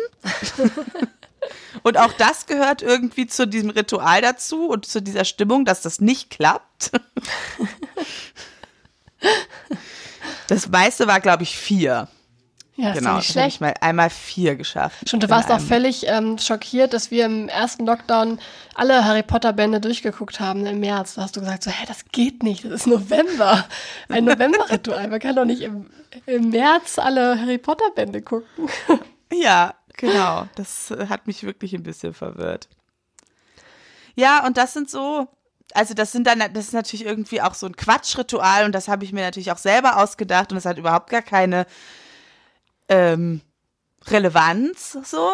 und 1.83 1.97
auch 1.97 2.13
das 2.13 2.45
gehört 2.45 2.83
irgendwie 2.83 3.27
zu 3.27 3.47
diesem 3.47 3.71
Ritual 3.71 4.21
dazu 4.21 4.69
und 4.69 4.85
zu 4.85 5.01
dieser 5.01 5.25
Stimmung, 5.25 5.65
dass 5.65 5.81
das 5.81 6.01
nicht 6.01 6.29
klappt. 6.29 6.91
das 10.49 10.69
meiste 10.69 11.07
war, 11.07 11.21
glaube 11.21 11.45
ich, 11.45 11.57
vier. 11.57 12.09
Ja, 12.79 12.93
genau, 12.93 13.19
ist 13.19 13.33
schlecht. 13.33 13.57
Ich 13.57 13.61
mal 13.61 13.75
einmal 13.81 14.09
vier 14.09 14.55
geschafft. 14.55 15.11
Schon, 15.11 15.19
du 15.19 15.29
warst 15.29 15.51
auch 15.51 15.61
völlig 15.61 16.07
ähm, 16.07 16.39
schockiert, 16.39 16.95
dass 16.95 17.11
wir 17.11 17.27
im 17.27 17.49
ersten 17.49 17.85
Lockdown 17.85 18.39
alle 18.77 19.05
Harry 19.05 19.25
Potter 19.25 19.53
Bände 19.53 19.81
durchgeguckt 19.81 20.39
haben 20.39 20.65
im 20.65 20.79
März. 20.79 21.15
Da 21.15 21.23
hast 21.23 21.35
du 21.35 21.41
gesagt 21.41 21.65
so, 21.65 21.73
hä, 21.73 21.85
das 21.89 22.05
geht 22.13 22.45
nicht, 22.45 22.65
das 22.65 22.73
ist 22.73 22.87
November. 22.87 23.67
Ein 24.09 24.27
November-Ritual. 24.27 25.09
Man 25.09 25.19
kann 25.19 25.35
doch 25.35 25.45
nicht 25.45 25.63
im, 25.63 25.91
im 26.27 26.51
März 26.51 27.01
alle 27.01 27.41
Harry 27.41 27.59
Potter 27.59 27.91
Bände 27.97 28.23
gucken. 28.23 28.69
ja, 29.33 29.75
genau. 29.97 30.47
Das 30.55 30.95
hat 31.09 31.27
mich 31.27 31.43
wirklich 31.43 31.75
ein 31.75 31.83
bisschen 31.83 32.15
verwirrt. 32.15 32.69
Ja, 34.15 34.47
und 34.47 34.57
das 34.57 34.73
sind 34.73 34.89
so, 34.89 35.27
also 35.75 35.95
das 35.95 36.13
sind 36.13 36.29
dann, 36.29 36.39
das 36.39 36.67
ist 36.67 36.75
natürlich 36.75 37.05
irgendwie 37.05 37.43
auch 37.43 37.55
so 37.55 37.67
ein 37.67 37.75
Quatschritual 37.75 38.67
und 38.67 38.73
das 38.73 38.87
habe 38.87 39.05
ich 39.05 39.13
mir 39.13 39.25
natürlich 39.25 39.51
auch 39.51 39.59
selber 39.59 39.97
ausgedacht 39.97 40.53
und 40.53 40.57
das 40.57 40.65
hat 40.65 40.79
überhaupt 40.79 41.11
gar 41.11 41.23
keine 41.23 41.67
ähm, 42.89 43.41
Relevanz 44.07 44.99
so. 45.05 45.31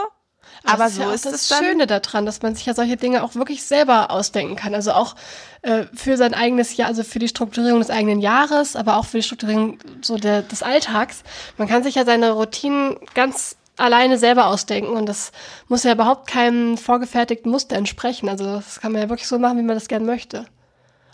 Aber 0.62 0.88
so 0.88 1.10
ist, 1.10 1.24
ja 1.24 1.30
ist 1.30 1.50
das 1.50 1.58
Schöne 1.58 1.86
daran, 1.86 2.26
dass 2.26 2.42
man 2.42 2.54
sich 2.54 2.66
ja 2.66 2.74
solche 2.74 2.96
Dinge 2.96 3.22
auch 3.22 3.34
wirklich 3.34 3.64
selber 3.64 4.10
ausdenken 4.10 4.56
kann. 4.56 4.74
Also 4.74 4.92
auch 4.92 5.14
äh, 5.62 5.84
für 5.94 6.16
sein 6.16 6.34
eigenes 6.34 6.76
Jahr, 6.76 6.88
also 6.88 7.02
für 7.02 7.18
die 7.18 7.28
Strukturierung 7.28 7.80
des 7.80 7.90
eigenen 7.90 8.20
Jahres, 8.20 8.76
aber 8.76 8.96
auch 8.96 9.04
für 9.04 9.18
die 9.18 9.22
Strukturierung 9.22 9.78
so 10.00 10.16
der, 10.16 10.42
des 10.42 10.62
Alltags. 10.62 11.22
Man 11.58 11.68
kann 11.68 11.82
sich 11.82 11.96
ja 11.96 12.04
seine 12.04 12.32
Routinen 12.32 12.96
ganz 13.14 13.56
alleine 13.76 14.18
selber 14.18 14.46
ausdenken 14.46 14.92
und 14.92 15.06
das 15.06 15.32
muss 15.68 15.82
ja 15.82 15.92
überhaupt 15.92 16.28
keinem 16.28 16.78
vorgefertigten 16.78 17.50
Muster 17.50 17.76
entsprechen. 17.76 18.28
Also 18.28 18.44
das 18.44 18.80
kann 18.80 18.92
man 18.92 19.02
ja 19.02 19.08
wirklich 19.08 19.28
so 19.28 19.38
machen, 19.38 19.58
wie 19.58 19.62
man 19.62 19.76
das 19.76 19.88
gern 19.88 20.06
möchte. 20.06 20.46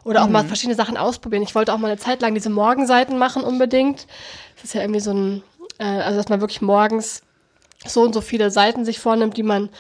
Oder 0.04 0.22
auch 0.22 0.26
mhm. 0.26 0.32
mal 0.32 0.44
verschiedene 0.44 0.76
Sachen 0.76 0.96
ausprobieren. 0.96 1.42
Ich 1.42 1.54
wollte 1.54 1.72
auch 1.72 1.78
mal 1.78 1.88
eine 1.88 1.98
Zeit 1.98 2.22
lang 2.22 2.34
diese 2.34 2.50
Morgenseiten 2.50 3.18
machen 3.18 3.42
unbedingt. 3.42 4.06
Das 4.56 4.64
ist 4.64 4.74
ja 4.74 4.82
irgendwie 4.82 5.00
so 5.00 5.12
ein 5.12 5.42
äh, 5.80 5.84
also 5.84 6.18
dass 6.18 6.28
man 6.28 6.40
wirklich 6.40 6.62
morgens 6.62 7.22
so 7.84 8.02
und 8.02 8.12
so 8.12 8.20
viele 8.20 8.50
Seiten 8.50 8.84
sich 8.84 9.00
vornimmt, 9.00 9.36
die 9.36 9.42
man 9.42 9.70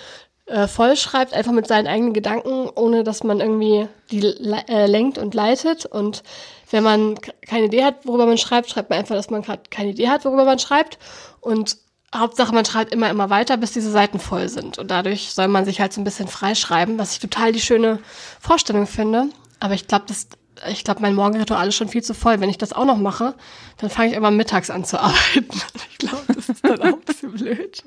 äh, 0.46 0.66
vollschreibt, 0.66 1.34
einfach 1.34 1.52
mit 1.52 1.66
seinen 1.66 1.86
eigenen 1.86 2.14
Gedanken, 2.14 2.68
ohne 2.74 3.04
dass 3.04 3.22
man 3.22 3.40
irgendwie 3.40 3.86
die 4.10 4.20
äh, 4.20 4.86
lenkt 4.86 5.18
und 5.18 5.34
leitet. 5.34 5.86
Und 5.86 6.22
wenn 6.70 6.82
man 6.82 7.16
keine 7.46 7.66
Idee 7.66 7.84
hat, 7.84 8.06
worüber 8.06 8.26
man 8.26 8.38
schreibt, 8.38 8.70
schreibt 8.70 8.90
man 8.90 8.98
einfach, 8.98 9.14
dass 9.14 9.30
man 9.30 9.42
gerade 9.42 9.62
keine 9.70 9.90
Idee 9.90 10.08
hat, 10.08 10.24
worüber 10.24 10.44
man 10.44 10.58
schreibt. 10.58 10.98
Und 11.40 11.76
Hauptsache, 12.14 12.52
man 12.52 12.64
schreibt 12.64 12.92
immer, 12.92 13.10
immer 13.10 13.30
weiter, 13.30 13.56
bis 13.56 13.72
diese 13.72 13.90
Seiten 13.90 14.18
voll 14.18 14.48
sind. 14.48 14.78
Und 14.78 14.90
dadurch 14.90 15.32
soll 15.32 15.46
man 15.46 15.64
sich 15.64 15.80
halt 15.80 15.92
so 15.92 16.00
ein 16.00 16.04
bisschen 16.04 16.26
freischreiben, 16.26 16.98
was 16.98 17.12
ich 17.12 17.20
total 17.20 17.52
die 17.52 17.60
schöne 17.60 18.00
Vorstellung 18.40 18.86
finde. 18.86 19.28
Aber 19.60 19.74
ich 19.74 19.86
glaube, 19.86 20.06
das 20.08 20.26
ich 20.68 20.84
glaube, 20.84 21.00
mein 21.00 21.14
Morgenritual 21.14 21.68
ist 21.68 21.76
schon 21.76 21.88
viel 21.88 22.02
zu 22.02 22.14
voll. 22.14 22.40
Wenn 22.40 22.50
ich 22.50 22.58
das 22.58 22.72
auch 22.72 22.84
noch 22.84 22.98
mache, 22.98 23.34
dann 23.78 23.90
fange 23.90 24.10
ich 24.10 24.14
immer 24.16 24.30
mittags 24.30 24.70
an 24.70 24.84
zu 24.84 24.98
arbeiten. 25.00 25.48
Ich 25.90 25.98
glaube, 25.98 26.24
das 26.34 26.48
ist 26.48 26.64
dann 26.64 26.80
auch 26.80 26.84
ein 26.86 27.00
bisschen 27.00 27.32
blöd. 27.32 27.82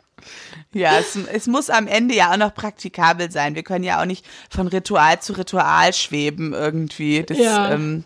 Ja, 0.73 0.97
es, 0.97 1.15
es 1.15 1.47
muss 1.47 1.69
am 1.69 1.87
Ende 1.87 2.15
ja 2.15 2.31
auch 2.31 2.37
noch 2.37 2.53
praktikabel 2.53 3.29
sein. 3.31 3.55
Wir 3.55 3.63
können 3.63 3.83
ja 3.83 4.01
auch 4.01 4.05
nicht 4.05 4.25
von 4.49 4.67
Ritual 4.67 5.19
zu 5.19 5.33
Ritual 5.33 5.93
schweben 5.93 6.53
irgendwie. 6.53 7.23
Das 7.23 7.37
Ja. 7.37 7.71
ähm, 7.71 8.05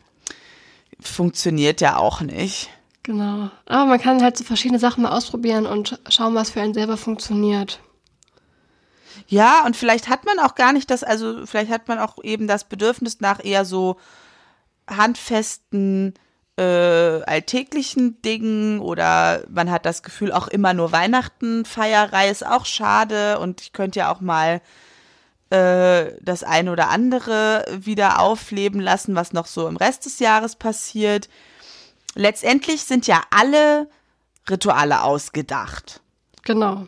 funktioniert 0.99 1.81
ja 1.81 1.97
auch 1.97 2.21
nicht. 2.21 2.69
Genau. 3.03 3.49
Aber 3.67 3.85
man 3.85 4.01
kann 4.01 4.21
halt 4.21 4.35
so 4.37 4.43
verschiedene 4.43 4.79
Sachen 4.79 5.03
mal 5.03 5.11
ausprobieren 5.15 5.65
und 5.65 5.99
schauen, 6.09 6.35
was 6.35 6.49
für 6.49 6.61
einen 6.61 6.73
selber 6.73 6.97
funktioniert. 6.97 7.79
Ja, 9.27 9.65
und 9.65 9.75
vielleicht 9.75 10.09
hat 10.09 10.25
man 10.25 10.39
auch 10.39 10.55
gar 10.55 10.73
nicht 10.73 10.89
das, 10.89 11.03
also 11.03 11.45
vielleicht 11.45 11.71
hat 11.71 11.87
man 11.87 11.99
auch 11.99 12.23
eben 12.23 12.47
das 12.47 12.63
Bedürfnis 12.65 13.19
nach 13.19 13.43
eher 13.43 13.65
so 13.65 13.97
handfesten, 14.87 16.13
äh, 16.57 16.63
alltäglichen 16.63 18.21
Dingen 18.21 18.79
oder 18.79 19.43
man 19.49 19.69
hat 19.69 19.85
das 19.85 20.03
Gefühl, 20.03 20.31
auch 20.31 20.47
immer 20.47 20.73
nur 20.73 20.91
Weihnachten 20.91 21.65
Feierei 21.65 22.29
ist 22.29 22.45
auch 22.45 22.65
schade 22.65 23.39
und 23.39 23.61
ich 23.61 23.73
könnte 23.73 23.99
ja 23.99 24.11
auch 24.11 24.21
mal 24.21 24.61
äh, 25.49 26.13
das 26.21 26.43
eine 26.43 26.71
oder 26.71 26.89
andere 26.89 27.65
wieder 27.71 28.19
aufleben 28.19 28.81
lassen, 28.81 29.15
was 29.15 29.33
noch 29.33 29.45
so 29.45 29.67
im 29.67 29.77
Rest 29.77 30.05
des 30.05 30.19
Jahres 30.19 30.55
passiert. 30.55 31.29
Letztendlich 32.15 32.83
sind 32.83 33.07
ja 33.07 33.21
alle 33.29 33.87
Rituale 34.49 35.03
ausgedacht. 35.03 36.01
Genau. 36.43 36.87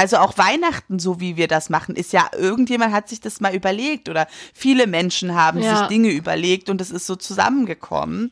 Also 0.00 0.16
auch 0.16 0.38
Weihnachten, 0.38 0.98
so 0.98 1.20
wie 1.20 1.36
wir 1.36 1.46
das 1.46 1.68
machen, 1.68 1.94
ist 1.94 2.14
ja, 2.14 2.30
irgendjemand 2.34 2.94
hat 2.94 3.10
sich 3.10 3.20
das 3.20 3.38
mal 3.42 3.54
überlegt 3.54 4.08
oder 4.08 4.28
viele 4.54 4.86
Menschen 4.86 5.34
haben 5.34 5.60
Ja. 5.60 5.76
sich 5.76 5.88
Dinge 5.88 6.08
überlegt 6.08 6.70
und 6.70 6.80
es 6.80 6.90
ist 6.90 7.06
so 7.06 7.16
zusammengekommen. 7.16 8.30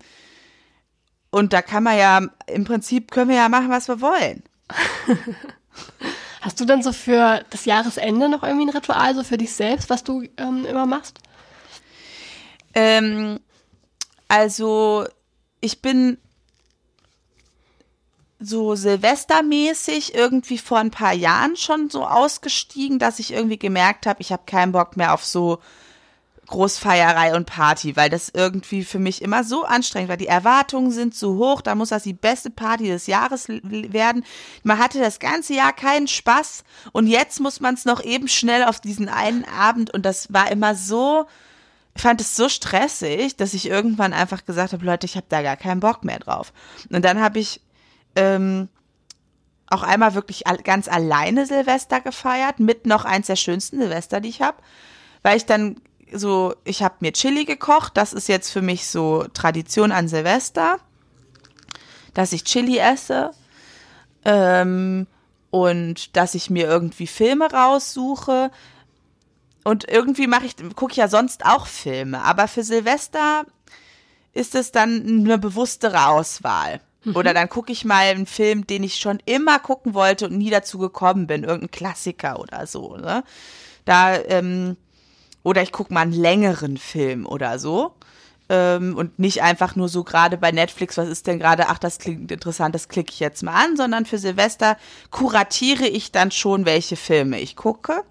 Und 1.29 1.53
da 1.53 1.61
kann 1.61 1.83
man 1.83 1.99
ja, 1.99 2.23
im 2.47 2.65
Prinzip 2.65 3.11
können 3.11 3.29
wir 3.29 3.37
ja 3.37 3.51
machen, 3.51 3.69
was 3.69 3.87
wir 3.87 4.01
wollen. 4.01 4.43
Hast 6.41 6.59
du 6.59 6.65
dann 6.65 6.83
so 6.83 6.91
für 6.91 7.45
das 7.51 7.67
Jahresende 7.67 8.31
noch 8.31 8.45
irgendwie 8.45 8.65
ein 8.65 8.75
Ritual, 8.75 9.15
so 9.15 9.23
für 9.23 9.37
dich 9.37 9.53
selbst, 9.53 9.91
was 9.91 10.03
du 10.03 10.23
ähm, 10.39 10.65
immer 10.65 10.87
machst? 10.87 11.19
Ähm, 12.73 13.41
also, 14.29 15.05
ich 15.61 15.83
bin 15.83 16.17
so 18.41 18.75
silvestermäßig 18.75 20.15
irgendwie 20.15 20.59
vor 20.59 20.79
ein 20.79 20.91
paar 20.91 21.13
Jahren 21.13 21.57
schon 21.57 21.91
so 21.91 22.07
ausgestiegen, 22.07 22.99
dass 22.99 23.19
ich 23.19 23.33
irgendwie 23.33 23.59
gemerkt 23.59 24.07
habe, 24.07 24.21
ich 24.21 24.33
habe 24.33 24.43
keinen 24.47 24.73
Bock 24.73 24.97
mehr 24.97 25.13
auf 25.13 25.25
so 25.25 25.59
Großfeierei 26.47 27.35
und 27.35 27.47
Party, 27.47 27.95
weil 27.97 28.09
das 28.09 28.31
irgendwie 28.31 28.83
für 28.85 28.99
mich 28.99 29.21
immer 29.23 29.45
so 29.45 29.65
anstrengend 29.65 30.09
war. 30.09 30.17
Die 30.17 30.29
Erwartungen 30.29 30.91
sind 30.91 31.15
so 31.15 31.37
hoch, 31.37 31.61
da 31.61 31.75
muss 31.75 31.91
das 31.91 32.05
die 32.05 32.15
beste 32.15 32.49
Party 32.51 32.87
des 32.87 33.07
Jahres 33.07 33.49
werden. 33.49 34.25
Man 34.63 34.79
hatte 34.79 34.99
das 34.99 35.19
ganze 35.19 35.55
Jahr 35.55 35.75
keinen 35.75 36.09
Spaß 36.09 36.65
und 36.93 37.07
jetzt 37.07 37.41
muss 37.41 37.61
man 37.61 37.75
es 37.75 37.85
noch 37.85 38.03
eben 38.03 38.29
schnell 38.29 38.65
auf 38.65 38.81
diesen 38.81 39.09
einen 39.09 39.45
Abend 39.45 39.93
und 39.93 40.07
das 40.07 40.33
war 40.33 40.51
immer 40.51 40.75
so, 40.75 41.27
ich 41.95 42.03
fand 42.03 42.21
es 42.21 42.35
so 42.35 42.49
stressig, 42.49 43.37
dass 43.37 43.53
ich 43.53 43.69
irgendwann 43.69 44.13
einfach 44.13 44.45
gesagt 44.47 44.73
habe, 44.73 44.87
Leute, 44.87 45.05
ich 45.05 45.17
habe 45.17 45.27
da 45.29 45.43
gar 45.43 45.57
keinen 45.57 45.81
Bock 45.81 46.05
mehr 46.05 46.21
drauf. 46.21 46.53
Und 46.91 47.05
dann 47.05 47.21
habe 47.21 47.41
ich 47.41 47.61
ähm, 48.17 48.69
auch 49.71 49.83
einmal 49.83 50.15
wirklich 50.15 50.45
ganz 50.65 50.89
alleine 50.89 51.47
Silvester 51.47 52.01
gefeiert, 52.01 52.59
mit 52.59 52.87
noch 52.87 53.05
eins 53.05 53.27
der 53.27 53.37
schönsten 53.37 53.79
Silvester, 53.79 54.21
die 54.21 54.31
ich 54.31 54.43
habe, 54.43 54.57
weil 55.23 55.37
ich 55.37 55.47
dann 55.47 55.77
so, 56.13 56.55
ich 56.65 56.83
habe 56.83 56.97
mir 57.01 57.13
Chili 57.13 57.45
gekocht, 57.45 57.97
das 57.97 58.13
ist 58.13 58.29
jetzt 58.29 58.51
für 58.51 58.63
mich 58.63 58.87
so 58.87 59.27
Tradition 59.35 59.93
an 59.93 60.09
Silvester, 60.09 60.79
dass 62.15 62.33
ich 62.33 62.45
Chili 62.45 62.79
esse 62.79 63.33
ähm, 64.25 65.07
und 65.51 66.17
dass 66.17 66.35
ich 66.35 66.51
mir 66.51 66.67
irgendwie 66.67 67.07
Filme 67.07 67.51
raussuche. 67.51 68.51
Und 69.65 69.87
irgendwie 69.89 70.27
mache 70.27 70.47
ich, 70.47 70.57
gucke 70.77 70.93
ich 70.93 70.97
ja 70.97 71.09
sonst 71.09 71.45
auch 71.45 71.67
Filme, 71.67 72.23
aber 72.23 72.49
für 72.49 72.63
Silvester 72.63 73.45
ist 74.33 74.55
es 74.55 74.73
dann 74.73 75.05
eine 75.07 75.37
bewusstere 75.37 76.07
Auswahl. 76.07 76.81
Oder 77.15 77.33
dann 77.33 77.49
gucke 77.49 77.73
ich 77.73 77.85
mal 77.85 78.07
einen 78.07 78.27
Film, 78.27 78.67
den 78.67 78.83
ich 78.83 78.97
schon 78.97 79.19
immer 79.25 79.59
gucken 79.59 79.95
wollte 79.95 80.27
und 80.27 80.37
nie 80.37 80.51
dazu 80.51 80.79
gekommen 80.79 81.27
bin, 81.27 81.45
irgendein 81.45 81.71
Klassiker 81.71 82.41
oder 82.41 82.67
so. 82.67 82.97
Ne? 82.97 83.23
Da, 83.85 84.17
ähm, 84.17 84.77
oder 85.43 85.63
ich 85.63 85.73
gucke 85.73 85.95
mal 85.95 86.03
einen 86.03 86.13
längeren 86.13 86.77
Film 86.77 87.25
oder 87.27 87.59
so. 87.59 87.95
Ähm, 88.51 88.97
und 88.97 89.19
nicht 89.19 89.43
einfach 89.43 89.77
nur 89.77 89.89
so 89.89 90.05
gerade 90.05 90.39
bei 90.39 90.53
Netflix, 90.53 90.97
was 90.97 91.09
ist 91.09 91.27
denn 91.27 91.39
gerade, 91.39 91.69
ach, 91.69 91.79
das 91.79 91.99
klingt 91.99 92.33
interessant, 92.33 92.75
das 92.75 92.89
klicke 92.89 93.13
ich 93.13 93.21
jetzt 93.21 93.43
mal 93.43 93.53
an, 93.53 93.77
sondern 93.77 94.07
für 94.07 94.19
Silvester 94.19 94.77
kuratiere 95.11 95.87
ich 95.87 96.13
dann 96.13 96.31
schon, 96.31 96.65
welche 96.65 96.97
Filme 96.97 97.41
ich 97.41 97.57
gucke. 97.57 98.03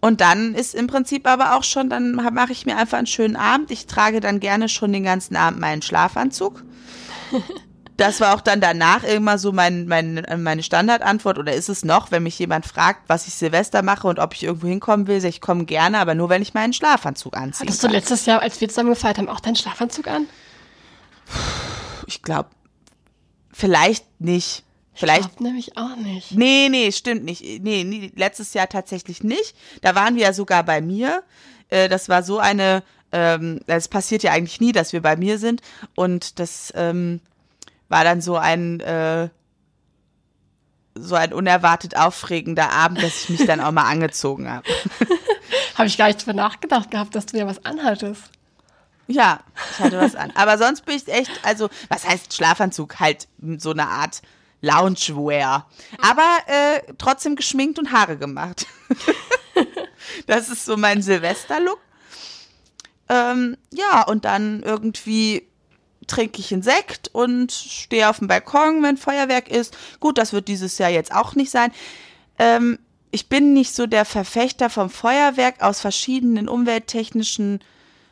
Und 0.00 0.20
dann 0.20 0.54
ist 0.54 0.74
im 0.74 0.86
Prinzip 0.86 1.26
aber 1.26 1.56
auch 1.56 1.64
schon, 1.64 1.90
dann 1.90 2.12
mache 2.12 2.52
ich 2.52 2.64
mir 2.64 2.76
einfach 2.76 2.98
einen 2.98 3.06
schönen 3.06 3.36
Abend. 3.36 3.70
Ich 3.70 3.86
trage 3.86 4.20
dann 4.20 4.40
gerne 4.40 4.68
schon 4.68 4.92
den 4.92 5.04
ganzen 5.04 5.36
Abend 5.36 5.60
meinen 5.60 5.82
Schlafanzug. 5.82 6.64
Das 8.00 8.18
war 8.18 8.34
auch 8.34 8.40
dann 8.40 8.62
danach 8.62 9.04
immer 9.04 9.36
so 9.36 9.52
mein, 9.52 9.86
mein, 9.86 10.24
meine 10.38 10.62
Standardantwort 10.62 11.38
oder 11.38 11.52
ist 11.52 11.68
es 11.68 11.84
noch, 11.84 12.10
wenn 12.10 12.22
mich 12.22 12.38
jemand 12.38 12.64
fragt, 12.64 13.02
was 13.08 13.26
ich 13.26 13.34
Silvester 13.34 13.82
mache 13.82 14.08
und 14.08 14.18
ob 14.18 14.32
ich 14.32 14.42
irgendwo 14.42 14.68
hinkommen 14.68 15.06
will, 15.06 15.22
ich 15.22 15.42
komme 15.42 15.66
gerne, 15.66 15.98
aber 15.98 16.14
nur, 16.14 16.30
wenn 16.30 16.40
ich 16.40 16.54
meinen 16.54 16.72
Schlafanzug 16.72 17.36
anziehe. 17.36 17.66
Hattest 17.66 17.84
du 17.84 17.88
letztes 17.88 18.24
Jahr, 18.24 18.40
als 18.40 18.58
wir 18.58 18.70
zusammen 18.70 18.88
gefeiert 18.88 19.18
haben, 19.18 19.28
auch 19.28 19.40
deinen 19.40 19.56
Schlafanzug 19.56 20.08
an? 20.08 20.24
Ich 22.06 22.22
glaube, 22.22 22.48
vielleicht 23.52 24.06
nicht. 24.18 24.64
Vielleicht 24.92 25.30
Ich 25.34 25.40
nämlich 25.40 25.76
auch 25.76 25.96
nicht. 25.96 26.32
Nee, 26.32 26.68
nee, 26.70 26.90
stimmt 26.92 27.24
nicht. 27.24 27.42
Nee, 27.42 27.84
nee, 27.84 28.12
letztes 28.16 28.52
Jahr 28.54 28.68
tatsächlich 28.68 29.22
nicht. 29.22 29.54
Da 29.82 29.94
waren 29.94 30.16
wir 30.16 30.22
ja 30.22 30.32
sogar 30.32 30.62
bei 30.64 30.80
mir. 30.80 31.22
Äh, 31.68 31.88
Das 31.88 32.08
war 32.08 32.22
so 32.22 32.38
eine, 32.38 32.82
ähm, 33.12 33.60
das 33.66 33.88
passiert 33.88 34.22
ja 34.22 34.32
eigentlich 34.32 34.60
nie, 34.60 34.72
dass 34.72 34.92
wir 34.92 35.00
bei 35.02 35.16
mir 35.16 35.38
sind. 35.38 35.62
Und 35.94 36.38
das 36.38 36.72
ähm, 36.76 37.20
war 37.88 38.04
dann 38.04 38.20
so 38.20 38.36
ein, 38.36 38.80
äh, 38.80 39.28
so 40.96 41.14
ein 41.14 41.32
unerwartet 41.32 41.96
aufregender 41.96 42.70
Abend, 42.70 43.02
dass 43.02 43.22
ich 43.22 43.28
mich 43.30 43.46
dann 43.46 43.60
auch 43.60 43.70
mal 43.72 43.84
angezogen 43.88 44.50
habe. 44.50 44.68
Habe 45.76 45.86
ich 45.86 45.96
gar 45.96 46.08
nicht 46.08 46.20
drüber 46.20 46.34
nachgedacht 46.34 46.90
gehabt, 46.90 47.14
dass 47.14 47.26
du 47.26 47.38
ja 47.38 47.46
was 47.46 47.64
anhattest. 47.64 48.24
Ja, 49.06 49.40
ich 49.72 49.78
hatte 49.80 49.98
was 49.98 50.14
an. 50.14 50.30
Aber 50.34 50.58
sonst 50.58 50.84
bin 50.84 50.96
ich 50.96 51.08
echt, 51.08 51.30
also, 51.42 51.68
was 51.88 52.06
heißt 52.06 52.34
Schlafanzug? 52.34 53.00
Halt 53.00 53.26
so 53.56 53.70
eine 53.70 53.88
Art 53.88 54.20
Loungewear. 54.60 55.68
Aber 56.00 56.38
äh, 56.46 56.92
trotzdem 56.98 57.36
geschminkt 57.36 57.78
und 57.78 57.92
Haare 57.92 58.16
gemacht. 58.16 58.66
das 60.26 60.48
ist 60.48 60.64
so 60.64 60.76
mein 60.76 61.02
Silvester-Look. 61.02 61.80
Ähm, 63.08 63.56
ja, 63.72 64.02
und 64.02 64.24
dann 64.24 64.62
irgendwie 64.62 65.46
trinke 66.06 66.40
ich 66.40 66.52
einen 66.52 66.62
Sekt 66.62 67.08
und 67.12 67.52
stehe 67.52 68.08
auf 68.08 68.18
dem 68.18 68.28
Balkon, 68.28 68.82
wenn 68.82 68.96
Feuerwerk 68.96 69.48
ist. 69.48 69.76
Gut, 70.00 70.18
das 70.18 70.32
wird 70.32 70.48
dieses 70.48 70.78
Jahr 70.78 70.90
jetzt 70.90 71.14
auch 71.14 71.34
nicht 71.34 71.50
sein. 71.50 71.72
Ähm, 72.38 72.78
ich 73.10 73.28
bin 73.28 73.52
nicht 73.52 73.74
so 73.74 73.86
der 73.86 74.04
Verfechter 74.04 74.70
vom 74.70 74.90
Feuerwerk 74.90 75.62
aus 75.62 75.80
verschiedenen 75.80 76.48
umwelttechnischen 76.48 77.60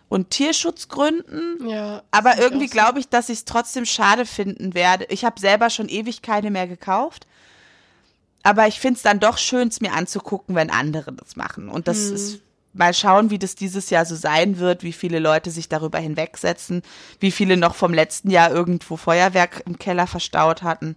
und 0.09 0.31
Tierschutzgründen. 0.31 1.69
Ja. 1.69 2.03
Aber 2.11 2.39
irgendwie 2.39 2.67
glaube 2.67 2.99
ich, 2.99 3.09
dass 3.09 3.29
ich 3.29 3.39
es 3.39 3.45
trotzdem 3.45 3.85
schade 3.85 4.25
finden 4.27 4.75
werde. 4.75 5.07
Ich 5.11 5.25
habe 5.25 5.41
selber 5.41 5.71
schon 5.71 5.89
ewig 5.89 6.23
keine 6.23 6.51
mehr 6.51 6.67
gekauft. 6.67 7.27
Aber 8.43 8.67
ich 8.67 8.81
finde 8.81 8.97
es 8.97 9.03
dann 9.03 9.21
doch 9.21 9.37
schön, 9.37 9.69
es 9.69 9.81
mir 9.81 9.93
anzugucken, 9.93 10.55
wenn 10.55 10.71
andere 10.71 11.13
das 11.13 11.37
machen. 11.37 11.69
Und 11.69 11.89
das 11.89 11.99
ist 11.99 12.41
mal 12.73 12.95
schauen, 12.95 13.31
wie 13.31 13.39
das 13.39 13.57
dieses 13.57 13.91
Jahr 13.91 14.07
so 14.07 14.15
sein 14.15 14.59
wird, 14.59 14.83
wie 14.83 14.93
viele 14.93 15.19
Leute 15.19 15.51
sich 15.51 15.69
darüber 15.69 15.99
hinwegsetzen, 15.99 16.83
wie 17.21 17.31
viele 17.31 17.57
noch 17.57 17.75
vom 17.75 17.93
letzten 17.93 18.31
Jahr 18.31 18.51
irgendwo 18.51 18.97
Feuerwerk 18.97 19.63
im 19.67 19.79
Keller 19.79 20.07
verstaut 20.07 20.63
hatten. 20.63 20.97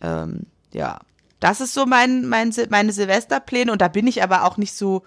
Ähm, 0.00 0.46
ja, 0.72 1.00
das 1.40 1.60
ist 1.60 1.74
so 1.74 1.86
mein, 1.86 2.26
mein, 2.28 2.54
meine 2.68 2.92
Silvesterpläne 2.92 3.72
und 3.72 3.80
da 3.80 3.88
bin 3.88 4.06
ich 4.06 4.22
aber 4.22 4.44
auch 4.44 4.58
nicht 4.58 4.74
so 4.74 5.02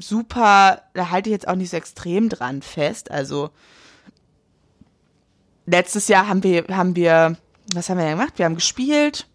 super, 0.00 0.82
da 0.94 1.10
halte 1.10 1.28
ich 1.28 1.32
jetzt 1.32 1.48
auch 1.48 1.54
nicht 1.54 1.70
so 1.70 1.76
extrem 1.76 2.28
dran 2.28 2.62
fest. 2.62 3.10
Also 3.10 3.50
letztes 5.66 6.08
Jahr 6.08 6.28
haben 6.28 6.42
wir, 6.42 6.64
haben 6.68 6.96
wir, 6.96 7.36
was 7.74 7.88
haben 7.88 7.98
wir 7.98 8.04
denn 8.04 8.18
gemacht? 8.18 8.34
Wir 8.36 8.46
haben 8.46 8.54
gespielt. 8.54 9.26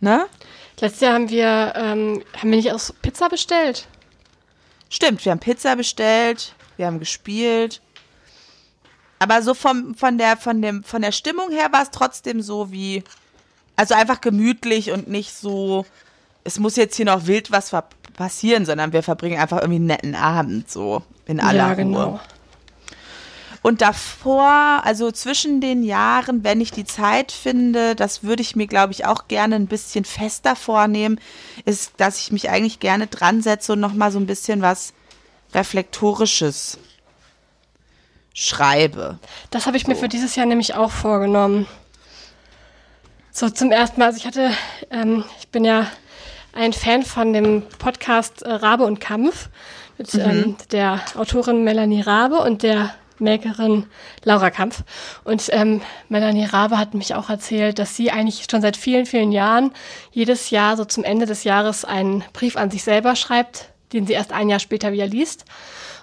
Ne? 0.00 0.26
Letztes 0.78 1.00
Jahr 1.00 1.14
haben 1.14 1.30
wir, 1.30 1.72
ähm, 1.74 2.22
haben 2.36 2.50
wir 2.50 2.56
nicht 2.56 2.72
aus 2.72 2.92
Pizza 3.00 3.28
bestellt? 3.28 3.88
Stimmt, 4.90 5.24
wir 5.24 5.32
haben 5.32 5.40
Pizza 5.40 5.74
bestellt, 5.74 6.54
wir 6.76 6.86
haben 6.86 6.98
gespielt. 6.98 7.80
Aber 9.18 9.42
so 9.42 9.54
vom, 9.54 9.94
von 9.94 10.18
der, 10.18 10.36
von 10.36 10.60
dem, 10.60 10.84
von 10.84 11.00
der 11.00 11.12
Stimmung 11.12 11.50
her 11.50 11.68
war 11.72 11.82
es 11.82 11.90
trotzdem 11.90 12.42
so 12.42 12.70
wie, 12.70 13.02
also 13.74 13.94
einfach 13.94 14.20
gemütlich 14.20 14.90
und 14.90 15.08
nicht 15.08 15.34
so, 15.34 15.86
es 16.46 16.58
muss 16.58 16.76
jetzt 16.76 16.96
hier 16.96 17.06
noch 17.06 17.26
wild 17.26 17.50
was 17.50 17.72
passieren, 18.14 18.64
sondern 18.64 18.92
wir 18.92 19.02
verbringen 19.02 19.38
einfach 19.38 19.58
irgendwie 19.58 19.76
einen 19.76 19.86
netten 19.86 20.14
Abend 20.14 20.70
so 20.70 21.02
in 21.26 21.40
aller 21.40 21.58
ja, 21.58 21.66
Ruhe. 21.68 21.76
genau. 21.76 22.20
Und 23.62 23.82
davor, 23.82 24.82
also 24.84 25.10
zwischen 25.10 25.60
den 25.60 25.82
Jahren, 25.82 26.44
wenn 26.44 26.60
ich 26.60 26.70
die 26.70 26.84
Zeit 26.84 27.32
finde, 27.32 27.96
das 27.96 28.22
würde 28.22 28.40
ich 28.40 28.54
mir, 28.54 28.68
glaube 28.68 28.92
ich, 28.92 29.06
auch 29.06 29.26
gerne 29.26 29.56
ein 29.56 29.66
bisschen 29.66 30.04
fester 30.04 30.54
vornehmen, 30.54 31.20
ist, 31.64 31.94
dass 31.96 32.20
ich 32.20 32.30
mich 32.30 32.48
eigentlich 32.48 32.78
gerne 32.78 33.08
dran 33.08 33.42
setze 33.42 33.72
und 33.72 33.80
nochmal 33.80 34.12
so 34.12 34.20
ein 34.20 34.26
bisschen 34.26 34.62
was 34.62 34.92
Reflektorisches 35.52 36.78
schreibe. 38.34 39.18
Das 39.50 39.66
habe 39.66 39.76
ich 39.76 39.88
mir 39.88 39.96
für 39.96 40.08
dieses 40.08 40.36
Jahr 40.36 40.46
nämlich 40.46 40.74
auch 40.74 40.92
vorgenommen. 40.92 41.66
So 43.32 43.50
zum 43.50 43.72
ersten 43.72 43.98
Mal, 43.98 44.06
also 44.06 44.18
ich 44.18 44.26
hatte, 44.26 44.50
ähm, 44.90 45.24
ich 45.40 45.48
bin 45.48 45.64
ja 45.64 45.88
ein 46.56 46.72
Fan 46.72 47.02
von 47.02 47.32
dem 47.32 47.62
Podcast 47.78 48.42
äh, 48.42 48.50
Rabe 48.50 48.84
und 48.84 49.00
Kampf 49.00 49.48
mit 49.98 50.12
mhm. 50.14 50.20
ähm, 50.20 50.56
der 50.72 51.00
Autorin 51.16 51.64
Melanie 51.64 52.00
Rabe 52.00 52.36
und 52.38 52.62
der 52.62 52.94
Makerin 53.18 53.86
Laura 54.24 54.50
Kampf. 54.50 54.82
Und 55.24 55.48
ähm, 55.52 55.80
Melanie 56.08 56.44
Rabe 56.44 56.78
hat 56.78 56.94
mich 56.94 57.14
auch 57.14 57.30
erzählt, 57.30 57.78
dass 57.78 57.96
sie 57.96 58.10
eigentlich 58.10 58.46
schon 58.50 58.60
seit 58.60 58.76
vielen, 58.76 59.06
vielen 59.06 59.32
Jahren 59.32 59.72
jedes 60.10 60.50
Jahr 60.50 60.76
so 60.76 60.84
zum 60.84 61.04
Ende 61.04 61.26
des 61.26 61.44
Jahres 61.44 61.84
einen 61.84 62.24
Brief 62.32 62.56
an 62.56 62.70
sich 62.70 62.84
selber 62.84 63.16
schreibt, 63.16 63.70
den 63.92 64.06
sie 64.06 64.14
erst 64.14 64.32
ein 64.32 64.48
Jahr 64.48 64.60
später 64.60 64.92
wieder 64.92 65.06
liest 65.06 65.44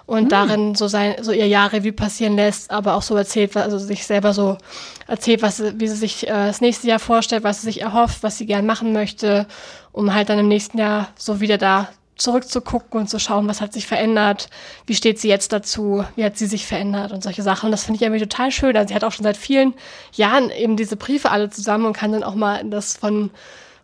und 0.06 0.24
mhm. 0.24 0.28
darin 0.28 0.74
so 0.74 0.86
sein, 0.88 1.16
so 1.22 1.32
ihr 1.32 1.48
Jahr 1.48 1.72
Revue 1.72 1.92
passieren 1.92 2.36
lässt, 2.36 2.70
aber 2.70 2.94
auch 2.94 3.02
so 3.02 3.16
erzählt, 3.16 3.56
also 3.56 3.78
sich 3.78 4.06
selber 4.06 4.34
so 4.34 4.58
erzählt, 5.06 5.42
was, 5.42 5.62
wie 5.78 5.88
sie 5.88 5.96
sich 5.96 6.26
äh, 6.26 6.30
das 6.30 6.60
nächste 6.60 6.88
Jahr 6.88 6.98
vorstellt, 6.98 7.44
was 7.44 7.60
sie 7.60 7.66
sich 7.66 7.80
erhofft, 7.80 8.22
was 8.22 8.38
sie 8.38 8.46
gern 8.46 8.66
machen 8.66 8.92
möchte, 8.92 9.46
um 9.94 10.12
halt 10.12 10.28
dann 10.28 10.38
im 10.38 10.48
nächsten 10.48 10.76
Jahr 10.76 11.08
so 11.16 11.40
wieder 11.40 11.56
da 11.56 11.88
zurückzugucken 12.16 13.00
und 13.00 13.08
zu 13.08 13.18
schauen, 13.18 13.48
was 13.48 13.60
hat 13.60 13.72
sich 13.72 13.86
verändert, 13.86 14.48
wie 14.86 14.94
steht 14.94 15.18
sie 15.18 15.28
jetzt 15.28 15.52
dazu, 15.52 16.04
wie 16.16 16.24
hat 16.24 16.36
sie 16.36 16.46
sich 16.46 16.66
verändert 16.66 17.12
und 17.12 17.22
solche 17.22 17.42
Sachen. 17.42 17.66
Und 17.66 17.72
das 17.72 17.84
finde 17.84 17.96
ich 17.96 18.02
irgendwie 18.02 18.20
total 18.20 18.50
schön. 18.50 18.76
Also 18.76 18.88
sie 18.88 18.94
hat 18.94 19.04
auch 19.04 19.12
schon 19.12 19.24
seit 19.24 19.36
vielen 19.36 19.74
Jahren 20.12 20.50
eben 20.50 20.76
diese 20.76 20.96
Briefe 20.96 21.30
alle 21.30 21.48
zusammen 21.50 21.86
und 21.86 21.92
kann 21.92 22.12
dann 22.12 22.22
auch 22.22 22.34
mal 22.34 22.62
das 22.64 22.96
von 22.96 23.30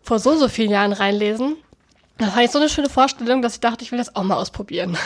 vor 0.03 0.19
so, 0.19 0.35
so 0.35 0.47
vielen 0.49 0.69
Jahren 0.69 0.93
reinlesen. 0.93 1.55
Das 2.17 2.35
war 2.35 2.41
jetzt 2.41 2.53
so 2.53 2.59
eine 2.59 2.69
schöne 2.69 2.89
Vorstellung, 2.89 3.41
dass 3.41 3.55
ich 3.55 3.59
dachte, 3.59 3.83
ich 3.83 3.91
will 3.91 3.97
das 3.99 4.15
auch 4.15 4.23
mal 4.23 4.35
ausprobieren. 4.35 4.97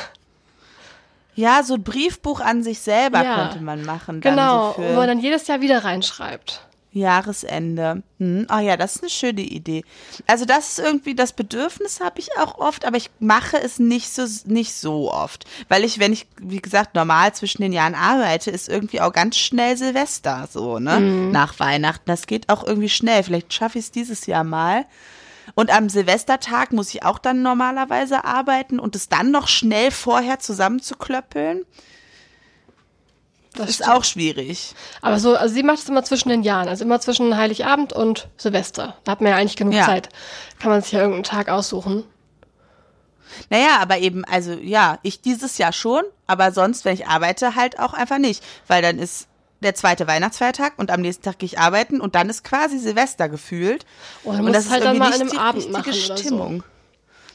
Ja, 1.36 1.64
so 1.64 1.76
ein 1.76 1.84
Briefbuch 1.84 2.40
an 2.40 2.64
sich 2.64 2.80
selber 2.80 3.24
ja, 3.24 3.36
könnte 3.36 3.64
man 3.64 3.84
machen. 3.84 4.22
genau, 4.22 4.74
so 4.74 4.82
wo 4.82 4.94
man 4.94 5.08
dann 5.08 5.20
jedes 5.20 5.48
Jahr 5.48 5.62
wieder 5.62 5.84
reinschreibt. 5.84 6.62
Jahresende. 6.96 8.04
Hm. 8.20 8.48
Oh 8.52 8.60
ja, 8.60 8.78
das 8.78 8.96
ist 8.96 9.04
eine 9.04 9.10
schöne 9.10 9.42
Idee. 9.42 9.84
Also 10.28 10.46
das 10.46 10.70
ist 10.70 10.80
irgendwie 10.80 11.16
das 11.16 11.34
Bedürfnis 11.34 12.00
habe 12.00 12.20
ich 12.20 12.38
auch 12.38 12.58
oft, 12.58 12.86
aber 12.86 12.98
ich 12.98 13.12
mache 13.20 13.58
es 13.58 13.80
nicht 13.80 14.14
so 14.14 14.26
nicht 14.46 14.74
so 14.74 15.12
oft, 15.12 15.46
weil 15.68 15.84
ich, 15.84 16.00
wenn 16.00 16.14
ich 16.14 16.28
wie 16.40 16.62
gesagt 16.62 16.96
normal 16.96 17.34
zwischen 17.34 17.62
den 17.62 17.74
Jahren 17.74 17.96
arbeite, 17.96 18.52
ist 18.52 18.70
irgendwie 18.70 19.02
auch 19.02 19.12
ganz 19.12 19.38
schnell 19.38 19.78
Silvester 19.78 20.48
so 20.52 20.80
ne 20.80 21.00
mhm. 21.00 21.32
nach 21.32 21.60
Weihnachten. 21.60 22.06
Das 22.06 22.28
geht 22.28 22.50
auch 22.50 22.66
irgendwie 22.66 22.90
schnell. 22.90 23.24
Vielleicht 23.24 23.54
schaffe 23.54 23.78
ich 23.78 23.86
es 23.86 23.92
dieses 23.92 24.26
Jahr 24.26 24.44
mal. 24.44 24.86
Und 25.54 25.70
am 25.70 25.90
Silvestertag 25.90 26.72
muss 26.74 26.94
ich 26.94 27.04
auch 27.04 27.20
dann 27.20 27.44
normalerweise 27.44 28.26
arbeiten 28.26 28.80
und 28.80 28.96
es 28.96 29.10
dann 29.10 29.30
noch 29.30 29.48
schnell 29.48 29.92
vorher 29.92 30.40
zusammenzuklöppeln. 30.40 31.66
Das 33.56 33.70
ist 33.70 33.76
stimmt. 33.76 33.92
auch 33.92 34.04
schwierig. 34.04 34.76
Aber 35.02 35.20
so, 35.20 35.36
also 35.36 35.54
sie 35.54 35.64
macht 35.64 35.80
es 35.80 35.90
immer 35.90 36.04
zwischen 36.04 36.30
den 36.30 36.44
Jahren, 36.44 36.68
also 36.68 36.84
immer 36.84 37.00
zwischen 37.00 37.38
Heiligabend 37.38 37.94
und 37.94 38.28
Silvester. 38.38 38.98
Da 39.04 39.14
hat 39.14 39.22
man 39.22 39.32
ja 39.32 39.38
eigentlich 39.38 39.56
genug 39.56 39.74
ja. 39.74 39.86
Zeit. 39.86 40.10
Kann 40.60 40.72
man 40.72 40.82
sich 40.82 40.92
ja 40.92 41.00
irgendeinen 41.00 41.24
Tag 41.24 41.50
aussuchen. 41.50 42.04
Naja, 43.50 43.80
aber 43.80 43.98
eben, 43.98 44.24
also 44.26 44.54
ja, 44.54 45.00
ich 45.04 45.22
dieses 45.22 45.58
Jahr 45.58 45.74
schon, 45.74 46.04
aber 46.28 46.52
sonst, 46.52 46.86
wenn 46.86 46.94
ich 46.94 47.08
arbeite, 47.08 47.56
halt 47.56 47.80
auch 47.80 47.94
einfach 47.94 48.18
nicht. 48.18 48.44
Weil 48.68 48.82
dann 48.82 49.00
ist 49.00 49.28
der 49.62 49.76
zweite 49.76 50.08
Weihnachtsfeiertag 50.08 50.74
und 50.78 50.92
am 50.92 51.02
nächsten 51.02 51.24
Tag 51.24 51.40
gehe 51.40 51.48
ich 51.48 51.60
arbeiten 51.60 52.02
und 52.02 52.16
dann 52.16 52.30
ist 52.30 52.44
quasi 52.44 52.78
Silvester 52.78 53.30
gefühlt. 53.30 53.86
Oh, 54.24 54.30
und 54.30 54.54
das 54.54 54.66
ist 54.66 54.72
halt 54.72 54.84
dann 54.84 54.98
mal 54.98 55.14
an 55.14 55.22
einem 55.22 55.38
Abend 55.38 55.72
machen 55.72 55.94
Stimmung. 55.94 56.64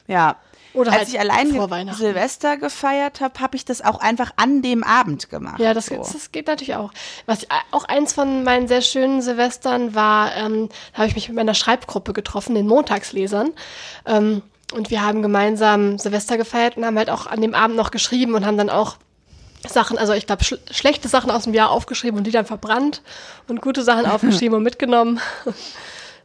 So. 0.06 0.12
Ja, 0.12 0.36
oder 0.72 0.92
Als 0.92 1.00
halt 1.00 1.08
ich 1.08 1.20
allein 1.20 1.92
Silvester 1.92 2.56
gefeiert 2.56 3.20
habe, 3.20 3.40
habe 3.40 3.56
ich 3.56 3.64
das 3.64 3.82
auch 3.82 3.98
einfach 4.00 4.32
an 4.36 4.62
dem 4.62 4.84
Abend 4.84 5.28
gemacht. 5.28 5.58
Ja, 5.58 5.74
das, 5.74 5.86
so. 5.86 5.96
das 5.96 6.30
geht 6.32 6.46
natürlich 6.46 6.76
auch. 6.76 6.92
Was 7.26 7.46
auch 7.72 7.84
eins 7.84 8.12
von 8.12 8.44
meinen 8.44 8.68
sehr 8.68 8.82
schönen 8.82 9.20
Silvestern 9.20 9.94
war, 9.94 10.34
ähm, 10.36 10.68
da 10.92 10.98
habe 10.98 11.08
ich 11.08 11.14
mich 11.14 11.28
mit 11.28 11.36
meiner 11.36 11.54
Schreibgruppe 11.54 12.12
getroffen, 12.12 12.54
den 12.54 12.66
Montagslesern. 12.66 13.50
Ähm, 14.06 14.42
und 14.72 14.90
wir 14.90 15.02
haben 15.04 15.22
gemeinsam 15.22 15.98
Silvester 15.98 16.36
gefeiert 16.36 16.76
und 16.76 16.84
haben 16.84 16.96
halt 16.96 17.10
auch 17.10 17.26
an 17.26 17.40
dem 17.40 17.54
Abend 17.54 17.76
noch 17.76 17.90
geschrieben 17.90 18.34
und 18.34 18.46
haben 18.46 18.56
dann 18.56 18.70
auch 18.70 18.96
Sachen, 19.68 19.98
also 19.98 20.12
ich 20.12 20.26
glaube, 20.26 20.44
sch 20.44 20.54
schlechte 20.70 21.08
Sachen 21.08 21.30
aus 21.30 21.44
dem 21.44 21.54
Jahr 21.54 21.70
aufgeschrieben 21.70 22.18
und 22.18 22.26
die 22.26 22.30
dann 22.30 22.46
verbrannt 22.46 23.02
und 23.48 23.60
gute 23.60 23.82
Sachen 23.82 24.06
aufgeschrieben 24.10 24.56
und 24.56 24.62
mitgenommen. 24.62 25.20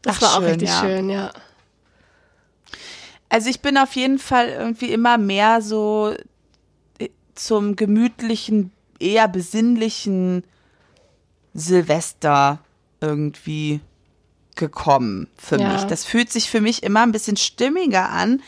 Das 0.03 0.17
Ach, 0.17 0.21
war 0.21 0.29
auch 0.29 0.41
schön, 0.41 0.45
richtig 0.45 0.69
ja. 0.69 0.79
schön, 0.79 1.09
ja. 1.09 1.31
Also 3.35 3.49
ich 3.49 3.59
bin 3.59 3.77
auf 3.77 3.97
jeden 3.97 4.17
Fall 4.17 4.47
irgendwie 4.47 4.93
immer 4.93 5.17
mehr 5.17 5.61
so 5.61 6.15
äh, 6.99 7.09
zum 7.33 7.75
gemütlichen, 7.75 8.71
eher 8.97 9.27
besinnlichen 9.27 10.45
Silvester 11.53 12.59
irgendwie 13.01 13.81
gekommen 14.55 15.27
für 15.35 15.59
ja. 15.59 15.73
mich. 15.73 15.83
Das 15.83 16.05
fühlt 16.05 16.31
sich 16.31 16.49
für 16.49 16.61
mich 16.61 16.81
immer 16.83 17.01
ein 17.01 17.11
bisschen 17.11 17.35
stimmiger 17.35 18.07
an, 18.09 18.41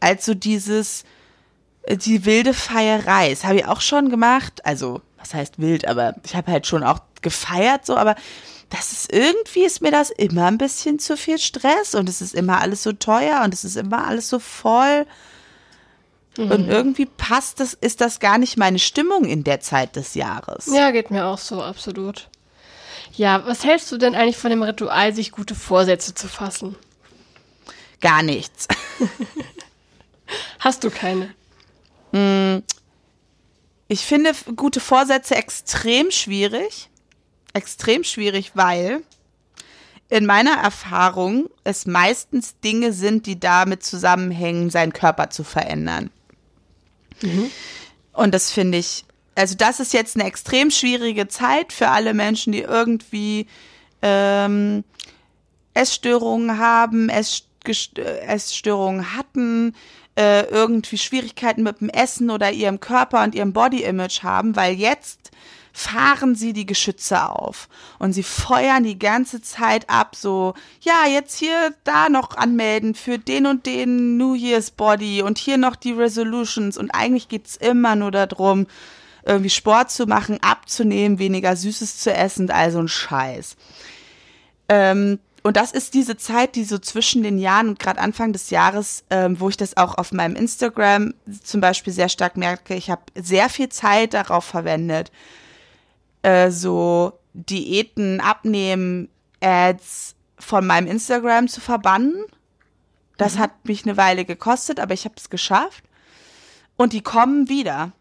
als 0.00 0.24
so 0.24 0.32
dieses, 0.32 1.04
äh, 1.82 1.98
die 1.98 2.24
wilde 2.24 2.54
Feierei. 2.54 3.28
Das 3.28 3.44
habe 3.44 3.56
ich 3.56 3.66
auch 3.66 3.82
schon 3.82 4.08
gemacht. 4.08 4.64
Also, 4.64 5.02
was 5.18 5.34
heißt 5.34 5.58
wild, 5.58 5.86
aber 5.86 6.14
ich 6.24 6.34
habe 6.34 6.50
halt 6.50 6.66
schon 6.66 6.82
auch 6.82 7.00
gefeiert 7.20 7.84
so, 7.84 7.94
aber 7.94 8.14
das 8.70 8.92
ist 8.92 9.12
irgendwie 9.12 9.64
ist 9.64 9.82
mir 9.82 9.90
das 9.90 10.10
immer 10.10 10.46
ein 10.46 10.58
bisschen 10.58 10.98
zu 10.98 11.16
viel 11.16 11.38
Stress 11.38 11.94
und 11.94 12.08
es 12.08 12.20
ist 12.20 12.34
immer 12.34 12.60
alles 12.60 12.84
so 12.84 12.92
teuer 12.92 13.42
und 13.44 13.52
es 13.52 13.64
ist 13.64 13.76
immer 13.76 14.06
alles 14.06 14.28
so 14.28 14.38
voll. 14.38 15.06
Mhm. 16.38 16.50
Und 16.50 16.68
irgendwie 16.68 17.06
passt 17.06 17.58
das, 17.58 17.74
ist 17.74 18.00
das 18.00 18.20
gar 18.20 18.38
nicht 18.38 18.56
meine 18.56 18.78
Stimmung 18.78 19.24
in 19.24 19.42
der 19.42 19.60
Zeit 19.60 19.96
des 19.96 20.14
Jahres. 20.14 20.66
Ja, 20.72 20.92
geht 20.92 21.10
mir 21.10 21.26
auch 21.26 21.38
so, 21.38 21.60
absolut. 21.62 22.28
Ja, 23.12 23.44
was 23.44 23.64
hältst 23.64 23.90
du 23.90 23.98
denn 23.98 24.14
eigentlich 24.14 24.36
von 24.36 24.50
dem 24.50 24.62
Ritual, 24.62 25.12
sich 25.12 25.32
gute 25.32 25.56
Vorsätze 25.56 26.14
zu 26.14 26.28
fassen? 26.28 26.76
Gar 28.00 28.22
nichts. 28.22 28.68
Hast 30.60 30.84
du 30.84 30.90
keine? 30.90 31.34
Mm. 32.12 32.62
Ich 33.88 34.02
finde 34.02 34.32
gute 34.54 34.78
Vorsätze 34.78 35.34
extrem 35.34 36.12
schwierig 36.12 36.89
extrem 37.52 38.04
schwierig, 38.04 38.52
weil 38.54 39.02
in 40.08 40.26
meiner 40.26 40.54
Erfahrung 40.54 41.48
es 41.62 41.86
meistens 41.86 42.58
Dinge 42.60 42.92
sind, 42.92 43.26
die 43.26 43.38
damit 43.38 43.84
zusammenhängen, 43.84 44.70
seinen 44.70 44.92
Körper 44.92 45.30
zu 45.30 45.44
verändern. 45.44 46.10
Mhm. 47.22 47.50
Und 48.12 48.34
das 48.34 48.50
finde 48.50 48.78
ich, 48.78 49.04
also 49.36 49.54
das 49.54 49.78
ist 49.78 49.92
jetzt 49.92 50.16
eine 50.16 50.26
extrem 50.26 50.70
schwierige 50.70 51.28
Zeit 51.28 51.72
für 51.72 51.88
alle 51.88 52.12
Menschen, 52.12 52.52
die 52.52 52.62
irgendwie 52.62 53.46
ähm, 54.02 54.84
Essstörungen 55.74 56.58
haben, 56.58 57.08
Ess, 57.08 57.44
Essstörungen 58.26 59.16
hatten, 59.16 59.74
äh, 60.16 60.42
irgendwie 60.46 60.98
Schwierigkeiten 60.98 61.62
mit 61.62 61.80
dem 61.80 61.88
Essen 61.88 62.30
oder 62.30 62.50
ihrem 62.50 62.80
Körper 62.80 63.22
und 63.22 63.34
ihrem 63.34 63.52
Body-Image 63.52 64.22
haben, 64.22 64.56
weil 64.56 64.74
jetzt 64.74 65.30
fahren 65.72 66.34
sie 66.34 66.52
die 66.52 66.66
Geschütze 66.66 67.28
auf. 67.28 67.68
Und 67.98 68.12
sie 68.12 68.22
feuern 68.22 68.84
die 68.84 68.98
ganze 68.98 69.40
Zeit 69.42 69.88
ab, 69.88 70.16
so, 70.16 70.54
ja, 70.80 71.06
jetzt 71.06 71.38
hier 71.38 71.74
da 71.84 72.08
noch 72.08 72.36
anmelden 72.36 72.94
für 72.94 73.18
den 73.18 73.46
und 73.46 73.66
den 73.66 74.16
New 74.16 74.34
Year's 74.34 74.70
Body 74.70 75.22
und 75.22 75.38
hier 75.38 75.58
noch 75.58 75.76
die 75.76 75.92
Resolutions. 75.92 76.76
Und 76.76 76.90
eigentlich 76.90 77.28
geht's 77.28 77.56
immer 77.56 77.96
nur 77.96 78.10
darum, 78.10 78.66
irgendwie 79.24 79.50
Sport 79.50 79.90
zu 79.90 80.06
machen, 80.06 80.38
abzunehmen, 80.42 81.18
weniger 81.18 81.54
Süßes 81.56 81.98
zu 81.98 82.12
essen, 82.12 82.50
also 82.50 82.78
ein 82.78 82.88
Scheiß. 82.88 83.56
Ähm, 84.68 85.18
und 85.42 85.56
das 85.56 85.72
ist 85.72 85.94
diese 85.94 86.16
Zeit, 86.16 86.54
die 86.54 86.64
so 86.64 86.78
zwischen 86.78 87.22
den 87.22 87.38
Jahren 87.38 87.68
und 87.68 87.78
gerade 87.78 88.00
Anfang 88.00 88.32
des 88.32 88.50
Jahres, 88.50 89.04
ähm, 89.08 89.40
wo 89.40 89.48
ich 89.48 89.56
das 89.56 89.76
auch 89.76 89.96
auf 89.96 90.12
meinem 90.12 90.36
Instagram 90.36 91.14
zum 91.42 91.60
Beispiel 91.60 91.92
sehr 91.92 92.10
stark 92.10 92.36
merke, 92.36 92.74
ich 92.74 92.90
habe 92.90 93.02
sehr 93.14 93.48
viel 93.48 93.70
Zeit 93.70 94.12
darauf 94.12 94.44
verwendet, 94.44 95.10
äh, 96.22 96.50
so 96.50 97.12
Diäten, 97.32 98.20
Abnehmen, 98.20 99.08
Ads 99.40 100.14
von 100.38 100.66
meinem 100.66 100.86
Instagram 100.86 101.48
zu 101.48 101.60
verbannen. 101.60 102.24
Das 103.16 103.34
mhm. 103.34 103.38
hat 103.40 103.50
mich 103.64 103.84
eine 103.84 103.96
Weile 103.96 104.24
gekostet, 104.24 104.80
aber 104.80 104.94
ich 104.94 105.04
habe 105.04 105.14
es 105.16 105.30
geschafft. 105.30 105.84
Und 106.76 106.92
die 106.92 107.02
kommen 107.02 107.48
wieder. 107.48 107.92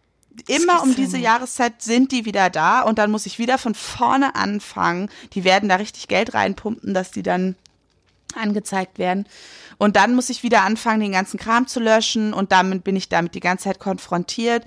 Immer 0.47 0.81
um 0.83 0.95
diese 0.95 1.17
Jahreszeit 1.17 1.81
sind 1.81 2.13
die 2.13 2.23
wieder 2.23 2.49
da 2.49 2.81
und 2.81 2.97
dann 2.97 3.11
muss 3.11 3.25
ich 3.25 3.39
wieder 3.39 3.57
von 3.57 3.75
vorne 3.75 4.35
anfangen. 4.35 5.09
Die 5.33 5.43
werden 5.43 5.67
da 5.67 5.75
richtig 5.75 6.07
Geld 6.07 6.33
reinpumpen, 6.33 6.93
dass 6.93 7.11
die 7.11 7.23
dann 7.23 7.55
angezeigt 8.35 8.99
werden. 8.99 9.25
Und 9.77 9.95
dann 9.95 10.15
muss 10.15 10.29
ich 10.29 10.43
wieder 10.43 10.63
anfangen, 10.63 11.01
den 11.01 11.11
ganzen 11.11 11.39
Kram 11.39 11.67
zu 11.67 11.79
löschen 11.79 12.33
und 12.33 12.51
damit 12.51 12.83
bin 12.83 12.95
ich 12.95 13.09
damit 13.09 13.35
die 13.35 13.39
ganze 13.41 13.65
Zeit 13.65 13.79
konfrontiert. 13.79 14.65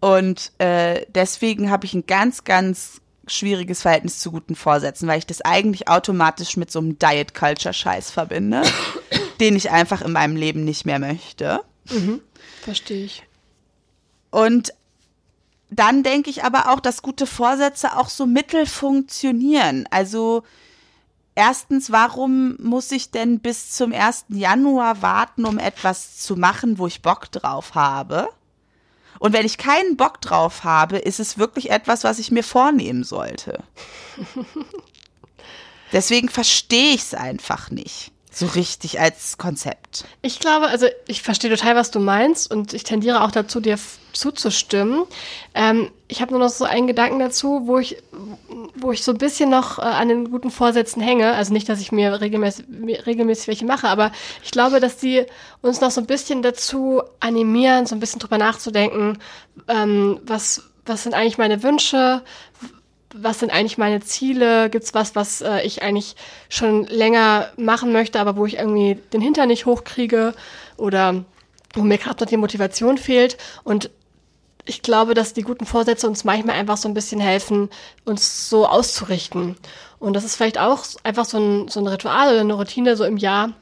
Und 0.00 0.52
äh, 0.58 1.06
deswegen 1.08 1.70
habe 1.70 1.86
ich 1.86 1.94
ein 1.94 2.06
ganz, 2.06 2.44
ganz 2.44 3.00
schwieriges 3.26 3.82
Verhältnis 3.82 4.20
zu 4.20 4.30
guten 4.30 4.54
Vorsätzen, 4.54 5.08
weil 5.08 5.18
ich 5.18 5.26
das 5.26 5.40
eigentlich 5.40 5.88
automatisch 5.88 6.56
mit 6.56 6.70
so 6.70 6.78
einem 6.78 6.98
Diet 6.98 7.34
Culture 7.34 7.74
Scheiß 7.74 8.10
verbinde, 8.10 8.62
den 9.40 9.56
ich 9.56 9.70
einfach 9.70 10.02
in 10.02 10.12
meinem 10.12 10.36
Leben 10.36 10.64
nicht 10.64 10.86
mehr 10.86 10.98
möchte. 10.98 11.60
Mhm, 11.90 12.20
verstehe 12.62 13.04
ich. 13.04 13.24
Und 14.30 14.72
dann 15.70 16.02
denke 16.02 16.30
ich 16.30 16.44
aber 16.44 16.72
auch, 16.72 16.80
dass 16.80 17.02
gute 17.02 17.26
Vorsätze 17.26 17.96
auch 17.96 18.08
so 18.08 18.26
mittel 18.26 18.66
funktionieren. 18.66 19.88
Also 19.90 20.44
erstens, 21.34 21.90
warum 21.90 22.56
muss 22.60 22.92
ich 22.92 23.10
denn 23.10 23.40
bis 23.40 23.72
zum 23.72 23.92
1. 23.92 24.26
Januar 24.28 25.02
warten, 25.02 25.44
um 25.44 25.58
etwas 25.58 26.18
zu 26.18 26.36
machen, 26.36 26.78
wo 26.78 26.86
ich 26.86 27.02
Bock 27.02 27.32
drauf 27.32 27.74
habe? 27.74 28.28
Und 29.18 29.32
wenn 29.32 29.46
ich 29.46 29.58
keinen 29.58 29.96
Bock 29.96 30.20
drauf 30.20 30.64
habe, 30.64 30.98
ist 30.98 31.20
es 31.20 31.38
wirklich 31.38 31.70
etwas, 31.70 32.04
was 32.04 32.18
ich 32.18 32.30
mir 32.30 32.42
vornehmen 32.42 33.04
sollte. 33.04 33.62
Deswegen 35.92 36.28
verstehe 36.28 36.94
ich 36.94 37.02
es 37.02 37.14
einfach 37.14 37.70
nicht 37.70 38.12
so 38.36 38.44
richtig 38.44 39.00
als 39.00 39.38
Konzept. 39.38 40.04
Ich 40.20 40.40
glaube, 40.40 40.66
also 40.66 40.86
ich 41.08 41.22
verstehe 41.22 41.50
total, 41.50 41.74
was 41.74 41.90
du 41.90 42.00
meinst 42.00 42.50
und 42.50 42.74
ich 42.74 42.82
tendiere 42.82 43.24
auch 43.24 43.30
dazu, 43.30 43.60
dir 43.60 43.78
zuzustimmen. 44.12 45.04
Ähm, 45.54 45.90
ich 46.06 46.20
habe 46.20 46.32
nur 46.32 46.40
noch 46.40 46.50
so 46.50 46.66
einen 46.66 46.86
Gedanken 46.86 47.18
dazu, 47.18 47.62
wo 47.64 47.78
ich, 47.78 47.96
wo 48.74 48.92
ich 48.92 49.02
so 49.02 49.12
ein 49.12 49.18
bisschen 49.18 49.48
noch 49.48 49.78
äh, 49.78 49.82
an 49.82 50.08
den 50.08 50.30
guten 50.30 50.50
Vorsätzen 50.50 51.00
hänge. 51.00 51.32
Also 51.32 51.54
nicht, 51.54 51.66
dass 51.70 51.80
ich 51.80 51.92
mir 51.92 52.20
regelmäßig, 52.20 52.66
regelmäßig 53.06 53.48
welche 53.48 53.64
mache, 53.64 53.88
aber 53.88 54.12
ich 54.44 54.50
glaube, 54.50 54.80
dass 54.80 54.98
die 54.98 55.24
uns 55.62 55.80
noch 55.80 55.90
so 55.90 56.02
ein 56.02 56.06
bisschen 56.06 56.42
dazu 56.42 57.02
animieren, 57.20 57.86
so 57.86 57.94
ein 57.94 58.00
bisschen 58.00 58.20
drüber 58.20 58.36
nachzudenken, 58.36 59.16
ähm, 59.66 60.20
was, 60.26 60.64
was 60.84 61.04
sind 61.04 61.14
eigentlich 61.14 61.38
meine 61.38 61.62
Wünsche, 61.62 62.22
was 63.18 63.40
sind 63.40 63.50
eigentlich 63.50 63.78
meine 63.78 64.00
Ziele? 64.00 64.70
Gibt's 64.70 64.94
was, 64.94 65.14
was 65.14 65.40
äh, 65.40 65.62
ich 65.62 65.82
eigentlich 65.82 66.16
schon 66.48 66.84
länger 66.84 67.50
machen 67.56 67.92
möchte, 67.92 68.20
aber 68.20 68.36
wo 68.36 68.46
ich 68.46 68.58
irgendwie 68.58 68.96
den 69.12 69.20
Hintern 69.20 69.48
nicht 69.48 69.66
hochkriege 69.66 70.34
oder 70.76 71.24
wo 71.74 71.82
mir 71.82 71.98
gerade 71.98 72.22
noch 72.22 72.28
die 72.28 72.36
Motivation 72.36 72.98
fehlt? 72.98 73.36
Und 73.64 73.90
ich 74.64 74.82
glaube, 74.82 75.14
dass 75.14 75.32
die 75.32 75.42
guten 75.42 75.64
Vorsätze 75.64 76.08
uns 76.08 76.24
manchmal 76.24 76.56
einfach 76.56 76.76
so 76.76 76.88
ein 76.88 76.94
bisschen 76.94 77.20
helfen, 77.20 77.70
uns 78.04 78.50
so 78.50 78.66
auszurichten. 78.66 79.56
Und 79.98 80.14
das 80.14 80.24
ist 80.24 80.36
vielleicht 80.36 80.58
auch 80.58 80.84
einfach 81.04 81.24
so 81.24 81.38
ein, 81.38 81.68
so 81.68 81.80
ein 81.80 81.86
Ritual 81.86 82.30
oder 82.30 82.40
eine 82.40 82.54
Routine 82.54 82.96
so 82.96 83.04
im 83.04 83.16
Jahr, 83.16 83.52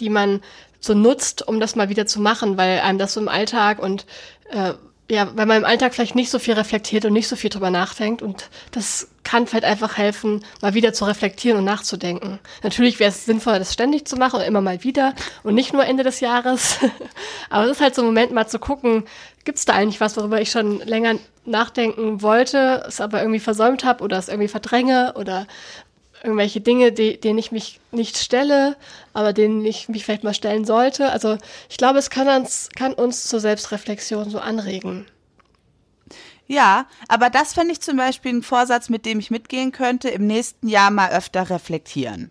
die 0.00 0.10
man 0.10 0.42
so 0.80 0.94
nutzt, 0.94 1.46
um 1.46 1.58
das 1.58 1.76
mal 1.76 1.88
wieder 1.88 2.06
zu 2.06 2.20
machen, 2.20 2.56
weil 2.56 2.80
einem 2.80 2.98
das 2.98 3.14
so 3.14 3.20
im 3.20 3.28
Alltag 3.28 3.80
und 3.80 4.06
äh, 4.50 4.74
ja, 5.10 5.30
weil 5.34 5.46
man 5.46 5.58
im 5.58 5.64
Alltag 5.64 5.94
vielleicht 5.94 6.14
nicht 6.14 6.30
so 6.30 6.38
viel 6.38 6.54
reflektiert 6.54 7.04
und 7.06 7.14
nicht 7.14 7.28
so 7.28 7.36
viel 7.36 7.50
drüber 7.50 7.70
nachdenkt 7.70 8.20
und 8.20 8.50
das 8.72 9.08
kann 9.24 9.46
vielleicht 9.46 9.64
einfach 9.64 9.96
helfen, 9.96 10.44
mal 10.60 10.74
wieder 10.74 10.92
zu 10.92 11.04
reflektieren 11.04 11.58
und 11.58 11.64
nachzudenken. 11.64 12.38
Natürlich 12.62 12.98
wäre 12.98 13.10
es 13.10 13.24
sinnvoller, 13.24 13.58
das 13.58 13.72
ständig 13.72 14.06
zu 14.06 14.16
machen 14.16 14.40
und 14.40 14.46
immer 14.46 14.60
mal 14.60 14.84
wieder 14.84 15.14
und 15.42 15.54
nicht 15.54 15.72
nur 15.72 15.84
Ende 15.84 16.02
des 16.02 16.20
Jahres. 16.20 16.78
Aber 17.50 17.64
es 17.64 17.72
ist 17.72 17.80
halt 17.80 17.94
so 17.94 18.02
ein 18.02 18.06
Moment, 18.06 18.32
mal 18.32 18.46
zu 18.46 18.58
gucken, 18.58 19.04
gibt 19.44 19.58
es 19.58 19.64
da 19.64 19.74
eigentlich 19.74 20.00
was, 20.00 20.16
worüber 20.16 20.40
ich 20.40 20.50
schon 20.50 20.80
länger 20.80 21.14
nachdenken 21.46 22.20
wollte, 22.20 22.84
es 22.86 23.00
aber 23.00 23.20
irgendwie 23.20 23.40
versäumt 23.40 23.82
habe 23.82 24.04
oder 24.04 24.18
es 24.18 24.28
irgendwie 24.28 24.48
verdränge 24.48 25.14
oder 25.16 25.46
irgendwelche 26.22 26.60
Dinge, 26.60 26.92
die, 26.92 27.20
denen 27.20 27.38
ich 27.38 27.52
mich 27.52 27.80
nicht 27.90 28.18
stelle, 28.18 28.76
aber 29.12 29.32
denen 29.32 29.64
ich 29.64 29.88
mich 29.88 30.04
vielleicht 30.04 30.24
mal 30.24 30.34
stellen 30.34 30.64
sollte. 30.64 31.10
Also 31.10 31.38
ich 31.68 31.76
glaube, 31.76 31.98
es 31.98 32.10
kann 32.10 32.28
uns, 32.28 32.68
kann 32.74 32.92
uns 32.92 33.24
zur 33.24 33.40
Selbstreflexion 33.40 34.30
so 34.30 34.38
anregen. 34.38 35.06
Ja, 36.46 36.86
aber 37.08 37.28
das 37.28 37.52
fände 37.52 37.72
ich 37.72 37.80
zum 37.80 37.98
Beispiel 37.98 38.32
ein 38.32 38.42
Vorsatz, 38.42 38.88
mit 38.88 39.04
dem 39.04 39.18
ich 39.18 39.30
mitgehen 39.30 39.70
könnte, 39.70 40.08
im 40.08 40.26
nächsten 40.26 40.68
Jahr 40.68 40.90
mal 40.90 41.10
öfter 41.10 41.50
reflektieren. 41.50 42.30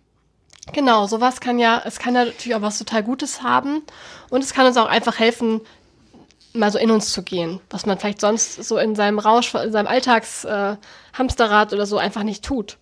Genau, 0.72 1.06
sowas 1.06 1.40
kann 1.40 1.58
ja, 1.58 1.80
es 1.84 1.98
kann 1.98 2.14
ja 2.14 2.24
natürlich 2.24 2.54
auch 2.54 2.62
was 2.62 2.78
total 2.78 3.02
Gutes 3.02 3.42
haben 3.42 3.82
und 4.28 4.42
es 4.42 4.52
kann 4.52 4.66
uns 4.66 4.76
auch 4.76 4.88
einfach 4.88 5.18
helfen, 5.18 5.60
mal 6.52 6.70
so 6.72 6.78
in 6.78 6.90
uns 6.90 7.12
zu 7.12 7.22
gehen, 7.22 7.60
was 7.70 7.86
man 7.86 7.98
vielleicht 7.98 8.20
sonst 8.20 8.62
so 8.64 8.76
in 8.78 8.94
seinem 8.94 9.18
Rausch, 9.18 9.54
in 9.54 9.72
seinem 9.72 9.86
Alltagshamsterrad 9.86 11.72
äh, 11.72 11.74
oder 11.74 11.86
so 11.86 11.98
einfach 11.98 12.22
nicht 12.22 12.44
tut. 12.44 12.76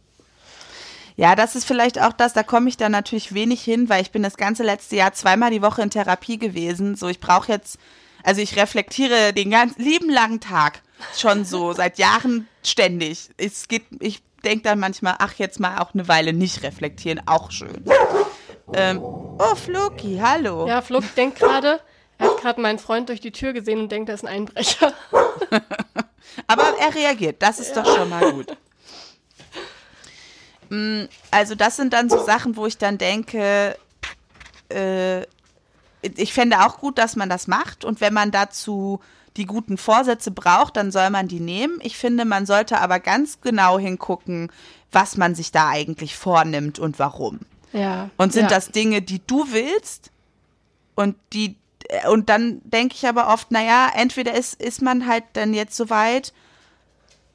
Ja, 1.17 1.35
das 1.35 1.57
ist 1.57 1.65
vielleicht 1.65 2.01
auch 2.01 2.13
das, 2.13 2.35
da 2.35 2.43
komme 2.43 2.69
ich 2.69 2.77
dann 2.77 2.93
natürlich 2.93 3.33
wenig 3.33 3.63
hin, 3.63 3.89
weil 3.89 4.03
ich 4.03 4.11
bin 4.11 4.23
das 4.23 4.37
ganze 4.37 4.63
letzte 4.63 4.97
Jahr 4.97 5.15
zweimal 5.15 5.51
die 5.51 5.63
Woche 5.63 5.81
in 5.81 5.91
Therapie 5.91 6.39
gewesen. 6.39 6.95
So, 6.95 7.09
ich 7.09 7.21
brauche 7.21 7.51
jetzt, 7.51 7.79
also 8.23 8.43
ich 8.43 8.57
reflektiere 8.57 9.33
den 9.33 9.51
ganzen 9.51 9.83
lieben 9.83 10.11
langen 10.11 10.41
Tag 10.41 10.83
schon 11.17 11.47
so, 11.47 11.73
seit 11.73 11.99
Jahren 11.99 12.47
ständig. 12.63 13.31
Es 13.39 13.67
geht, 13.69 13.85
ich 14.01 14.23
denke 14.45 14.65
dann 14.65 14.79
manchmal, 14.79 15.17
ach, 15.19 15.35
jetzt 15.35 15.59
mal 15.59 15.79
auch 15.79 15.95
eine 15.95 16.07
Weile 16.07 16.35
nicht 16.35 16.63
reflektieren, 16.63 17.23
auch 17.27 17.51
schön. 17.51 17.85
Ähm, 18.75 19.01
oh, 19.03 19.55
Floki, 19.55 20.21
hallo. 20.23 20.69
Ja, 20.69 20.83
Floki 20.83 21.09
denkt 21.17 21.39
gerade, 21.39 21.81
er 22.19 22.27
hat 22.27 22.41
gerade 22.43 22.61
meinen 22.61 22.79
Freund 22.79 23.09
durch 23.09 23.21
die 23.21 23.33
Tür 23.33 23.55
gesehen 23.55 23.81
und 23.81 23.91
denkt, 23.91 24.11
er 24.11 24.17
ist 24.17 24.25
ein 24.25 24.29
Einbrecher. 24.35 24.93
Aber 26.47 26.75
er 26.79 26.95
reagiert, 26.95 27.41
das 27.41 27.59
ist 27.59 27.75
ja. 27.75 27.83
doch 27.83 27.97
schon 27.97 28.11
mal 28.11 28.33
gut. 28.33 28.57
Mm, 30.69 31.05
also 31.31 31.55
das 31.55 31.77
sind 31.77 31.93
dann 31.93 32.09
so 32.11 32.25
Sachen, 32.25 32.57
wo 32.57 32.67
ich 32.67 32.79
dann 32.79 32.99
denke, 32.99 33.77
äh, 34.69 35.23
ich 36.03 36.33
fände 36.33 36.65
auch 36.65 36.79
gut, 36.79 36.99
dass 36.99 37.17
man 37.17 37.29
das 37.29 37.47
macht 37.47 37.85
und 37.85 38.01
wenn 38.01 38.15
man 38.15 38.31
dazu 38.31 39.01
die 39.37 39.47
guten 39.47 39.77
Vorsätze 39.77 40.31
braucht, 40.31 40.77
dann 40.77 40.91
soll 40.91 41.11
man 41.11 41.29
die 41.29 41.41
nehmen. 41.41 41.79
Ich 41.83 41.99
finde, 41.99 42.25
man 42.25 42.47
sollte 42.47 42.81
aber 42.81 43.01
ganz 43.01 43.41
genau 43.41 43.79
hingucken, 43.79 44.51
was 44.93 45.17
man 45.17 45.35
sich 45.35 45.53
da 45.53 45.69
eigentlich 45.69 46.17
vornimmt 46.17 46.79
und 46.79 46.99
warum. 46.99 47.41
Ja. 47.73 48.11
Und 48.17 48.33
sind 48.33 48.45
ja. 48.45 48.49
das 48.49 48.71
Dinge, 48.71 49.03
die 49.03 49.21
du 49.27 49.53
willst 49.53 50.11
und 50.95 51.17
die 51.33 51.57
und 52.09 52.29
dann 52.29 52.61
denke 52.65 52.97
ich 52.97 53.07
aber 53.07 53.29
oft, 53.29 53.53
naja, 53.53 53.91
entweder 53.95 54.35
ist, 54.35 54.61
ist 54.61 54.83
man 54.83 55.07
halt 55.07 55.23
dann 55.35 55.55
jetzt 55.55 55.77
soweit 55.77 56.33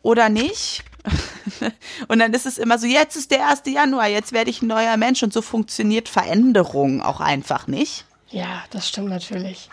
oder 0.01 0.29
nicht. 0.29 0.83
und 2.11 2.19
dann 2.19 2.33
ist 2.33 2.45
es 2.45 2.57
immer 2.57 2.77
so, 2.77 2.87
jetzt 2.87 3.15
ist 3.15 3.31
der 3.31 3.47
1. 3.47 3.61
Januar, 3.67 4.07
jetzt 4.07 4.33
werde 4.33 4.49
ich 4.49 4.61
ein 4.61 4.67
neuer 4.67 4.97
Mensch 4.97 5.23
und 5.23 5.31
so 5.31 5.41
funktioniert 5.41 6.09
Veränderung 6.09 7.01
auch 7.01 7.21
einfach 7.21 7.67
nicht. 7.67 8.03
Ja, 8.27 8.63
das 8.69 8.89
stimmt 8.89 9.07
natürlich. 9.07 9.69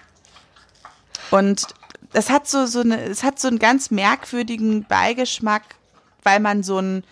Und 1.33 1.67
es 2.13 2.31
hat 2.31 2.47
so, 2.47 2.67
so 2.67 2.79
eine, 2.79 3.03
es 3.03 3.25
hat 3.25 3.41
so 3.41 3.49
einen 3.49 3.59
ganz 3.59 3.91
merkwürdigen 3.91 4.85
Beigeschmack, 4.85 5.65
weil 6.23 6.39
man 6.39 6.63
so 6.63 6.79
ein 6.79 7.03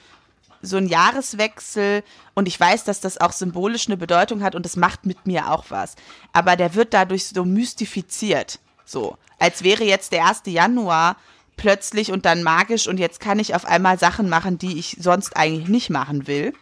so 0.63 0.77
ein 0.77 0.87
Jahreswechsel 0.87 2.05
und 2.35 2.47
ich 2.47 2.59
weiß, 2.59 2.85
dass 2.85 3.01
das 3.01 3.19
auch 3.19 3.33
symbolisch 3.33 3.89
eine 3.89 3.97
Bedeutung 3.97 4.45
hat 4.45 4.55
und 4.55 4.65
das 4.65 4.77
macht 4.77 5.07
mit 5.07 5.27
mir 5.27 5.51
auch 5.51 5.65
was. 5.71 5.97
Aber 6.33 6.55
der 6.55 6.75
wird 6.75 6.95
dadurch 6.95 7.27
so 7.27 7.45
mystifiziert. 7.45 8.61
So, 8.85 9.19
als 9.41 9.65
wäre 9.65 9.83
jetzt 9.83 10.13
der 10.13 10.27
1. 10.27 10.43
Januar 10.47 11.17
plötzlich 11.57 12.13
und 12.13 12.25
dann 12.27 12.43
magisch 12.43 12.87
und 12.87 12.99
jetzt 12.99 13.21
kann 13.21 13.39
ich 13.39 13.55
auf 13.55 13.65
einmal 13.65 13.99
Sachen 13.99 14.29
machen, 14.29 14.59
die 14.59 14.79
ich 14.79 14.97
sonst 15.01 15.37
eigentlich 15.37 15.69
nicht 15.69 15.91
machen 15.91 16.27
will. 16.27 16.53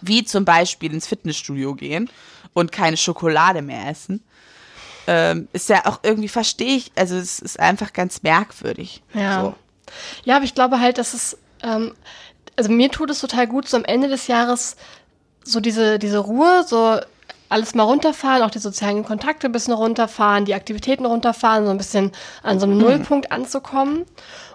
Wie 0.00 0.24
zum 0.24 0.44
Beispiel 0.44 0.92
ins 0.92 1.06
Fitnessstudio 1.06 1.74
gehen 1.74 2.08
und 2.52 2.70
keine 2.70 2.96
Schokolade 2.96 3.62
mehr 3.62 3.88
essen. 3.88 4.22
Ähm, 5.06 5.48
ist 5.52 5.68
ja 5.70 5.86
auch 5.86 6.00
irgendwie, 6.02 6.28
verstehe 6.28 6.76
ich, 6.76 6.92
also 6.94 7.16
es 7.16 7.38
ist 7.38 7.58
einfach 7.58 7.92
ganz 7.92 8.22
merkwürdig. 8.22 9.02
Ja. 9.14 9.40
So. 9.40 9.54
Ja, 10.24 10.36
aber 10.36 10.44
ich 10.44 10.54
glaube 10.54 10.80
halt, 10.80 10.98
dass 10.98 11.14
es, 11.14 11.38
ähm, 11.62 11.94
also 12.56 12.70
mir 12.70 12.90
tut 12.90 13.10
es 13.10 13.20
total 13.20 13.46
gut, 13.46 13.66
so 13.68 13.76
am 13.76 13.84
Ende 13.84 14.08
des 14.08 14.26
Jahres 14.26 14.76
so 15.42 15.60
diese, 15.60 15.98
diese 15.98 16.18
Ruhe, 16.18 16.64
so 16.66 17.00
alles 17.48 17.74
mal 17.74 17.84
runterfahren, 17.84 18.42
auch 18.42 18.50
die 18.50 18.58
sozialen 18.58 19.04
Kontakte 19.04 19.46
ein 19.46 19.52
bisschen 19.52 19.74
runterfahren, 19.74 20.44
die 20.44 20.54
Aktivitäten 20.54 21.06
runterfahren, 21.06 21.64
so 21.64 21.70
ein 21.70 21.78
bisschen 21.78 22.12
an 22.42 22.60
so 22.60 22.66
einem 22.66 22.76
mhm. 22.76 22.82
Nullpunkt 22.82 23.32
anzukommen. 23.32 24.04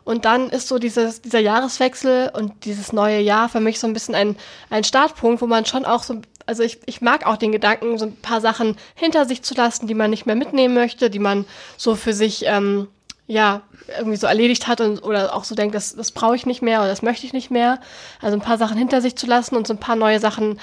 Und 0.04 0.26
dann 0.26 0.50
ist 0.50 0.68
so 0.68 0.80
dieses, 0.80 1.22
dieser 1.22 1.40
Jahreswechsel 1.40 2.32
und 2.34 2.66
dieses 2.66 2.92
neue 2.92 3.20
Jahr 3.20 3.50
für 3.50 3.62
mich 3.62 3.80
so 3.80 3.88
ein 3.88 3.94
bisschen 3.94 4.16
ein, 4.16 4.36
ein 4.70 4.84
Startpunkt, 4.84 5.42
wo 5.42 5.48
man 5.48 5.66
schon 5.66 5.86
auch 5.86 6.04
so, 6.04 6.22
also 6.46 6.62
ich, 6.62 6.80
ich 6.86 7.02
mag 7.02 7.26
auch 7.26 7.38
den 7.38 7.54
Gedanken, 7.54 7.98
so 7.98 8.06
ein 8.06 8.16
paar 8.18 8.42
Sachen 8.42 8.76
hinter 8.96 9.26
sich 9.26 9.44
zu 9.44 9.54
lassen, 9.56 9.88
die 9.88 9.94
man 9.94 10.10
nicht 10.10 10.26
mehr 10.26 10.36
mitnehmen 10.36 10.74
möchte, 10.74 11.10
die 11.10 11.20
man 11.20 11.46
so 11.78 11.96
für 11.96 12.14
sich, 12.14 12.44
ähm, 12.46 12.90
ja, 13.28 13.62
irgendwie 13.98 14.18
so 14.18 14.28
erledigt 14.28 14.68
hat 14.68 14.82
und 14.82 15.04
oder 15.04 15.36
auch 15.36 15.44
so 15.44 15.56
denkt, 15.56 15.76
das, 15.76 15.96
das 15.96 16.12
brauche 16.12 16.36
ich 16.36 16.46
nicht 16.46 16.62
mehr 16.62 16.80
oder 16.80 16.90
das 16.90 17.02
möchte 17.02 17.26
ich 17.26 17.34
nicht 17.34 17.52
mehr. 17.52 17.80
Also 18.22 18.38
ein 18.38 18.42
paar 18.42 18.58
Sachen 18.58 18.78
hinter 18.78 19.02
sich 19.02 19.16
zu 19.16 19.28
lassen 19.28 19.56
und 19.56 19.68
so 19.68 19.74
ein 19.74 19.80
paar 19.80 19.96
neue 19.96 20.20
Sachen 20.20 20.60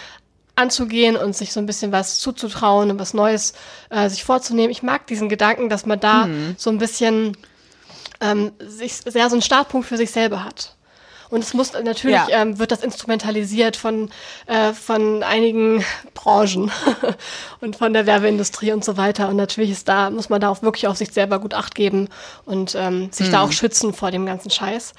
anzugehen 0.56 1.16
und 1.16 1.34
sich 1.34 1.52
so 1.52 1.60
ein 1.60 1.66
bisschen 1.66 1.92
was 1.92 2.18
zuzutrauen 2.18 2.90
und 2.90 2.98
was 2.98 3.14
Neues 3.14 3.54
äh, 3.90 4.08
sich 4.08 4.24
vorzunehmen. 4.24 4.70
Ich 4.70 4.82
mag 4.82 5.06
diesen 5.06 5.28
Gedanken, 5.28 5.68
dass 5.68 5.86
man 5.86 6.00
da 6.00 6.26
mhm. 6.26 6.54
so 6.58 6.70
ein 6.70 6.78
bisschen 6.78 7.36
ähm, 8.20 8.52
sich 8.58 8.96
sehr 8.96 9.28
so 9.28 9.34
einen 9.34 9.42
Startpunkt 9.42 9.86
für 9.86 9.96
sich 9.96 10.10
selber 10.10 10.44
hat. 10.44 10.76
Und 11.30 11.44
es 11.44 11.54
muss 11.54 11.72
natürlich 11.72 12.16
Ja. 12.16 12.26
ähm, 12.28 12.58
wird 12.58 12.72
das 12.72 12.82
instrumentalisiert 12.82 13.76
von 13.76 14.10
äh, 14.46 14.72
von 14.72 15.22
einigen 15.22 15.84
Branchen 16.14 16.70
und 17.60 17.76
von 17.76 17.92
der 17.92 18.04
Werbeindustrie 18.06 18.72
und 18.72 18.84
so 18.84 18.96
weiter. 18.96 19.28
Und 19.28 19.36
natürlich 19.36 19.70
ist 19.70 19.88
da 19.88 20.10
muss 20.10 20.28
man 20.28 20.40
da 20.40 20.48
auch 20.48 20.62
wirklich 20.62 20.88
auf 20.88 20.96
sich 20.96 21.12
selber 21.12 21.38
gut 21.38 21.54
Acht 21.54 21.74
geben 21.74 22.08
und 22.44 22.74
ähm, 22.74 23.12
sich 23.12 23.30
da 23.30 23.42
auch 23.42 23.52
schützen 23.52 23.94
vor 23.94 24.10
dem 24.10 24.26
ganzen 24.26 24.50
Scheiß. 24.50 24.92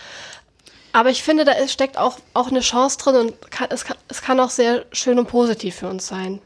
Aber 0.94 1.10
ich 1.10 1.24
finde, 1.24 1.46
da 1.46 1.54
ist, 1.54 1.72
steckt 1.72 1.98
auch, 1.98 2.20
auch 2.34 2.50
eine 2.50 2.60
Chance 2.62 2.98
drin 2.98 3.16
und 3.16 3.52
kann, 3.52 3.68
es, 3.72 3.86
kann, 3.86 3.98
es 4.08 4.22
kann 4.22 4.40
auch 4.40 4.50
sehr 4.50 4.86
schön 4.92 5.20
und 5.20 5.28
positiv 5.28 5.76
für 5.76 5.90
uns 5.90 6.08
sein. 6.08 6.42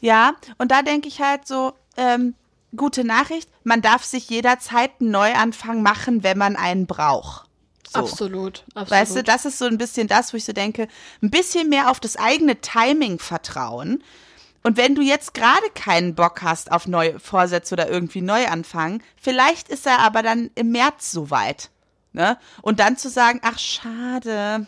Ja, 0.00 0.34
und 0.58 0.70
da 0.70 0.82
denke 0.82 1.08
ich 1.08 1.20
halt 1.20 1.46
so, 1.46 1.72
ähm, 1.96 2.34
gute 2.76 3.04
Nachricht, 3.04 3.48
man 3.64 3.82
darf 3.82 4.04
sich 4.04 4.28
jederzeit 4.28 4.92
einen 5.00 5.10
Neuanfang 5.10 5.82
machen, 5.82 6.22
wenn 6.22 6.38
man 6.38 6.56
einen 6.56 6.86
braucht. 6.86 7.46
So. 7.88 8.00
Absolut, 8.00 8.64
absolut. 8.74 8.90
Weißt 8.90 9.16
du, 9.16 9.22
das 9.22 9.44
ist 9.44 9.58
so 9.58 9.64
ein 9.64 9.78
bisschen 9.78 10.08
das, 10.08 10.32
wo 10.32 10.36
ich 10.36 10.44
so 10.44 10.52
denke, 10.52 10.88
ein 11.22 11.30
bisschen 11.30 11.68
mehr 11.68 11.90
auf 11.90 12.00
das 12.00 12.16
eigene 12.16 12.60
Timing 12.60 13.18
vertrauen. 13.18 14.02
Und 14.62 14.76
wenn 14.76 14.96
du 14.96 15.02
jetzt 15.02 15.34
gerade 15.34 15.70
keinen 15.74 16.16
Bock 16.16 16.42
hast 16.42 16.72
auf 16.72 16.88
neue 16.88 17.20
Vorsätze 17.20 17.74
oder 17.74 17.88
irgendwie 17.88 18.20
Neuanfang, 18.20 19.00
vielleicht 19.20 19.68
ist 19.68 19.86
er 19.86 20.00
aber 20.00 20.22
dann 20.22 20.50
im 20.56 20.72
März 20.72 21.12
soweit. 21.12 21.70
Ne? 22.16 22.38
Und 22.62 22.80
dann 22.80 22.96
zu 22.96 23.10
sagen, 23.10 23.40
ach 23.42 23.58
schade, 23.58 24.66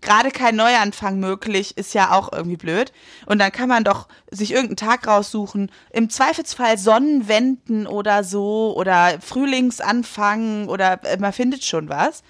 gerade 0.00 0.32
kein 0.32 0.56
Neuanfang 0.56 1.20
möglich, 1.20 1.78
ist 1.78 1.94
ja 1.94 2.10
auch 2.10 2.32
irgendwie 2.32 2.56
blöd. 2.56 2.92
Und 3.26 3.38
dann 3.38 3.52
kann 3.52 3.68
man 3.68 3.84
doch 3.84 4.08
sich 4.28 4.50
irgendeinen 4.50 4.90
Tag 4.90 5.06
raussuchen, 5.06 5.70
im 5.92 6.10
Zweifelsfall 6.10 6.76
Sonnenwenden 6.76 7.86
oder 7.86 8.24
so 8.24 8.74
oder 8.76 9.20
Frühlingsanfang 9.20 10.66
oder 10.66 11.04
äh, 11.04 11.16
man 11.18 11.32
findet 11.32 11.64
schon 11.64 11.88
was. 11.88 12.24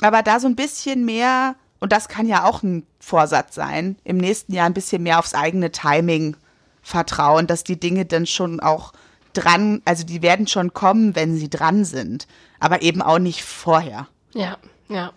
Aber 0.00 0.22
da 0.22 0.40
so 0.40 0.46
ein 0.46 0.56
bisschen 0.56 1.04
mehr, 1.04 1.54
und 1.80 1.92
das 1.92 2.08
kann 2.08 2.26
ja 2.26 2.44
auch 2.44 2.62
ein 2.62 2.86
Vorsatz 2.98 3.54
sein, 3.54 3.98
im 4.04 4.16
nächsten 4.16 4.54
Jahr 4.54 4.64
ein 4.64 4.74
bisschen 4.74 5.02
mehr 5.02 5.18
aufs 5.18 5.34
eigene 5.34 5.70
Timing 5.70 6.34
vertrauen, 6.80 7.46
dass 7.46 7.62
die 7.62 7.78
Dinge 7.78 8.06
dann 8.06 8.24
schon 8.24 8.60
auch 8.60 8.94
dran, 9.34 9.82
also 9.84 10.04
die 10.04 10.22
werden 10.22 10.46
schon 10.46 10.72
kommen, 10.72 11.14
wenn 11.14 11.36
sie 11.36 11.50
dran 11.50 11.84
sind, 11.84 12.26
aber 12.60 12.82
eben 12.82 13.02
auch 13.02 13.18
nicht 13.18 13.42
vorher. 13.42 14.08
Ja, 14.32 14.56
ja. 14.88 15.12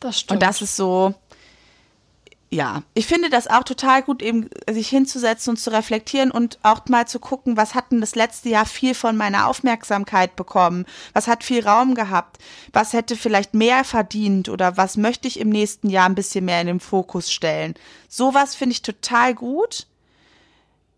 Das 0.00 0.20
stimmt. 0.20 0.36
Und 0.36 0.42
das 0.42 0.62
ist 0.62 0.76
so, 0.76 1.14
ja, 2.50 2.82
ich 2.94 3.06
finde 3.06 3.28
das 3.28 3.46
auch 3.46 3.62
total 3.62 4.02
gut, 4.02 4.22
eben 4.22 4.48
sich 4.70 4.88
hinzusetzen 4.88 5.50
und 5.50 5.56
zu 5.58 5.70
reflektieren 5.70 6.30
und 6.30 6.58
auch 6.62 6.80
mal 6.88 7.06
zu 7.06 7.18
gucken, 7.18 7.58
was 7.58 7.74
hat 7.74 7.92
denn 7.92 8.00
das 8.00 8.14
letzte 8.14 8.48
Jahr 8.48 8.64
viel 8.64 8.94
von 8.94 9.18
meiner 9.18 9.48
Aufmerksamkeit 9.48 10.34
bekommen? 10.34 10.86
Was 11.12 11.26
hat 11.28 11.44
viel 11.44 11.66
Raum 11.66 11.94
gehabt? 11.94 12.38
Was 12.72 12.94
hätte 12.94 13.16
vielleicht 13.16 13.52
mehr 13.52 13.84
verdient 13.84 14.48
oder 14.48 14.78
was 14.78 14.96
möchte 14.96 15.28
ich 15.28 15.40
im 15.40 15.50
nächsten 15.50 15.90
Jahr 15.90 16.08
ein 16.08 16.14
bisschen 16.14 16.46
mehr 16.46 16.62
in 16.62 16.68
den 16.68 16.80
Fokus 16.80 17.30
stellen? 17.30 17.74
Sowas 18.08 18.54
finde 18.54 18.72
ich 18.72 18.82
total 18.82 19.34
gut. 19.34 19.86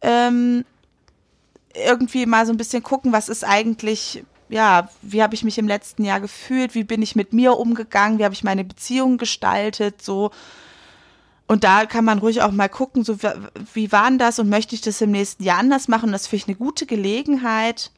Ähm, 0.02 0.64
irgendwie 1.74 2.26
mal 2.26 2.46
so 2.46 2.52
ein 2.52 2.56
bisschen 2.56 2.82
gucken, 2.82 3.12
was 3.12 3.28
ist 3.28 3.44
eigentlich, 3.44 4.24
ja, 4.48 4.88
wie 5.02 5.22
habe 5.22 5.34
ich 5.34 5.44
mich 5.44 5.58
im 5.58 5.68
letzten 5.68 6.04
Jahr 6.04 6.20
gefühlt, 6.20 6.74
wie 6.74 6.84
bin 6.84 7.02
ich 7.02 7.16
mit 7.16 7.32
mir 7.32 7.56
umgegangen, 7.56 8.18
wie 8.18 8.24
habe 8.24 8.34
ich 8.34 8.44
meine 8.44 8.64
Beziehung 8.64 9.18
gestaltet, 9.18 10.02
so. 10.02 10.30
Und 11.46 11.64
da 11.64 11.86
kann 11.86 12.04
man 12.04 12.18
ruhig 12.18 12.42
auch 12.42 12.52
mal 12.52 12.68
gucken, 12.68 13.02
so 13.04 13.16
wie- 13.74 13.90
war 13.90 14.08
denn 14.08 14.18
das 14.18 14.38
und 14.38 14.48
möchte 14.48 14.74
ich 14.74 14.82
das 14.82 15.00
im 15.00 15.10
nächsten 15.10 15.42
Jahr 15.42 15.58
anders 15.58 15.88
machen? 15.88 16.12
Das 16.12 16.26
finde 16.28 16.42
ich 16.42 16.48
eine 16.48 16.56
gute 16.56 16.86
Gelegenheit. 16.86 17.90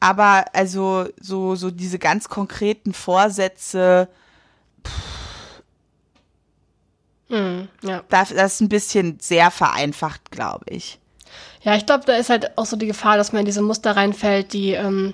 Aber 0.00 0.44
also 0.52 1.06
so, 1.20 1.54
so 1.54 1.70
diese 1.70 1.98
ganz 1.98 2.28
konkreten 2.28 2.92
Vorsätze, 2.92 4.08
Hm, 7.28 7.68
ja. 7.82 8.02
das, 8.08 8.30
das 8.30 8.54
ist 8.54 8.60
ein 8.62 8.68
bisschen 8.68 9.18
sehr 9.20 9.50
vereinfacht, 9.50 10.30
glaube 10.30 10.64
ich. 10.70 10.98
Ja, 11.68 11.76
ich 11.76 11.84
glaube, 11.84 12.04
da 12.06 12.14
ist 12.14 12.30
halt 12.30 12.56
auch 12.56 12.64
so 12.64 12.76
die 12.76 12.86
Gefahr, 12.86 13.18
dass 13.18 13.34
man 13.34 13.40
in 13.40 13.44
diese 13.44 13.60
Muster 13.60 13.94
reinfällt, 13.94 14.54
die, 14.54 14.72
ähm, 14.72 15.12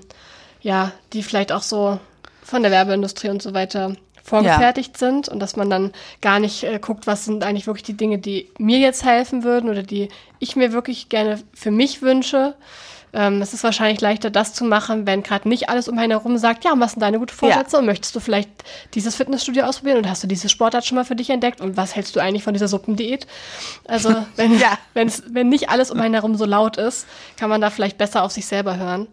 ja, 0.60 0.92
die 1.12 1.24
vielleicht 1.24 1.50
auch 1.50 1.62
so 1.62 1.98
von 2.44 2.62
der 2.62 2.70
Werbeindustrie 2.70 3.28
und 3.28 3.42
so 3.42 3.54
weiter 3.54 3.96
vorgefertigt 4.22 4.96
sind 4.96 5.28
und 5.28 5.40
dass 5.40 5.56
man 5.56 5.68
dann 5.68 5.90
gar 6.20 6.38
nicht 6.38 6.62
äh, 6.62 6.78
guckt, 6.78 7.08
was 7.08 7.24
sind 7.24 7.42
eigentlich 7.42 7.66
wirklich 7.66 7.82
die 7.82 7.96
Dinge, 7.96 8.18
die 8.18 8.52
mir 8.56 8.78
jetzt 8.78 9.04
helfen 9.04 9.42
würden 9.42 9.68
oder 9.68 9.82
die 9.82 10.10
ich 10.38 10.54
mir 10.54 10.72
wirklich 10.72 11.08
gerne 11.08 11.42
für 11.54 11.72
mich 11.72 12.02
wünsche. 12.02 12.54
Ähm, 13.14 13.40
es 13.40 13.54
ist 13.54 13.62
wahrscheinlich 13.64 14.00
leichter, 14.00 14.28
das 14.28 14.52
zu 14.54 14.64
machen, 14.64 15.06
wenn 15.06 15.22
gerade 15.22 15.48
nicht 15.48 15.68
alles 15.68 15.88
um 15.88 15.98
einen 15.98 16.10
herum 16.10 16.36
sagt, 16.36 16.64
ja, 16.64 16.72
was 16.76 16.92
sind 16.92 17.00
deine 17.00 17.18
guten 17.18 17.34
Vorsätze 17.34 17.78
und 17.78 17.86
möchtest 17.86 18.14
du 18.16 18.20
vielleicht 18.20 18.50
dieses 18.94 19.14
Fitnessstudio 19.14 19.64
ausprobieren 19.64 19.98
und 19.98 20.08
hast 20.10 20.22
du 20.22 20.26
diese 20.26 20.48
Sportart 20.48 20.84
schon 20.84 20.96
mal 20.96 21.04
für 21.04 21.14
dich 21.16 21.30
entdeckt 21.30 21.60
und 21.60 21.76
was 21.76 21.94
hältst 21.94 22.16
du 22.16 22.20
eigentlich 22.20 22.42
von 22.42 22.52
dieser 22.54 22.68
Suppendiät? 22.68 23.26
Also 23.86 24.14
wenn, 24.36 24.58
Ja. 24.58 24.76
wenn 24.94 25.48
nicht 25.48 25.68
alles 25.70 25.90
um 25.90 26.00
einen 26.00 26.14
herum 26.14 26.34
so 26.36 26.44
laut 26.44 26.76
ist, 26.76 27.06
kann 27.36 27.48
man 27.48 27.60
da 27.60 27.70
vielleicht 27.70 27.98
besser 27.98 28.24
auf 28.24 28.32
sich 28.32 28.46
selber 28.46 28.76
hören. 28.76 29.06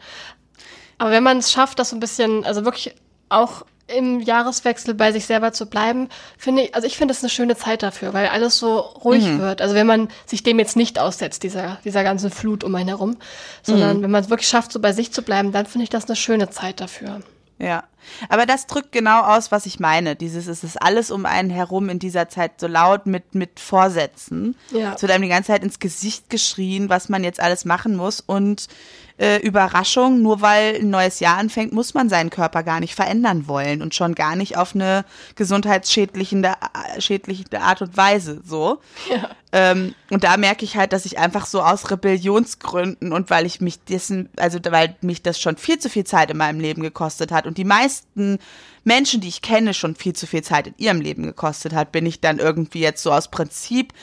Aber 0.98 1.12
wenn 1.12 1.24
man 1.24 1.38
es 1.38 1.52
schafft, 1.52 1.80
das 1.80 1.92
so 1.92 1.96
ein 1.96 2.00
bisschen, 2.00 2.44
also 2.46 2.66
wirklich 2.66 2.94
auch 3.30 3.64
im 3.98 4.20
Jahreswechsel 4.20 4.94
bei 4.94 5.12
sich 5.12 5.26
selber 5.26 5.54
zu 5.54 5.66
bleiben, 5.66 6.10
finde 6.38 6.64
ich, 6.64 6.76
also 6.76 6.88
ich 6.88 6.98
finde 6.98 7.14
es 7.14 7.22
eine 7.22 7.30
schöne 7.30 7.56
Zeit 7.56 7.84
dafür, 7.84 8.14
weil 8.14 8.28
alles 8.28 8.58
so 8.58 8.78
ruhig 8.80 9.40
wird. 9.40 9.62
Also 9.62 9.76
wenn 9.76 9.88
man 9.88 10.10
sich 10.26 10.44
dem 10.44 10.60
jetzt 10.60 10.76
nicht 10.76 11.00
aussetzt, 11.00 11.44
dieser, 11.44 11.80
dieser 11.84 12.04
ganzen 12.04 12.32
Flut 12.32 12.64
um 12.64 12.74
einen 12.76 12.90
herum, 12.90 13.18
sondern 13.64 14.02
wenn 14.02 14.12
man 14.12 14.24
es 14.24 14.30
wirklich 14.30 14.48
schafft, 14.50 14.72
so 14.72 14.80
bei 14.80 14.94
sich 14.94 15.12
zu 15.12 15.22
bleiben, 15.22 15.52
dann 15.52 15.66
finde 15.66 15.84
ich 15.84 15.90
das 15.90 16.08
eine 16.08 16.16
schöne 16.16 16.50
Zeit 16.50 16.82
dafür. 16.82 17.22
Ja, 17.60 17.84
aber 18.30 18.46
das 18.46 18.68
drückt 18.68 18.92
genau 18.92 19.22
aus, 19.22 19.52
was 19.52 19.66
ich 19.66 19.80
meine. 19.80 20.16
Dieses, 20.16 20.48
es 20.48 20.64
ist 20.64 20.82
alles 20.82 21.12
um 21.12 21.26
einen 21.26 21.50
herum 21.50 21.90
in 21.90 22.00
dieser 22.00 22.30
Zeit 22.30 22.60
so 22.60 22.68
laut 22.68 23.06
mit, 23.06 23.36
mit 23.36 23.60
Vorsätzen. 23.60 24.56
Ja. 24.72 24.94
Es 24.94 25.02
wird 25.02 25.12
einem 25.12 25.24
die 25.24 25.30
ganze 25.30 25.52
Zeit 25.52 25.64
ins 25.64 25.80
Gesicht 25.80 26.30
geschrien, 26.30 26.90
was 26.90 27.10
man 27.10 27.24
jetzt 27.24 27.40
alles 27.40 27.66
machen 27.66 27.96
muss. 27.96 28.22
Und 28.22 28.68
äh, 29.22 29.38
Überraschung, 29.38 30.24
nur 30.24 30.42
weil 30.42 30.78
ein 30.78 30.90
neues 30.90 31.20
Jahr 31.20 31.38
anfängt, 31.38 31.74
muss 31.74 31.94
man 31.94 32.10
seinen 32.10 32.32
Körper 32.32 32.64
gar 32.64 32.80
nicht 32.80 32.96
verändern 32.96 33.48
wollen 33.48 33.84
und 33.84 33.94
schon 33.94 34.16
gar 34.16 34.36
nicht 34.36 34.58
auf 34.58 34.74
eine 34.74 35.06
gesundheitsschädliche 35.36 36.56
schädliche 36.98 37.46
Art 37.62 37.84
und 37.84 37.96
Weise. 37.96 38.42
So. 38.44 38.80
Ja. 39.10 39.30
Ähm, 39.52 39.94
und 40.10 40.24
da 40.24 40.38
merke 40.38 40.64
ich 40.64 40.78
halt, 40.78 40.94
dass 40.94 41.06
ich 41.06 41.20
einfach 41.20 41.46
so 41.46 41.62
aus 41.62 41.92
Rebellionsgründen 41.92 43.12
und 43.12 43.30
weil 43.30 43.46
ich 43.46 43.60
mich 43.60 43.84
dessen, 43.84 44.30
also 44.38 44.60
weil 44.70 44.96
mich 45.02 45.22
das 45.22 45.40
schon 45.40 45.58
viel 45.58 45.78
zu 45.78 45.90
viel 45.90 46.06
Zeit 46.06 46.32
in 46.32 46.38
meinem 46.38 46.60
Leben 46.60 46.82
gekostet 46.82 47.32
hat 47.32 47.46
und 47.46 47.58
die 47.58 47.66
meisten 47.66 47.91
Menschen, 48.84 49.22
die 49.22 49.28
ich 49.28 49.42
kenne, 49.42 49.74
schon 49.74 49.96
viel 49.96 50.14
zu 50.14 50.28
viel 50.28 50.44
Zeit 50.44 50.68
in 50.68 50.74
ihrem 50.78 51.02
Leben 51.02 51.24
gekostet 51.24 51.74
hat, 51.74 51.92
bin 51.92 52.06
ich 52.06 52.22
dann 52.22 52.40
irgendwie 52.40 52.80
jetzt 52.80 53.04
so 53.04 53.12
aus 53.12 53.30
Prinzip 53.30 53.94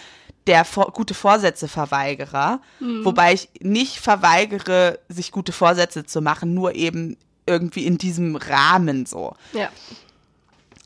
der 0.46 0.64
vor, 0.64 0.92
gute 0.92 1.14
Vorsätze 1.14 1.68
Verweigerer, 1.68 2.60
wobei 3.04 3.34
ich 3.34 3.50
nicht 3.60 3.98
verweigere, 3.98 4.98
sich 5.08 5.30
gute 5.30 5.52
Vorsätze 5.52 6.06
zu 6.06 6.22
machen, 6.22 6.54
nur 6.54 6.74
eben 6.74 7.16
irgendwie 7.46 7.86
in 7.86 7.98
diesem 7.98 8.36
Rahmen 8.36 9.06
so 9.06 9.34
Ja. 9.52 9.68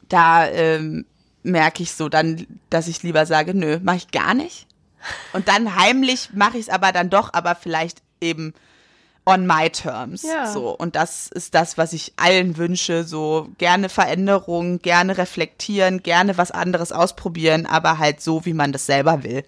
da 0.08 0.46
ähm, 0.48 1.04
merke 1.42 1.82
ich 1.82 1.92
so 1.92 2.08
dann, 2.08 2.46
dass 2.70 2.88
ich 2.88 3.02
lieber 3.02 3.26
sage, 3.26 3.54
nö, 3.54 3.78
mache 3.82 3.96
ich 3.96 4.10
gar 4.10 4.34
nicht. 4.34 4.66
Und 5.32 5.48
dann 5.48 5.76
heimlich 5.76 6.30
mache 6.32 6.58
ich 6.58 6.66
es 6.66 6.68
aber 6.68 6.92
dann 6.92 7.10
doch, 7.10 7.32
aber 7.32 7.54
vielleicht 7.54 8.02
eben 8.20 8.54
on 9.24 9.46
my 9.46 9.70
terms. 9.70 10.22
Ja. 10.22 10.50
So. 10.52 10.70
Und 10.76 10.96
das 10.96 11.28
ist 11.28 11.54
das, 11.54 11.78
was 11.78 11.92
ich 11.92 12.12
allen 12.16 12.56
wünsche. 12.56 13.04
So 13.04 13.48
gerne 13.58 13.88
Veränderungen, 13.88 14.80
gerne 14.80 15.18
reflektieren, 15.18 16.02
gerne 16.02 16.38
was 16.38 16.50
anderes 16.50 16.92
ausprobieren, 16.92 17.66
aber 17.66 17.98
halt 17.98 18.20
so, 18.20 18.44
wie 18.44 18.54
man 18.54 18.72
das 18.72 18.86
selber 18.86 19.22
will. 19.22 19.44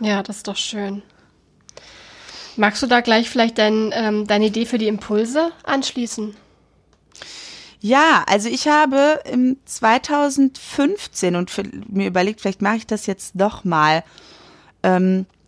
Ja, 0.00 0.22
das 0.22 0.38
ist 0.38 0.48
doch 0.48 0.56
schön. 0.56 1.02
Magst 2.56 2.82
du 2.82 2.86
da 2.86 3.00
gleich 3.00 3.30
vielleicht 3.30 3.58
dein, 3.58 3.90
ähm, 3.94 4.26
deine 4.26 4.46
Idee 4.46 4.66
für 4.66 4.78
die 4.78 4.88
Impulse 4.88 5.50
anschließen? 5.64 6.36
Ja, 7.80 8.24
also 8.28 8.48
ich 8.48 8.68
habe 8.68 9.20
im 9.24 9.56
2015 9.64 11.36
und 11.36 11.50
für, 11.50 11.62
mir 11.88 12.06
überlegt, 12.06 12.40
vielleicht 12.42 12.60
mache 12.60 12.76
ich 12.76 12.86
das 12.86 13.06
jetzt 13.06 13.34
noch 13.34 13.64
mal, 13.64 14.04
ähm, 14.82 15.24
äh, 15.24 15.39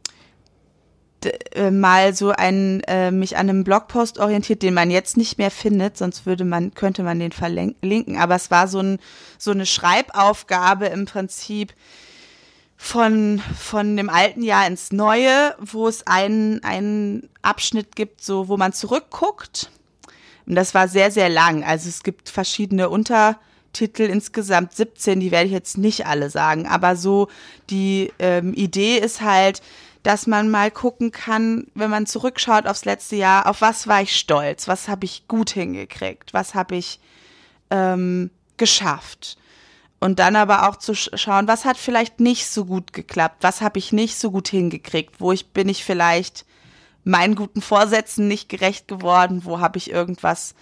mal 1.70 2.14
so 2.14 2.30
ein, 2.30 2.82
äh, 2.84 3.10
mich 3.10 3.36
an 3.36 3.48
einem 3.48 3.64
Blogpost 3.64 4.18
orientiert, 4.18 4.62
den 4.62 4.74
man 4.74 4.90
jetzt 4.90 5.16
nicht 5.16 5.38
mehr 5.38 5.50
findet, 5.50 5.96
sonst 5.98 6.26
würde 6.26 6.44
man, 6.44 6.74
könnte 6.74 7.02
man 7.02 7.18
den 7.18 7.32
verlinken, 7.32 8.18
aber 8.18 8.34
es 8.34 8.50
war 8.50 8.68
so, 8.68 8.80
ein, 8.80 8.98
so 9.38 9.50
eine 9.50 9.66
Schreibaufgabe 9.66 10.86
im 10.86 11.04
Prinzip 11.06 11.74
von, 12.76 13.40
von 13.58 13.96
dem 13.96 14.10
alten 14.10 14.42
Jahr 14.42 14.66
ins 14.66 14.92
neue, 14.92 15.54
wo 15.60 15.88
es 15.88 16.06
einen, 16.06 16.62
einen 16.64 17.28
Abschnitt 17.42 17.94
gibt, 17.94 18.22
so, 18.22 18.48
wo 18.48 18.56
man 18.56 18.72
zurückguckt 18.72 19.70
und 20.46 20.54
das 20.54 20.74
war 20.74 20.88
sehr, 20.88 21.10
sehr 21.10 21.28
lang. 21.28 21.64
Also 21.64 21.88
es 21.88 22.02
gibt 22.02 22.28
verschiedene 22.28 22.88
Untertitel, 22.90 24.02
insgesamt 24.02 24.74
17, 24.74 25.20
die 25.20 25.30
werde 25.30 25.46
ich 25.46 25.52
jetzt 25.52 25.78
nicht 25.78 26.06
alle 26.06 26.30
sagen. 26.30 26.66
Aber 26.66 26.96
so 26.96 27.28
die 27.70 28.12
ähm, 28.18 28.54
Idee 28.54 28.98
ist 28.98 29.20
halt, 29.20 29.62
dass 30.02 30.26
man 30.26 30.50
mal 30.50 30.70
gucken 30.70 31.12
kann, 31.12 31.66
wenn 31.74 31.90
man 31.90 32.06
zurückschaut 32.06 32.66
aufs 32.66 32.84
letzte 32.84 33.16
Jahr, 33.16 33.46
auf 33.46 33.60
was 33.60 33.86
war 33.86 34.02
ich 34.02 34.16
stolz, 34.16 34.66
was 34.66 34.88
habe 34.88 35.04
ich 35.04 35.28
gut 35.28 35.50
hingekriegt, 35.50 36.34
was 36.34 36.54
habe 36.54 36.76
ich 36.76 36.98
ähm, 37.70 38.30
geschafft. 38.56 39.36
Und 40.00 40.18
dann 40.18 40.34
aber 40.34 40.68
auch 40.68 40.76
zu 40.76 40.94
schauen, 40.94 41.46
was 41.46 41.64
hat 41.64 41.76
vielleicht 41.76 42.18
nicht 42.18 42.48
so 42.48 42.64
gut 42.64 42.92
geklappt, 42.92 43.36
was 43.42 43.60
habe 43.60 43.78
ich 43.78 43.92
nicht 43.92 44.18
so 44.18 44.32
gut 44.32 44.48
hingekriegt, 44.48 45.20
wo 45.20 45.30
ich 45.30 45.50
bin 45.50 45.68
ich 45.68 45.84
vielleicht 45.84 46.44
meinen 47.04 47.36
guten 47.36 47.62
Vorsätzen 47.62 48.26
nicht 48.26 48.48
gerecht 48.48 48.88
geworden, 48.88 49.44
wo 49.44 49.60
habe 49.60 49.78
ich 49.78 49.90
irgendwas, 49.90 50.56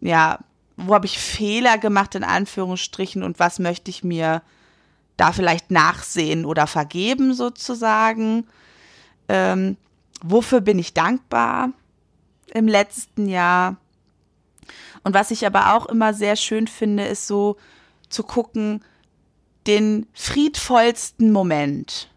ja, 0.00 0.38
wo 0.76 0.94
habe 0.94 1.04
ich 1.04 1.18
Fehler 1.18 1.76
gemacht 1.76 2.14
in 2.14 2.24
Anführungsstrichen 2.24 3.22
und 3.22 3.38
was 3.38 3.58
möchte 3.58 3.90
ich 3.90 4.02
mir 4.02 4.40
da 5.16 5.32
vielleicht 5.32 5.70
nachsehen 5.70 6.44
oder 6.44 6.66
vergeben 6.66 7.34
sozusagen. 7.34 8.46
Ähm, 9.28 9.76
wofür 10.22 10.60
bin 10.60 10.78
ich 10.78 10.94
dankbar 10.94 11.70
im 12.52 12.68
letzten 12.68 13.28
Jahr? 13.28 13.76
Und 15.04 15.14
was 15.14 15.30
ich 15.30 15.46
aber 15.46 15.74
auch 15.74 15.86
immer 15.86 16.14
sehr 16.14 16.36
schön 16.36 16.66
finde, 16.66 17.04
ist 17.04 17.26
so 17.26 17.56
zu 18.08 18.22
gucken, 18.22 18.84
den 19.66 20.06
friedvollsten 20.12 21.32
Moment. 21.32 22.08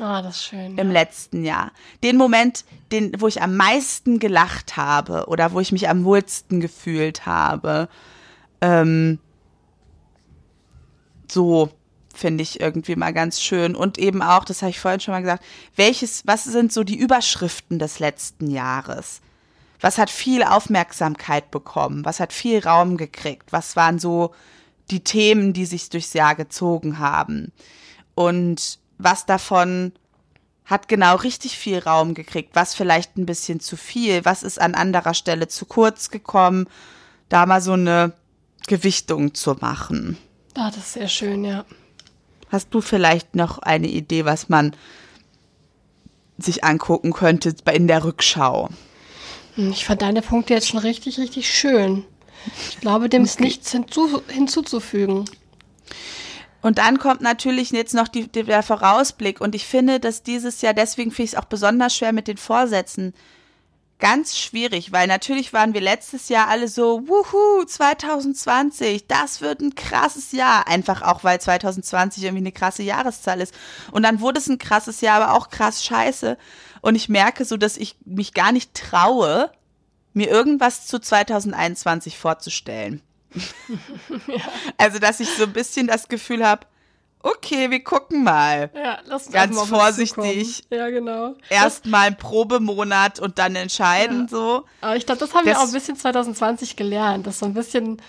Ah, 0.00 0.22
das 0.22 0.36
ist 0.36 0.44
schön. 0.44 0.78
Im 0.78 0.88
ja. 0.88 0.92
letzten 0.92 1.44
Jahr. 1.44 1.72
Den 2.02 2.16
Moment, 2.16 2.64
den, 2.92 3.12
wo 3.20 3.26
ich 3.26 3.42
am 3.42 3.56
meisten 3.56 4.18
gelacht 4.18 4.76
habe 4.76 5.26
oder 5.26 5.52
wo 5.52 5.60
ich 5.60 5.72
mich 5.72 5.88
am 5.88 6.04
wohlsten 6.04 6.60
gefühlt 6.60 7.26
habe. 7.26 7.88
Ähm, 8.60 9.18
so 11.28 11.70
finde 12.14 12.42
ich 12.42 12.60
irgendwie 12.60 12.96
mal 12.96 13.12
ganz 13.12 13.40
schön. 13.40 13.74
Und 13.76 13.98
eben 13.98 14.22
auch, 14.22 14.44
das 14.44 14.62
habe 14.62 14.70
ich 14.70 14.80
vorhin 14.80 15.00
schon 15.00 15.12
mal 15.12 15.20
gesagt, 15.20 15.44
welches, 15.76 16.26
was 16.26 16.44
sind 16.44 16.72
so 16.72 16.84
die 16.84 16.96
Überschriften 16.98 17.78
des 17.78 17.98
letzten 17.98 18.50
Jahres? 18.50 19.20
Was 19.80 19.96
hat 19.96 20.10
viel 20.10 20.42
Aufmerksamkeit 20.42 21.50
bekommen? 21.50 22.04
Was 22.04 22.20
hat 22.20 22.32
viel 22.32 22.60
Raum 22.60 22.96
gekriegt? 22.96 23.52
Was 23.52 23.76
waren 23.76 23.98
so 23.98 24.32
die 24.90 25.04
Themen, 25.04 25.52
die 25.52 25.66
sich 25.66 25.88
durchs 25.88 26.12
Jahr 26.12 26.34
gezogen 26.34 26.98
haben. 26.98 27.52
Und 28.14 28.78
was 28.98 29.26
davon 29.26 29.92
hat 30.64 30.88
genau 30.88 31.16
richtig 31.16 31.56
viel 31.56 31.78
Raum 31.78 32.14
gekriegt, 32.14 32.50
was 32.54 32.74
vielleicht 32.74 33.16
ein 33.16 33.26
bisschen 33.26 33.60
zu 33.60 33.76
viel, 33.76 34.24
was 34.24 34.42
ist 34.42 34.60
an 34.60 34.74
anderer 34.74 35.14
Stelle 35.14 35.48
zu 35.48 35.64
kurz 35.66 36.10
gekommen, 36.10 36.68
da 37.28 37.46
mal 37.46 37.60
so 37.60 37.72
eine 37.72 38.12
Gewichtung 38.66 39.34
zu 39.34 39.54
machen. 39.54 40.16
Ah, 40.54 40.70
das 40.70 40.78
ist 40.78 40.92
sehr 40.94 41.08
schön, 41.08 41.44
ja. 41.44 41.64
Hast 42.50 42.68
du 42.70 42.80
vielleicht 42.80 43.34
noch 43.36 43.58
eine 43.58 43.86
Idee, 43.86 44.24
was 44.24 44.48
man 44.48 44.72
sich 46.38 46.64
angucken 46.64 47.12
könnte 47.12 47.54
in 47.72 47.86
der 47.86 48.04
Rückschau? 48.04 48.68
Hm, 49.54 49.70
ich 49.70 49.84
fand 49.84 50.02
deine 50.02 50.22
Punkte 50.22 50.54
jetzt 50.54 50.68
schon 50.68 50.80
richtig, 50.80 51.18
richtig 51.18 51.52
schön. 51.52 52.04
Ich 52.70 52.80
glaube, 52.80 53.08
dem 53.08 53.24
ist 53.24 53.40
nichts 53.40 53.70
hinzu, 53.70 54.22
hinzuzufügen. 54.28 55.26
Und 56.62 56.78
dann 56.78 56.98
kommt 56.98 57.20
natürlich 57.20 57.70
jetzt 57.70 57.94
noch 57.94 58.08
die, 58.08 58.28
der 58.28 58.62
Vorausblick. 58.62 59.40
Und 59.40 59.54
ich 59.54 59.64
finde, 59.64 60.00
dass 60.00 60.22
dieses 60.22 60.60
Jahr, 60.60 60.74
deswegen 60.74 61.10
finde 61.10 61.24
ich 61.24 61.32
es 61.32 61.38
auch 61.38 61.46
besonders 61.46 61.96
schwer 61.96 62.12
mit 62.12 62.28
den 62.28 62.36
Vorsätzen. 62.36 63.14
Ganz 64.00 64.38
schwierig, 64.38 64.92
weil 64.92 65.06
natürlich 65.06 65.52
waren 65.52 65.74
wir 65.74 65.82
letztes 65.82 66.30
Jahr 66.30 66.48
alle 66.48 66.68
so, 66.68 67.06
wuhu, 67.06 67.64
2020, 67.66 69.06
das 69.06 69.42
wird 69.42 69.60
ein 69.60 69.74
krasses 69.74 70.32
Jahr. 70.32 70.66
Einfach 70.66 71.02
auch, 71.02 71.22
weil 71.22 71.38
2020 71.38 72.24
irgendwie 72.24 72.42
eine 72.42 72.52
krasse 72.52 72.82
Jahreszahl 72.82 73.42
ist. 73.42 73.54
Und 73.92 74.02
dann 74.02 74.20
wurde 74.20 74.38
es 74.38 74.48
ein 74.48 74.58
krasses 74.58 75.02
Jahr, 75.02 75.20
aber 75.20 75.34
auch 75.34 75.50
krass 75.50 75.84
scheiße. 75.84 76.38
Und 76.80 76.94
ich 76.94 77.10
merke 77.10 77.44
so, 77.44 77.58
dass 77.58 77.76
ich 77.76 77.96
mich 78.06 78.32
gar 78.32 78.52
nicht 78.52 78.72
traue, 78.72 79.50
mir 80.14 80.28
irgendwas 80.28 80.86
zu 80.86 80.98
2021 80.98 82.16
vorzustellen. 82.16 83.02
ja. 84.26 84.40
Also, 84.78 84.98
dass 84.98 85.20
ich 85.20 85.28
so 85.28 85.44
ein 85.44 85.52
bisschen 85.52 85.86
das 85.86 86.08
Gefühl 86.08 86.46
habe, 86.46 86.66
okay, 87.22 87.70
wir 87.70 87.82
gucken 87.82 88.24
mal. 88.24 88.70
Ja, 88.74 88.98
lass 89.04 89.26
uns 89.26 89.34
Ganz 89.34 89.60
vorsichtig. 89.62 90.64
Ja, 90.70 90.88
genau. 90.90 91.34
Erstmal 91.48 92.08
ein 92.08 92.16
Probemonat 92.16 93.20
und 93.20 93.38
dann 93.38 93.56
entscheiden, 93.56 94.22
ja. 94.22 94.28
so. 94.28 94.64
Aber 94.80 94.96
ich 94.96 95.06
glaube, 95.06 95.20
das 95.20 95.34
haben 95.34 95.44
das, 95.44 95.56
wir 95.56 95.60
auch 95.60 95.66
ein 95.66 95.72
bisschen 95.72 95.96
2020 95.96 96.76
gelernt, 96.76 97.26
dass 97.26 97.38
so 97.38 97.46
ein 97.46 97.54
bisschen 97.54 98.00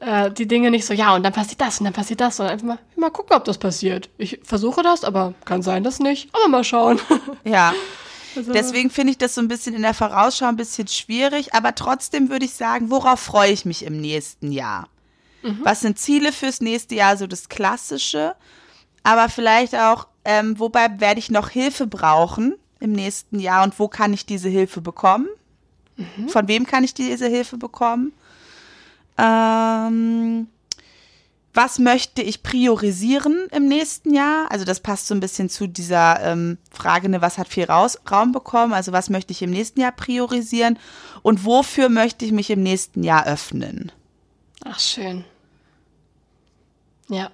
äh, 0.00 0.30
die 0.30 0.46
Dinge 0.46 0.70
nicht 0.70 0.84
so, 0.84 0.94
ja, 0.94 1.14
und 1.14 1.22
dann 1.22 1.32
passiert 1.32 1.60
das 1.60 1.80
und 1.80 1.84
dann 1.84 1.94
passiert 1.94 2.20
das, 2.20 2.36
sondern 2.36 2.54
einfach 2.54 2.66
mal, 2.66 2.78
mal 2.96 3.10
gucken, 3.10 3.36
ob 3.36 3.44
das 3.44 3.58
passiert. 3.58 4.08
Ich 4.18 4.40
versuche 4.42 4.82
das, 4.82 5.04
aber 5.04 5.34
kann 5.44 5.62
sein, 5.62 5.84
dass 5.84 5.98
nicht. 5.98 6.28
Aber 6.34 6.48
mal 6.48 6.64
schauen. 6.64 7.00
Ja. 7.44 7.74
Also 8.34 8.52
Deswegen 8.52 8.90
finde 8.90 9.12
ich 9.12 9.18
das 9.18 9.34
so 9.34 9.40
ein 9.40 9.48
bisschen 9.48 9.74
in 9.74 9.80
der 9.80 9.94
Vorausschau 9.94 10.46
ein 10.46 10.56
bisschen 10.56 10.88
schwierig, 10.88 11.54
aber 11.54 11.74
trotzdem 11.74 12.28
würde 12.28 12.44
ich 12.44 12.52
sagen, 12.52 12.90
worauf 12.90 13.18
freue 13.18 13.50
ich 13.50 13.64
mich 13.64 13.82
im 13.82 13.98
nächsten 13.98 14.52
Jahr? 14.52 14.88
Mhm. 15.46 15.60
Was 15.62 15.80
sind 15.80 15.98
Ziele 15.98 16.32
fürs 16.32 16.60
nächste 16.60 16.96
Jahr, 16.96 17.16
so 17.16 17.26
das 17.26 17.48
Klassische, 17.48 18.34
aber 19.04 19.28
vielleicht 19.28 19.76
auch, 19.76 20.08
ähm, 20.24 20.58
wobei 20.58 20.98
werde 20.98 21.20
ich 21.20 21.30
noch 21.30 21.50
Hilfe 21.50 21.86
brauchen 21.86 22.56
im 22.80 22.92
nächsten 22.92 23.38
Jahr 23.38 23.62
und 23.62 23.78
wo 23.78 23.86
kann 23.86 24.12
ich 24.12 24.26
diese 24.26 24.48
Hilfe 24.48 24.80
bekommen? 24.80 25.28
Mhm. 25.96 26.28
Von 26.28 26.48
wem 26.48 26.66
kann 26.66 26.82
ich 26.82 26.94
diese 26.94 27.28
Hilfe 27.28 27.58
bekommen? 27.58 28.12
Ähm, 29.18 30.48
was 31.54 31.78
möchte 31.78 32.20
ich 32.20 32.42
priorisieren 32.42 33.46
im 33.52 33.66
nächsten 33.66 34.12
Jahr? 34.12 34.50
Also 34.50 34.64
das 34.64 34.80
passt 34.80 35.06
so 35.06 35.14
ein 35.14 35.20
bisschen 35.20 35.48
zu 35.48 35.68
dieser 35.68 36.20
ähm, 36.22 36.58
Frage, 36.72 37.08
ne, 37.08 37.22
was 37.22 37.38
hat 37.38 37.48
viel 37.48 37.64
Raus 37.64 37.98
Raum 38.10 38.32
bekommen? 38.32 38.72
Also 38.72 38.90
was 38.90 39.08
möchte 39.08 39.32
ich 39.32 39.42
im 39.42 39.50
nächsten 39.50 39.80
Jahr 39.80 39.92
priorisieren? 39.92 40.78
Und 41.22 41.44
wofür 41.44 41.88
möchte 41.88 42.24
ich 42.24 42.32
mich 42.32 42.50
im 42.50 42.62
nächsten 42.62 43.04
Jahr 43.04 43.26
öffnen? 43.26 43.92
Ach, 44.64 44.80
schön. 44.80 45.24
Ja. 47.08 47.30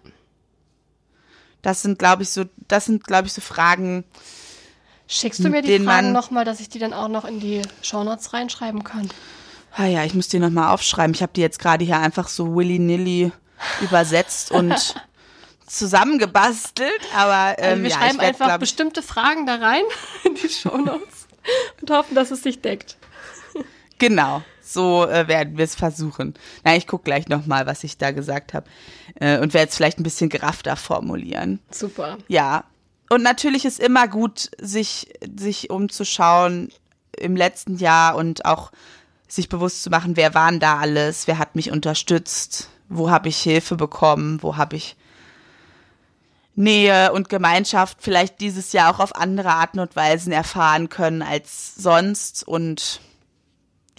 Das 1.62 1.82
sind, 1.82 1.98
glaube 1.98 2.24
ich, 2.24 2.30
so, 2.30 2.44
das 2.68 2.86
sind, 2.86 3.04
glaube 3.04 3.28
ich, 3.28 3.32
so 3.32 3.40
Fragen. 3.40 4.04
Schickst 5.06 5.44
du 5.44 5.48
mir 5.48 5.62
die 5.62 5.78
Fragen 5.78 6.12
nochmal, 6.12 6.44
dass 6.44 6.60
ich 6.60 6.68
die 6.68 6.78
dann 6.78 6.92
auch 6.92 7.08
noch 7.08 7.24
in 7.24 7.38
die 7.38 7.62
Shownotes 7.82 8.32
reinschreiben 8.32 8.82
kann? 8.82 9.10
Ah 9.74 9.86
ja, 9.86 10.04
ich 10.04 10.14
muss 10.14 10.28
die 10.28 10.38
nochmal 10.38 10.72
aufschreiben. 10.72 11.14
Ich 11.14 11.22
habe 11.22 11.32
die 11.34 11.40
jetzt 11.40 11.58
gerade 11.58 11.84
hier 11.84 11.98
einfach 11.98 12.28
so 12.28 12.54
willy-nilly 12.54 13.32
übersetzt 13.80 14.50
und 14.50 14.94
zusammengebastelt, 15.66 17.00
aber 17.16 17.58
ähm, 17.58 17.70
also 17.70 17.82
wir 17.82 17.90
ja, 17.90 17.96
schreiben 17.96 18.18
werd, 18.18 18.40
einfach 18.40 18.58
bestimmte 18.58 19.02
Fragen 19.02 19.46
da 19.46 19.56
rein 19.56 19.84
in 20.24 20.34
die 20.34 20.48
Shownotes 20.48 21.26
und 21.80 21.90
hoffen, 21.90 22.14
dass 22.14 22.30
es 22.30 22.42
sich 22.42 22.60
deckt. 22.60 22.96
Genau, 23.98 24.42
so 24.72 25.06
äh, 25.06 25.28
werden 25.28 25.56
wir 25.56 25.64
es 25.64 25.74
versuchen. 25.74 26.34
Na, 26.64 26.76
ich 26.76 26.86
gucke 26.86 27.04
gleich 27.04 27.28
nochmal, 27.28 27.66
was 27.66 27.84
ich 27.84 27.98
da 27.98 28.10
gesagt 28.10 28.54
habe 28.54 28.66
äh, 29.16 29.38
und 29.38 29.54
werde 29.54 29.68
es 29.68 29.76
vielleicht 29.76 29.98
ein 29.98 30.04
bisschen 30.04 30.28
geraffter 30.28 30.76
formulieren. 30.76 31.60
Super. 31.70 32.18
Ja, 32.28 32.64
und 33.08 33.22
natürlich 33.22 33.66
ist 33.66 33.78
immer 33.78 34.08
gut, 34.08 34.50
sich, 34.58 35.12
sich 35.36 35.68
umzuschauen 35.68 36.70
im 37.18 37.36
letzten 37.36 37.76
Jahr 37.76 38.16
und 38.16 38.46
auch 38.46 38.72
sich 39.28 39.48
bewusst 39.48 39.82
zu 39.82 39.90
machen, 39.90 40.16
wer 40.16 40.34
waren 40.34 40.60
da 40.60 40.78
alles, 40.78 41.26
wer 41.26 41.38
hat 41.38 41.54
mich 41.54 41.70
unterstützt, 41.70 42.68
wo 42.88 43.10
habe 43.10 43.28
ich 43.28 43.38
Hilfe 43.38 43.76
bekommen, 43.76 44.42
wo 44.42 44.56
habe 44.56 44.76
ich 44.76 44.96
Nähe 46.54 47.12
und 47.12 47.28
Gemeinschaft 47.28 47.98
vielleicht 48.00 48.40
dieses 48.40 48.72
Jahr 48.72 48.94
auch 48.94 49.00
auf 49.00 49.16
andere 49.16 49.50
Arten 49.50 49.78
und 49.78 49.96
Weisen 49.96 50.32
erfahren 50.32 50.88
können 50.88 51.22
als 51.22 51.74
sonst 51.74 52.46
und 52.46 53.00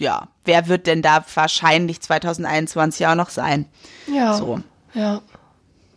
ja, 0.00 0.28
wer 0.44 0.68
wird 0.68 0.86
denn 0.86 1.02
da 1.02 1.24
wahrscheinlich 1.34 2.00
2021 2.00 3.06
auch 3.06 3.14
noch 3.14 3.30
sein? 3.30 3.66
Ja. 4.06 4.34
So. 4.34 4.60
Ja. 4.94 5.20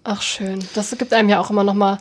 Ach 0.04 0.22
schön. 0.22 0.64
Das 0.74 0.96
gibt 0.98 1.14
einem 1.14 1.30
ja 1.30 1.40
auch 1.40 1.50
immer 1.50 1.64
noch 1.64 1.74
mal 1.74 1.98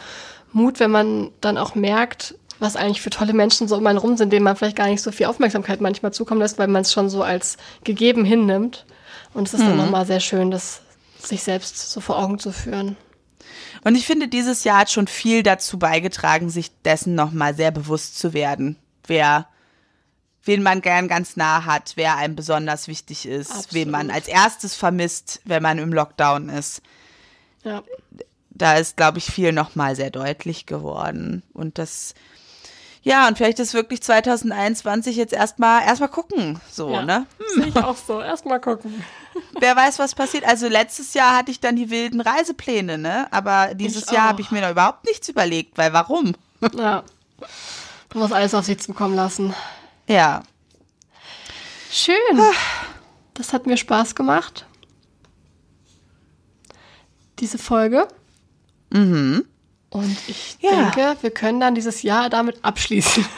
Mut, 0.53 0.79
wenn 0.81 0.91
man 0.91 1.31
dann 1.41 1.59
auch 1.59 1.75
merkt, 1.75 2.35
was 2.59 2.77
eigentlich 2.77 3.03
für 3.03 3.11
tolle 3.11 3.33
Menschen 3.33 3.69
so 3.69 3.77
um 3.77 3.87
einen 3.87 3.99
rum 3.99 4.17
sind, 4.17 4.33
denen 4.33 4.45
man 4.45 4.57
vielleicht 4.57 4.77
gar 4.77 4.87
nicht 4.87 5.03
so 5.03 5.13
viel 5.13 5.27
Aufmerksamkeit 5.27 5.81
manchmal 5.81 6.13
zukommen 6.13 6.41
lässt, 6.41 6.59
weil 6.59 6.69
man 6.69 6.83
es 6.83 6.93
schon 6.93 7.11
so 7.11 7.23
als 7.23 7.57
gegeben 7.85 8.25
hinnimmt. 8.25 8.87
Und 9.35 9.49
es 9.49 9.55
ist 9.55 9.61
mhm. 9.61 9.69
dann 9.69 9.77
nochmal 9.77 10.07
sehr 10.07 10.21
schön, 10.21 10.51
das 10.51 10.81
sich 11.19 11.43
selbst 11.43 11.91
so 11.91 12.01
vor 12.01 12.19
Augen 12.19 12.39
zu 12.39 12.53
führen. 12.53 12.97
Und 13.85 13.95
ich 13.95 14.07
finde, 14.07 14.29
dieses 14.29 14.65
Jahr 14.65 14.81
hat 14.81 14.91
schon 14.91 15.07
viel 15.07 15.43
dazu 15.43 15.79
beigetragen, 15.79 16.49
sich 16.49 16.71
dessen 16.83 17.15
nochmal 17.15 17.55
sehr 17.55 17.71
bewusst 17.71 18.19
zu 18.19 18.33
werden, 18.33 18.77
wer, 19.07 19.47
wen 20.47 20.63
man 20.63 20.81
gern 20.81 21.09
ganz 21.09 21.37
nah 21.37 21.65
hat, 21.65 21.93
wer 21.97 22.17
einem 22.17 22.37
besonders 22.37 22.89
wichtig 22.89 23.27
ist, 23.27 23.51
Absolut. 23.51 23.75
wen 23.75 23.91
man 23.91 24.11
als 24.11 24.29
erstes 24.29 24.75
vermisst, 24.75 25.41
wenn 25.45 25.63
man 25.63 25.79
im 25.79 25.93
Lockdown 25.93 26.49
ist. 26.49 26.83
Ja. 27.65 27.83
Da 28.51 28.75
ist, 28.77 28.97
glaube 28.97 29.19
ich, 29.19 29.27
viel 29.27 29.53
nochmal 29.53 29.97
sehr 29.97 30.11
deutlich 30.11 30.67
geworden. 30.67 31.43
Und 31.53 31.79
das 31.79 32.15
ja, 33.07 33.29
und 33.29 33.37
vielleicht 33.37 33.61
ist 33.61 33.73
wirklich 33.73 34.03
2021 34.03 35.15
jetzt 35.15 35.33
erstmal 35.33 35.85
erstmal 35.85 36.09
gucken, 36.09 36.61
so, 36.69 36.91
ja, 36.91 37.03
ne? 37.03 37.27
Hm. 37.39 37.47
Sehe 37.63 37.69
ich 37.69 37.77
auch 37.77 37.97
so, 37.97 38.21
erstmal 38.21 38.59
gucken. 38.59 39.05
Wer 39.61 39.77
weiß, 39.77 40.01
was 40.01 40.17
passiert. 40.17 40.45
Also 40.45 40.67
letztes 40.67 41.15
Jahr 41.15 41.37
hatte 41.37 41.53
ich 41.53 41.61
dann 41.61 41.77
die 41.77 41.91
wilden 41.91 42.21
Reisepläne, 42.21 42.99
ne? 42.99 43.29
Aber 43.31 43.75
dieses 43.75 44.07
ich 44.07 44.11
Jahr 44.11 44.31
habe 44.31 44.41
ich 44.41 44.51
mir 44.51 44.61
da 44.61 44.73
überhaupt 44.73 45.05
nichts 45.05 45.29
überlegt, 45.29 45.79
weil 45.79 45.93
warum? 45.93 46.35
Ja. 46.77 47.05
Du 48.09 48.19
musst 48.19 48.33
alles 48.33 48.55
auf 48.55 48.65
sich 48.65 48.81
zukommen 48.81 49.15
lassen. 49.15 49.55
Ja. 50.09 50.43
Schön. 51.91 52.15
Das 53.35 53.53
hat 53.53 53.67
mir 53.67 53.77
Spaß 53.77 54.15
gemacht. 54.15 54.67
diese 57.39 57.59
Folge. 57.59 58.09
Mhm. 58.91 59.45
Und 59.91 60.17
ich 60.27 60.57
Ja. 60.61 60.71
denke, 60.91 61.17
wir 61.21 61.31
können 61.31 61.61
dann 61.61 61.75
dieses 61.75 62.03
Jahr 62.03 62.31
damit 62.31 62.65
abschließen. 62.65 63.25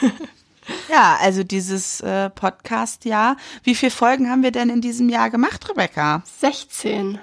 Ja, 0.87 1.17
also 1.19 1.43
dieses 1.43 1.99
äh, 2.01 2.29
Podcast-Jahr. 2.29 3.37
Wie 3.63 3.73
viele 3.73 3.89
Folgen 3.89 4.29
haben 4.29 4.43
wir 4.43 4.51
denn 4.51 4.69
in 4.69 4.81
diesem 4.81 5.09
Jahr 5.09 5.31
gemacht, 5.31 5.67
Rebecca? 5.67 6.21
16. 6.39 7.17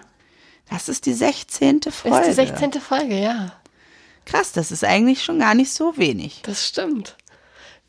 Das 0.69 0.89
ist 0.89 1.07
die 1.07 1.13
16. 1.13 1.79
Das 1.81 1.95
Folge. 1.95 2.19
ist 2.19 2.27
die 2.27 2.33
16. 2.47 2.73
Folge, 2.81 3.21
ja. 3.21 3.53
Krass, 4.25 4.51
das 4.51 4.73
ist 4.73 4.83
eigentlich 4.83 5.23
schon 5.23 5.39
gar 5.39 5.55
nicht 5.55 5.73
so 5.73 5.97
wenig. 5.97 6.43
Das 6.43 6.67
stimmt. 6.67 7.17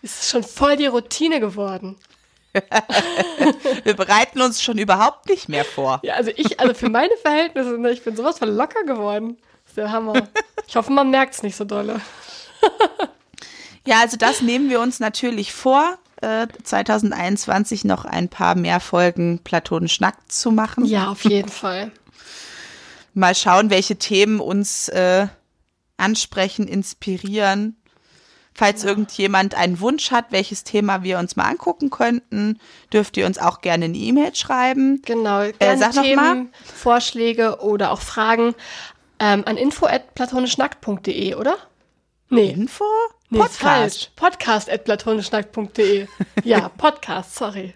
Es 0.02 0.22
ist 0.22 0.30
schon 0.30 0.44
voll 0.44 0.78
die 0.78 0.86
Routine 0.86 1.40
geworden. 1.40 1.96
Wir 3.84 3.96
bereiten 3.96 4.42
uns 4.42 4.64
schon 4.64 4.78
überhaupt 4.78 5.30
nicht 5.30 5.50
mehr 5.50 5.66
vor. 5.66 6.00
Ja, 6.04 6.16
also 6.16 6.32
ich, 6.36 6.60
also 6.60 6.74
für 6.74 6.90
meine 6.90 7.16
Verhältnisse, 7.22 7.78
ne, 7.78 7.92
ich 7.92 8.04
bin 8.04 8.16
sowas 8.16 8.40
von 8.40 8.50
locker 8.50 8.84
geworden. 8.84 9.38
Das 9.64 9.72
ist 9.72 9.78
der 9.78 9.92
Hammer. 9.92 10.28
Ich 10.68 10.76
hoffe, 10.76 10.92
man 10.92 11.12
merkt 11.12 11.36
es 11.36 11.44
nicht 11.44 11.56
so 11.56 11.66
dolle. 11.66 12.02
Ja, 13.88 14.02
also 14.02 14.18
das 14.18 14.42
nehmen 14.42 14.70
wir 14.70 14.82
uns 14.82 15.00
natürlich 15.00 15.54
vor, 15.54 15.98
äh, 16.22 16.48
2021 16.62 17.86
noch 17.86 18.04
ein 18.04 18.28
paar 18.28 18.56
mehr 18.56 18.82
Folgen 18.82 19.40
platonisch 19.40 20.02
nackt 20.02 20.30
zu 20.30 20.52
machen. 20.52 20.84
Ja, 20.84 21.08
auf 21.08 21.24
jeden 21.24 21.48
Fall. 21.48 21.92
Mal 23.14 23.34
schauen, 23.34 23.70
welche 23.70 23.96
Themen 23.96 24.42
uns 24.42 24.90
äh, 24.90 25.28
ansprechen, 25.96 26.68
inspirieren. 26.68 27.78
Falls 28.60 28.84
irgendjemand 28.84 29.54
einen 29.54 29.80
Wunsch 29.82 30.10
hat, 30.10 30.32
welches 30.32 30.64
Thema 30.64 31.04
wir 31.04 31.20
uns 31.20 31.36
mal 31.36 31.46
angucken 31.46 31.92
könnten, 31.92 32.60
dürft 32.92 33.16
ihr 33.16 33.28
uns 33.28 33.38
auch 33.38 33.62
gerne 33.62 33.86
eine 33.86 33.96
E-Mail 33.96 34.34
schreiben. 34.34 35.00
Genau. 35.06 35.44
Gerne 35.60 35.78
sag 35.78 35.94
noch 35.94 36.02
Themen, 36.02 36.16
mal. 36.16 36.46
Vorschläge 36.66 37.60
oder 37.62 37.92
auch 37.92 38.02
Fragen 38.02 38.56
ähm, 39.20 39.44
an 39.46 39.58
info@platonischnackt.de, 39.58 41.36
oder? 41.36 41.56
Nee. 42.30 42.50
Info? 42.50 42.84
Nee, 43.30 43.46
ist 43.46 43.58
falsch. 43.58 44.10
Podcast 44.16 44.72
at 44.72 44.86
platonischnackt.de. 44.86 46.08
Ja, 46.44 46.70
Podcast, 46.70 47.36
sorry. 47.36 47.76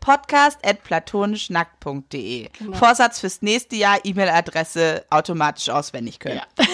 Podcast 0.00 0.64
at 0.64 0.82
platonischnackt.de. 0.82 2.48
Genau. 2.58 2.76
Vorsatz 2.78 3.20
fürs 3.20 3.42
nächste 3.42 3.76
Jahr, 3.76 3.98
E-Mail-Adresse 4.02 5.04
automatisch 5.10 5.68
auswendig 5.68 6.20
können. 6.20 6.40
Ja. 6.56 6.64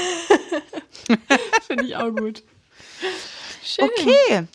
Finde 1.66 1.86
ich 1.86 1.96
auch 1.96 2.14
gut. 2.14 2.44
Schön. 3.62 3.84
Okay, 3.84 4.46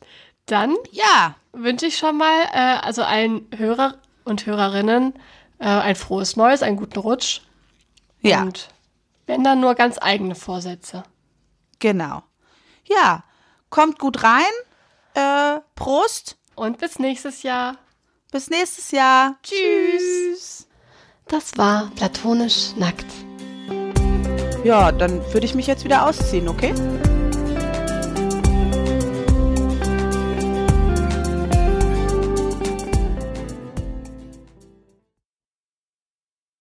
Dann 0.45 0.75
ja. 0.91 1.35
wünsche 1.53 1.85
ich 1.85 1.97
schon 1.97 2.17
mal 2.17 2.43
äh, 2.53 2.79
also 2.85 3.03
allen 3.03 3.47
Hörer 3.55 3.97
und 4.23 4.45
Hörerinnen 4.45 5.13
äh, 5.59 5.65
ein 5.65 5.95
frohes 5.95 6.35
Neues, 6.35 6.63
einen 6.63 6.77
guten 6.77 6.99
Rutsch. 6.99 7.41
Ja, 8.21 8.41
Und 8.43 8.69
wenn 9.27 9.43
dann 9.43 9.59
nur 9.61 9.75
ganz 9.75 9.97
eigene 10.01 10.35
Vorsätze. 10.35 11.03
genau. 11.79 12.23
Ja, 12.87 13.23
kommt 13.69 13.99
gut 13.99 14.23
rein. 14.23 14.43
Äh, 15.13 15.61
Prost. 15.75 16.35
Und 16.55 16.77
bis 16.79 16.99
nächstes 16.99 17.43
Jahr. 17.43 17.77
Bis 18.31 18.49
nächstes 18.49 18.91
Jahr. 18.91 19.37
Tschüss. 19.43 20.67
Das 21.27 21.57
war 21.57 21.89
platonisch 21.95 22.75
nackt. 22.75 23.05
Ja, 24.63 24.91
dann 24.91 25.21
würde 25.33 25.45
ich 25.45 25.55
mich 25.55 25.67
jetzt 25.67 25.85
wieder 25.85 26.05
ausziehen, 26.05 26.49
okay? 26.49 26.73